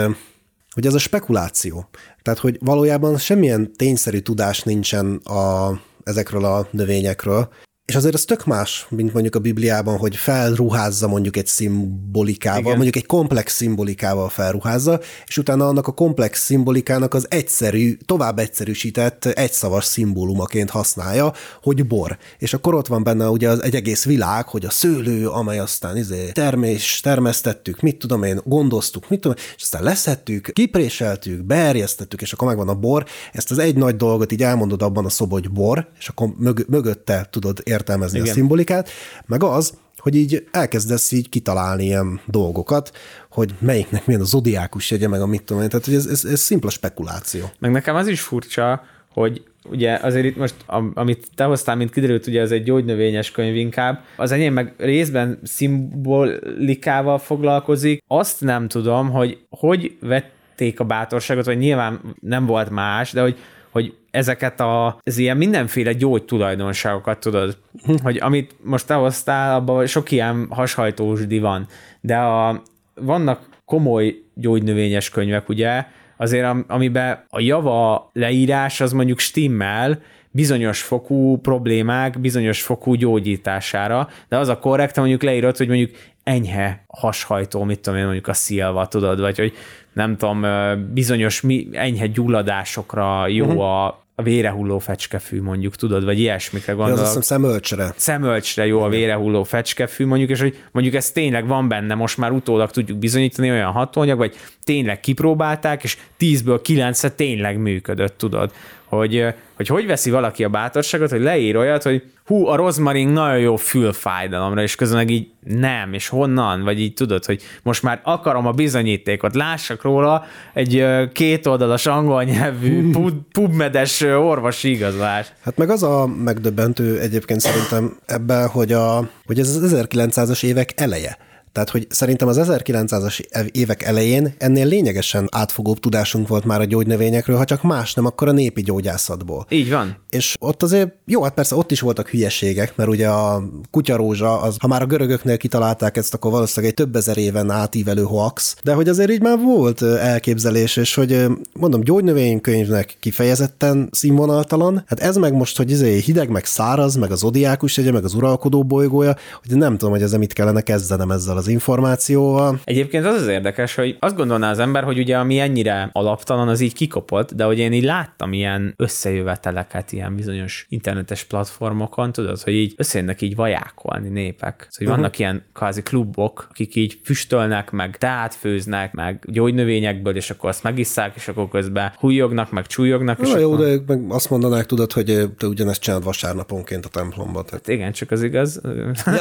hogy 0.79 0.87
ez 0.87 0.93
a 0.93 0.99
spekuláció. 0.99 1.89
Tehát, 2.21 2.39
hogy 2.39 2.57
valójában 2.59 3.17
semmilyen 3.17 3.73
tényszerű 3.73 4.19
tudás 4.19 4.63
nincsen 4.63 5.15
a, 5.15 5.71
ezekről 6.03 6.45
a 6.45 6.67
növényekről, 6.71 7.49
és 7.89 7.95
azért 7.95 8.13
ez 8.13 8.25
tök 8.25 8.45
más, 8.45 8.85
mint 8.89 9.13
mondjuk 9.13 9.35
a 9.35 9.39
Bibliában, 9.39 9.97
hogy 9.97 10.15
felruházza 10.15 11.07
mondjuk 11.07 11.37
egy 11.37 11.47
szimbolikával, 11.47 12.59
Igen. 12.59 12.73
mondjuk 12.73 12.95
egy 12.95 13.05
komplex 13.05 13.55
szimbolikával 13.55 14.29
felruházza, 14.29 14.99
és 15.25 15.37
utána 15.37 15.67
annak 15.67 15.87
a 15.87 15.91
komplex 15.91 16.43
szimbolikának 16.43 17.13
az 17.13 17.25
egyszerű, 17.29 17.97
tovább 18.05 18.39
egyszerűsített 18.39 19.25
egyszavas 19.25 19.85
szimbólumaként 19.85 20.69
használja, 20.69 21.33
hogy 21.61 21.87
bor. 21.87 22.17
És 22.37 22.53
akkor 22.53 22.73
ott 22.73 22.87
van 22.87 23.03
benne 23.03 23.29
ugye 23.29 23.49
az 23.49 23.63
egy 23.63 23.75
egész 23.75 24.05
világ, 24.05 24.47
hogy 24.47 24.65
a 24.65 24.69
szőlő, 24.69 25.27
amely 25.27 25.59
aztán 25.59 25.97
izé 25.97 26.31
termés, 26.31 26.99
termesztettük, 26.99 27.81
mit 27.81 27.97
tudom 27.97 28.23
én, 28.23 28.41
gondoztuk, 28.45 29.09
mit 29.09 29.21
tudom 29.21 29.37
és 29.55 29.61
aztán 29.63 29.83
leszettük, 29.83 30.49
kipréseltük, 30.53 31.43
beerjesztettük, 31.43 32.21
és 32.21 32.33
akkor 32.33 32.47
megvan 32.47 32.69
a 32.69 32.75
bor. 32.75 33.05
Ezt 33.33 33.51
az 33.51 33.57
egy 33.57 33.75
nagy 33.75 33.95
dolgot 33.95 34.31
így 34.31 34.43
elmondod 34.43 34.81
abban 34.81 35.05
a 35.05 35.09
szoba, 35.09 35.33
hogy 35.33 35.51
bor, 35.51 35.87
és 35.99 36.07
akkor 36.07 36.29
mög- 36.37 36.67
mögötte 36.67 37.27
tudod 37.31 37.61
értelmezni 37.79 38.19
Igen. 38.19 38.31
a 38.31 38.33
szimbolikát, 38.33 38.89
meg 39.25 39.43
az, 39.43 39.73
hogy 39.97 40.15
így 40.15 40.47
elkezdesz 40.51 41.11
így 41.11 41.29
kitalálni 41.29 41.83
ilyen 41.83 42.19
dolgokat, 42.25 42.91
hogy 43.29 43.53
melyiknek 43.59 44.05
milyen 44.05 44.21
a 44.21 44.25
zodiákus 44.25 44.91
jegye, 44.91 45.07
meg 45.07 45.21
a 45.21 45.25
mit 45.25 45.43
tudom 45.43 45.61
én. 45.61 45.69
Tehát 45.69 45.85
hogy 45.85 45.93
ez, 45.93 46.05
ez, 46.05 46.23
ez 46.25 46.39
szimpla 46.39 46.69
spekuláció. 46.69 47.51
Meg 47.59 47.71
nekem 47.71 47.95
az 47.95 48.07
is 48.07 48.21
furcsa, 48.21 48.83
hogy 49.13 49.43
ugye 49.69 49.93
azért 50.01 50.25
itt 50.25 50.37
most, 50.37 50.55
am- 50.65 50.91
amit 50.95 51.27
te 51.35 51.43
hoztál, 51.43 51.75
mint 51.75 51.91
kiderült, 51.91 52.27
ugye 52.27 52.41
ez 52.41 52.51
egy 52.51 52.63
gyógynövényes 52.63 53.31
könyv 53.31 53.55
inkább, 53.55 54.03
az 54.17 54.31
enyém 54.31 54.53
meg 54.53 54.73
részben 54.77 55.39
szimbolikával 55.43 57.17
foglalkozik. 57.17 58.03
Azt 58.07 58.41
nem 58.41 58.67
tudom, 58.67 59.09
hogy 59.09 59.37
hogy 59.49 59.97
vették 59.99 60.79
a 60.79 60.83
bátorságot, 60.83 61.45
vagy 61.45 61.57
nyilván 61.57 61.99
nem 62.19 62.45
volt 62.45 62.69
más, 62.69 63.11
de 63.11 63.21
hogy 63.21 63.37
hogy 63.71 63.93
ezeket 64.11 64.59
a, 64.59 64.99
ez 65.03 65.17
ilyen 65.17 65.37
mindenféle 65.37 65.93
gyógytulajdonságokat 65.93 67.19
tudod, 67.19 67.57
hogy 68.03 68.17
amit 68.21 68.55
most 68.63 68.87
te 68.87 68.93
hoztál, 68.93 69.55
abban 69.55 69.85
sok 69.85 70.11
ilyen 70.11 70.47
hashajtósdi 70.49 71.39
van, 71.39 71.67
de 72.01 72.17
a, 72.17 72.61
vannak 72.95 73.39
komoly 73.65 74.15
gyógynövényes 74.33 75.09
könyvek, 75.09 75.49
ugye, 75.49 75.85
azért 76.17 76.45
am- 76.45 76.65
amiben 76.67 77.25
a 77.29 77.39
java 77.39 78.09
leírás 78.13 78.81
az 78.81 78.91
mondjuk 78.91 79.19
stimmel, 79.19 80.01
bizonyos 80.31 80.81
fokú 80.81 81.37
problémák, 81.37 82.19
bizonyos 82.19 82.61
fokú 82.61 82.93
gyógyítására, 82.93 84.09
de 84.27 84.37
az 84.37 84.47
a 84.47 84.59
korrekt, 84.59 84.95
mondjuk 84.95 85.23
leírod, 85.23 85.57
hogy 85.57 85.67
mondjuk 85.67 85.91
enyhe 86.23 86.83
hashajtó, 86.87 87.63
mit 87.63 87.79
tudom 87.79 87.99
én, 87.99 88.05
mondjuk 88.05 88.27
a 88.27 88.33
szilva, 88.33 88.87
tudod, 88.87 89.19
vagy 89.19 89.37
hogy 89.37 89.53
nem 89.93 90.17
tudom, 90.17 90.45
bizonyos 90.93 91.41
mi, 91.41 91.67
enyhe 91.71 92.07
gyulladásokra 92.07 93.27
jó 93.27 93.45
uh-huh. 93.45 93.61
a, 93.61 94.03
a 94.15 94.23
vérehulló 94.23 94.79
fecskefű, 94.79 95.41
mondjuk, 95.41 95.75
tudod, 95.75 96.05
vagy 96.05 96.19
ilyesmikre 96.19 96.73
gondolok 96.73 96.99
azt 96.99 97.07
hiszem 97.07 97.21
szemölcsre. 97.21 97.93
szemölcsre 97.95 98.65
jó 98.65 98.81
a 98.81 98.89
vérehulló 98.89 99.43
fecskefű, 99.43 100.05
mondjuk, 100.05 100.29
és 100.29 100.41
hogy 100.41 100.63
mondjuk 100.71 100.95
ez 100.95 101.11
tényleg 101.11 101.47
van 101.47 101.67
benne, 101.67 101.95
most 101.95 102.17
már 102.17 102.31
utólag 102.31 102.71
tudjuk 102.71 102.97
bizonyítani 102.97 103.49
olyan 103.49 103.71
hatóanyag, 103.71 104.17
vagy 104.17 104.35
tényleg 104.63 104.99
kipróbálták, 104.99 105.83
és 105.83 105.97
10-ből 106.19 106.59
9 106.63 107.15
tényleg 107.15 107.57
működött, 107.57 108.17
tudod. 108.17 108.51
Hogy, 108.85 109.25
hogy 109.55 109.67
hogy 109.67 109.85
veszi 109.85 110.09
valaki 110.09 110.43
a 110.43 110.49
bátorságot, 110.49 111.09
hogy 111.09 111.21
leír 111.21 111.57
olyat, 111.57 111.83
hogy 111.83 112.03
hú, 112.29 112.47
a 112.47 112.55
rozmarin 112.55 113.07
nagyon 113.07 113.39
jó 113.39 113.55
fülfájdalomra, 113.55 114.61
és 114.61 114.75
közben 114.75 114.97
meg 114.97 115.09
így 115.09 115.27
nem, 115.45 115.93
és 115.93 116.07
honnan, 116.07 116.63
vagy 116.63 116.79
így 116.79 116.93
tudod, 116.93 117.25
hogy 117.25 117.41
most 117.63 117.83
már 117.83 117.99
akarom 118.03 118.47
a 118.47 118.51
bizonyítékot, 118.51 119.35
lássak 119.35 119.81
róla 119.81 120.25
egy 120.53 120.85
kétoldalas 121.13 121.85
angol 121.85 122.23
nyelvű 122.23 122.89
pub- 122.91 123.31
pubmedes 123.31 124.01
orvosi 124.01 124.69
igazolás. 124.69 125.31
Hát 125.43 125.57
meg 125.57 125.69
az 125.69 125.83
a 125.83 126.07
megdöbbentő 126.07 126.99
egyébként 126.99 127.39
szerintem 127.39 127.97
ebben, 128.05 128.47
hogy, 128.47 128.71
a, 128.71 129.09
hogy 129.25 129.39
ez 129.39 129.55
az 129.55 129.75
1900-as 129.75 130.43
évek 130.43 130.73
eleje. 130.75 131.17
Tehát, 131.59 131.73
hogy 131.73 131.87
szerintem 131.89 132.27
az 132.27 132.39
1900-as 132.41 133.47
évek 133.51 133.83
elején 133.83 134.33
ennél 134.37 134.65
lényegesen 134.65 135.27
átfogóbb 135.31 135.79
tudásunk 135.79 136.27
volt 136.27 136.45
már 136.45 136.59
a 136.59 136.65
gyógynövényekről, 136.65 137.37
ha 137.37 137.43
csak 137.43 137.63
más 137.63 137.93
nem, 137.93 138.05
akkor 138.05 138.27
a 138.27 138.31
népi 138.31 138.61
gyógyászatból. 138.61 139.45
Így 139.49 139.69
van. 139.69 139.97
És 140.09 140.35
ott 140.39 140.63
azért, 140.63 140.93
jó, 141.05 141.23
hát 141.23 141.33
persze 141.33 141.55
ott 141.55 141.71
is 141.71 141.79
voltak 141.79 142.09
hülyeségek, 142.09 142.75
mert 142.75 142.89
ugye 142.89 143.07
a 143.07 143.43
kutyarózsa, 143.71 144.41
az, 144.41 144.55
ha 144.59 144.67
már 144.67 144.81
a 144.81 144.85
görögöknél 144.85 145.37
kitalálták 145.37 145.97
ezt, 145.97 146.13
akkor 146.13 146.31
valószínűleg 146.31 146.75
egy 146.77 146.85
több 146.85 146.95
ezer 146.95 147.17
éven 147.17 147.49
átívelő 147.49 148.03
hoax, 148.03 148.55
de 148.63 148.73
hogy 148.73 148.89
azért 148.89 149.11
így 149.11 149.21
már 149.21 149.37
volt 149.39 149.81
elképzelés, 149.81 150.75
és 150.75 150.95
hogy 150.95 151.25
mondom, 151.53 151.81
gyógynövénykönyvnek 151.81 152.97
kifejezetten 152.99 153.89
színvonaltalan, 153.91 154.83
hát 154.87 154.99
ez 154.99 155.15
meg 155.15 155.33
most, 155.33 155.57
hogy 155.57 155.71
izé 155.71 155.99
hideg, 155.99 156.29
meg 156.29 156.45
száraz, 156.45 156.95
meg 156.95 157.11
az 157.11 157.23
odiákus 157.23 157.77
egye, 157.77 157.91
meg 157.91 158.03
az 158.03 158.13
uralkodó 158.13 158.63
bolygója, 158.63 159.15
hogy 159.47 159.57
nem 159.57 159.77
tudom, 159.77 159.93
hogy 159.93 160.03
ezzel 160.03 160.19
mit 160.19 160.33
kellene 160.33 160.61
kezdenem 160.61 161.11
ezzel 161.11 161.37
az 161.37 161.47
információval. 161.49 162.59
Egyébként 162.63 163.05
az 163.05 163.21
az 163.21 163.27
érdekes, 163.27 163.75
hogy 163.75 163.97
azt 163.99 164.15
gondolná 164.15 164.49
az 164.49 164.59
ember, 164.59 164.83
hogy 164.83 164.99
ugye 164.99 165.17
ami 165.17 165.39
ennyire 165.39 165.89
alaptalan, 165.91 166.47
az 166.47 166.59
így 166.59 166.73
kikopott, 166.73 167.33
de 167.33 167.43
hogy 167.43 167.59
én 167.59 167.73
így 167.73 167.83
láttam 167.83 168.33
ilyen 168.33 168.73
összejöveteleket 168.77 169.91
ilyen 169.91 170.15
bizonyos 170.15 170.65
internetes 170.69 171.23
platformokon, 171.23 172.11
tudod, 172.11 172.41
hogy 172.41 172.53
így 172.53 172.73
összejönnek 172.77 173.21
így 173.21 173.35
vajákolni 173.35 174.09
népek. 174.09 174.67
Szóval 174.69 174.69
uh-huh. 174.79 174.95
vannak 174.95 175.19
ilyen 175.19 175.43
kvázi 175.53 175.81
klubok, 175.81 176.47
akik 176.49 176.75
így 176.75 176.99
füstölnek, 177.03 177.71
meg 177.71 177.97
teát 177.97 178.35
főznek, 178.35 178.93
meg 178.93 179.23
gyógynövényekből, 179.27 180.15
és 180.15 180.29
akkor 180.29 180.49
azt 180.49 180.63
megisszák, 180.63 181.15
és 181.15 181.27
akkor 181.27 181.49
közben 181.49 181.91
hújognak, 181.95 182.51
meg 182.51 182.67
csúlyognak. 182.67 183.19
És 183.19 183.29
jó, 183.29 183.53
akkor... 183.53 183.65
de 183.65 183.81
meg 183.87 184.05
azt 184.09 184.29
mondanák, 184.29 184.65
tudod, 184.65 184.91
hogy 184.91 185.29
te 185.37 185.47
ugyanezt 185.47 185.81
csinálod 185.81 186.05
vasárnaponként 186.05 186.85
a 186.85 186.89
templomban. 186.89 187.45
Tehát... 187.45 187.51
Hát 187.51 187.67
igen, 187.67 187.91
csak 187.91 188.11
az 188.11 188.23
igaz. 188.23 188.61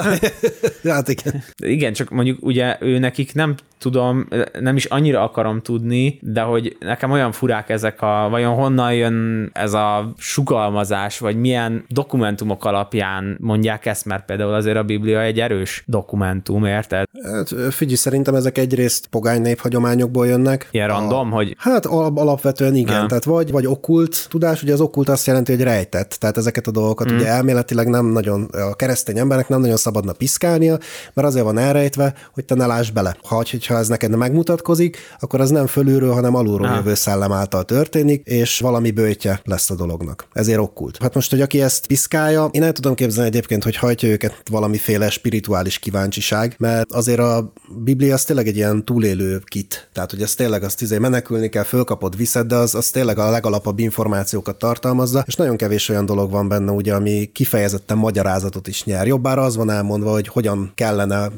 ja, 0.82 0.92
hát 0.92 1.08
igen. 1.08 1.42
Igen, 1.56 1.92
csak 1.92 2.07
mondjuk 2.10 2.38
ugye 2.40 2.76
ő 2.80 2.98
nekik 2.98 3.34
nem 3.34 3.54
tudom, 3.78 4.28
nem 4.60 4.76
is 4.76 4.84
annyira 4.84 5.22
akarom 5.22 5.60
tudni, 5.62 6.18
de 6.22 6.40
hogy 6.40 6.76
nekem 6.80 7.10
olyan 7.10 7.32
furák 7.32 7.68
ezek 7.68 8.02
a, 8.02 8.26
vajon 8.30 8.54
honnan 8.54 8.94
jön 8.94 9.50
ez 9.52 9.72
a 9.72 10.12
sugalmazás, 10.16 11.18
vagy 11.18 11.36
milyen 11.36 11.84
dokumentumok 11.88 12.64
alapján 12.64 13.36
mondják 13.40 13.86
ezt, 13.86 14.04
mert 14.04 14.24
például 14.24 14.54
azért 14.54 14.76
a 14.76 14.82
Biblia 14.82 15.22
egy 15.22 15.40
erős 15.40 15.82
dokumentum, 15.86 16.64
érted? 16.64 17.06
Hát, 17.22 17.48
figyelj, 17.70 17.96
szerintem 17.96 18.34
ezek 18.34 18.58
egyrészt 18.58 19.06
pogány 19.06 19.40
néphagyományokból 19.40 20.26
jönnek. 20.26 20.68
Ilyen 20.70 20.88
random, 20.88 21.32
a, 21.32 21.34
hogy... 21.34 21.54
Hát 21.58 21.86
alapvetően 21.86 22.74
igen, 22.74 23.00
ha. 23.00 23.06
tehát 23.06 23.24
vagy, 23.24 23.50
vagy 23.50 23.66
okult 23.66 24.26
tudás, 24.28 24.62
ugye 24.62 24.72
az 24.72 24.80
okult 24.80 25.08
azt 25.08 25.26
jelenti, 25.26 25.52
hogy 25.52 25.62
rejtett, 25.62 26.10
tehát 26.10 26.36
ezeket 26.36 26.66
a 26.66 26.70
dolgokat 26.70 27.12
mm. 27.12 27.14
ugye 27.14 27.26
elméletileg 27.26 27.88
nem 27.88 28.06
nagyon, 28.06 28.44
a 28.44 28.74
keresztény 28.74 29.18
embernek 29.18 29.48
nem 29.48 29.60
nagyon 29.60 29.76
szabadna 29.76 30.12
piszkálnia, 30.12 30.78
mert 31.14 31.28
azért 31.28 31.44
van 31.44 31.58
elrejtve, 31.58 31.97
hogy 32.32 32.44
te 32.44 32.54
ne 32.54 32.66
láss 32.66 32.90
bele. 32.90 33.16
Ha, 33.22 33.42
hogyha 33.50 33.78
ez 33.78 33.88
neked 33.88 34.16
megmutatkozik, 34.16 34.98
akkor 35.18 35.40
az 35.40 35.50
nem 35.50 35.66
fölülről, 35.66 36.12
hanem 36.12 36.34
alulról 36.34 36.68
jövő 36.68 36.94
szellem 36.94 37.32
által 37.32 37.64
történik, 37.64 38.26
és 38.26 38.60
valami 38.60 38.90
bőtje 38.90 39.40
lesz 39.44 39.70
a 39.70 39.74
dolognak. 39.74 40.26
Ezért 40.32 40.58
okkult. 40.58 40.98
Hát 41.00 41.14
most, 41.14 41.30
hogy 41.30 41.40
aki 41.40 41.62
ezt 41.62 41.86
piszkálja, 41.86 42.48
én 42.50 42.62
el 42.62 42.72
tudom 42.72 42.94
képzelni 42.94 43.28
egyébként, 43.28 43.64
hogy 43.64 43.76
hajtja 43.76 44.08
őket 44.08 44.42
valamiféle 44.50 45.10
spirituális 45.10 45.78
kíváncsiság, 45.78 46.54
mert 46.58 46.92
azért 46.92 47.18
a 47.18 47.52
Biblia 47.84 48.14
az 48.14 48.24
tényleg 48.24 48.46
egy 48.46 48.56
ilyen 48.56 48.84
túlélő 48.84 49.42
kit. 49.44 49.88
Tehát, 49.92 50.10
hogy 50.10 50.22
ez 50.22 50.34
tényleg 50.34 50.62
azt 50.62 50.82
izé 50.82 50.98
menekülni 50.98 51.48
kell, 51.48 51.62
fölkapod, 51.62 52.16
viszed, 52.16 52.46
de 52.46 52.54
az, 52.54 52.74
az 52.74 52.90
tényleg 52.90 53.18
a 53.18 53.30
legalapabb 53.30 53.78
információkat 53.78 54.58
tartalmazza, 54.58 55.24
és 55.26 55.34
nagyon 55.34 55.56
kevés 55.56 55.88
olyan 55.88 56.06
dolog 56.06 56.30
van 56.30 56.48
benne, 56.48 56.70
ugye, 56.70 56.94
ami 56.94 57.30
kifejezetten 57.32 57.96
magyarázatot 57.96 58.68
is 58.68 58.84
nyer. 58.84 59.06
Jobbára 59.06 59.42
az 59.42 59.56
van 59.56 59.70
elmondva, 59.70 60.10
hogy 60.10 60.28
hogyan 60.28 60.72
kellene 60.74 61.28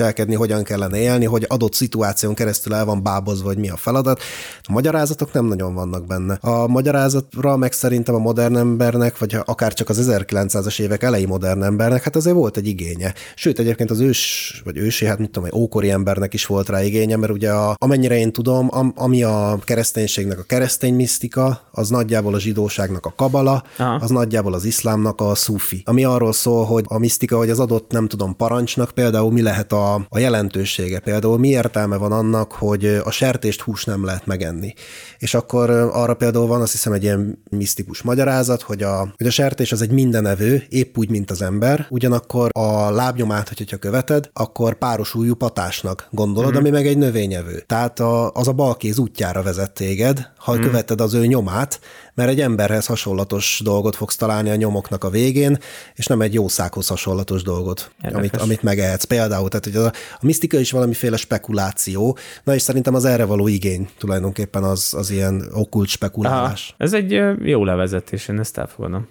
viselkedni, 0.00 0.34
hogyan 0.34 0.62
kellene 0.62 0.98
élni, 0.98 1.24
hogy 1.24 1.44
adott 1.48 1.74
szituáción 1.74 2.34
keresztül 2.34 2.74
el 2.74 2.84
van 2.84 3.02
bábozva, 3.02 3.46
hogy 3.46 3.58
mi 3.58 3.68
a 3.68 3.76
feladat. 3.76 4.20
A 4.62 4.72
magyarázatok 4.72 5.32
nem 5.32 5.44
nagyon 5.44 5.74
vannak 5.74 6.06
benne. 6.06 6.38
A 6.40 6.66
magyarázatra 6.66 7.56
meg 7.56 7.72
szerintem 7.72 8.14
a 8.14 8.18
modern 8.18 8.56
embernek, 8.56 9.18
vagy 9.18 9.36
akár 9.44 9.72
csak 9.72 9.88
az 9.88 10.08
1900-as 10.10 10.80
évek 10.80 11.02
elejé 11.02 11.24
modern 11.24 11.62
embernek, 11.62 12.02
hát 12.02 12.16
azért 12.16 12.36
volt 12.36 12.56
egy 12.56 12.66
igénye. 12.66 13.14
Sőt, 13.34 13.58
egyébként 13.58 13.90
az 13.90 14.00
ős, 14.00 14.60
vagy 14.64 14.76
ősi, 14.76 15.06
hát 15.06 15.18
mit 15.18 15.30
tudom, 15.30 15.48
egy 15.48 15.58
ókori 15.58 15.90
embernek 15.90 16.34
is 16.34 16.46
volt 16.46 16.68
rá 16.68 16.82
igénye, 16.82 17.16
mert 17.16 17.32
ugye 17.32 17.50
a, 17.50 17.74
amennyire 17.78 18.16
én 18.18 18.32
tudom, 18.32 18.68
am, 18.70 18.92
ami 18.96 19.22
a 19.22 19.58
kereszténységnek 19.64 20.38
a 20.38 20.42
keresztény 20.42 20.94
misztika, 20.94 21.60
az 21.70 21.88
nagyjából 21.88 22.34
a 22.34 22.40
zsidóságnak 22.40 23.06
a 23.06 23.12
kabala, 23.16 23.62
Aha. 23.78 23.94
az 23.94 24.10
nagyjából 24.10 24.54
az 24.54 24.64
iszlámnak 24.64 25.20
a 25.20 25.34
szufi. 25.34 25.82
Ami 25.84 26.04
arról 26.04 26.32
szól, 26.32 26.64
hogy 26.64 26.84
a 26.88 26.98
misztika, 26.98 27.36
hogy 27.36 27.50
az 27.50 27.60
adott, 27.60 27.90
nem 27.90 28.08
tudom, 28.08 28.36
parancsnak 28.36 28.90
például 28.90 29.32
mi 29.32 29.42
lehet 29.42 29.72
a, 29.72 29.89
a 30.08 30.18
jelentősége. 30.18 30.98
Például 30.98 31.38
mi 31.38 31.48
értelme 31.48 31.96
van 31.96 32.12
annak, 32.12 32.52
hogy 32.52 32.84
a 32.84 33.10
sertést 33.10 33.60
hús 33.60 33.84
nem 33.84 34.04
lehet 34.04 34.26
megenni. 34.26 34.74
És 35.18 35.34
akkor 35.34 35.70
arra 35.70 36.14
például 36.14 36.46
van 36.46 36.60
azt 36.60 36.72
hiszem 36.72 36.92
egy 36.92 37.02
ilyen 37.02 37.42
misztikus 37.50 38.02
magyarázat, 38.02 38.62
hogy 38.62 38.82
a, 38.82 39.12
hogy 39.16 39.26
a 39.26 39.30
sertés 39.30 39.72
az 39.72 39.82
egy 39.82 39.90
mindenevő, 39.90 40.62
épp 40.68 40.98
úgy, 40.98 41.10
mint 41.10 41.30
az 41.30 41.42
ember, 41.42 41.86
ugyanakkor 41.90 42.50
a 42.52 42.90
lábnyomát, 42.90 43.48
hogyha 43.48 43.76
követed, 43.76 44.30
akkor 44.32 44.78
páros 44.78 45.14
újú 45.14 45.34
patásnak 45.34 46.08
gondolod, 46.10 46.52
mm. 46.52 46.56
ami 46.56 46.70
meg 46.70 46.86
egy 46.86 46.98
növényevő. 46.98 47.62
Tehát 47.66 48.00
a, 48.00 48.30
az 48.32 48.48
a 48.48 48.52
balkéz 48.52 48.98
útjára 48.98 49.42
vezet 49.42 49.72
téged, 49.72 50.30
ha 50.40 50.56
mm. 50.56 50.60
követed 50.60 51.00
az 51.00 51.14
ő 51.14 51.26
nyomát, 51.26 51.80
mert 52.14 52.30
egy 52.30 52.40
emberhez 52.40 52.86
hasonlatos 52.86 53.60
dolgot 53.64 53.96
fogsz 53.96 54.16
találni 54.16 54.50
a 54.50 54.54
nyomoknak 54.54 55.04
a 55.04 55.10
végén, 55.10 55.58
és 55.94 56.06
nem 56.06 56.20
egy 56.20 56.34
jószághoz 56.34 56.88
hasonlatos 56.88 57.42
dolgot, 57.42 57.90
amit, 58.12 58.36
amit 58.36 58.62
megehetsz. 58.62 59.04
Például, 59.04 59.48
tehát 59.48 59.64
hogy 59.64 59.76
a, 59.76 59.86
a 59.86 60.26
misztika 60.26 60.58
is 60.58 60.70
valamiféle 60.70 61.16
spekuláció, 61.16 62.18
na 62.44 62.54
és 62.54 62.62
szerintem 62.62 62.94
az 62.94 63.04
erre 63.04 63.24
való 63.24 63.48
igény 63.48 63.88
tulajdonképpen 63.98 64.62
az, 64.62 64.94
az 64.96 65.10
ilyen 65.10 65.48
okult 65.52 65.88
spekulálás. 65.88 66.74
Aha, 66.78 66.84
ez 66.84 66.92
egy 66.92 67.20
jó 67.48 67.64
levezetés, 67.64 68.28
én 68.28 68.38
ezt 68.38 68.58
elfogadom. 68.58 69.08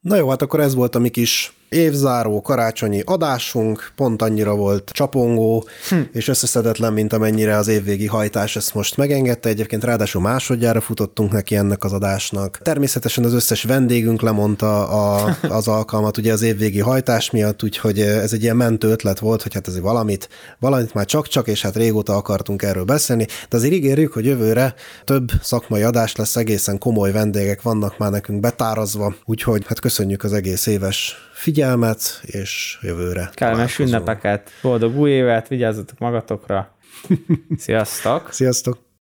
Na 0.00 0.16
jó, 0.16 0.28
hát 0.28 0.42
akkor 0.42 0.60
ez 0.60 0.74
volt 0.74 0.94
a 0.94 0.98
mi 0.98 1.08
kis 1.08 1.52
évzáró 1.68 2.40
karácsonyi 2.40 3.02
adásunk, 3.04 3.92
pont 3.96 4.22
annyira 4.22 4.54
volt 4.54 4.90
csapongó 4.92 5.64
hm. 5.88 5.96
és 6.12 6.28
összeszedetlen, 6.28 6.92
mint 6.92 7.12
amennyire 7.12 7.56
az 7.56 7.68
évvégi 7.68 8.06
hajtás 8.06 8.56
ezt 8.56 8.74
most 8.74 8.96
megengedte. 8.96 9.48
Egyébként 9.48 9.84
ráadásul 9.84 10.22
másodjára 10.22 10.80
futottunk 10.80 11.32
neki 11.32 11.56
ennek 11.56 11.84
az 11.84 11.92
adásnak. 11.92 12.58
Természetesen 12.62 13.24
az 13.24 13.32
összes 13.32 13.62
vendégünk 13.62 14.22
lemondta 14.22 14.88
a, 14.88 15.36
az 15.48 15.68
alkalmat 15.68 16.16
ugye 16.16 16.32
az 16.32 16.42
évvégi 16.42 16.80
hajtás 16.80 17.30
miatt, 17.30 17.62
úgyhogy 17.62 18.00
ez 18.00 18.32
egy 18.32 18.42
ilyen 18.42 18.56
mentő 18.56 18.88
ötlet 18.88 19.18
volt, 19.18 19.42
hogy 19.42 19.54
hát 19.54 19.68
ez 19.68 19.80
valamit, 19.80 20.28
valamit 20.58 20.94
már 20.94 21.04
csak-csak, 21.04 21.48
és 21.48 21.62
hát 21.62 21.76
régóta 21.76 22.16
akartunk 22.16 22.62
erről 22.62 22.84
beszélni, 22.84 23.26
de 23.48 23.56
azért 23.56 23.72
ígérjük, 23.72 24.12
hogy 24.12 24.24
jövőre 24.24 24.74
több 25.04 25.30
szakmai 25.42 25.82
adás 25.82 26.16
lesz, 26.16 26.36
egészen 26.36 26.78
komoly 26.78 27.12
vendégek 27.12 27.62
vannak 27.62 27.98
már 27.98 28.10
nekünk 28.10 28.40
betárazva, 28.40 29.14
úgyhogy 29.24 29.64
hát 29.66 29.80
köszönjük 29.80 30.24
az 30.24 30.32
egész 30.32 30.66
éves 30.66 31.27
figyelmet, 31.38 32.20
és 32.22 32.78
jövőre. 32.82 33.30
Kellemes 33.34 33.78
ünnepeket, 33.78 34.50
boldog 34.62 34.96
új 34.96 35.10
évet, 35.10 35.48
vigyázzatok 35.48 35.98
magatokra. 35.98 36.76
Sziasztok! 37.56 38.32
Sziasztok! 38.32 38.87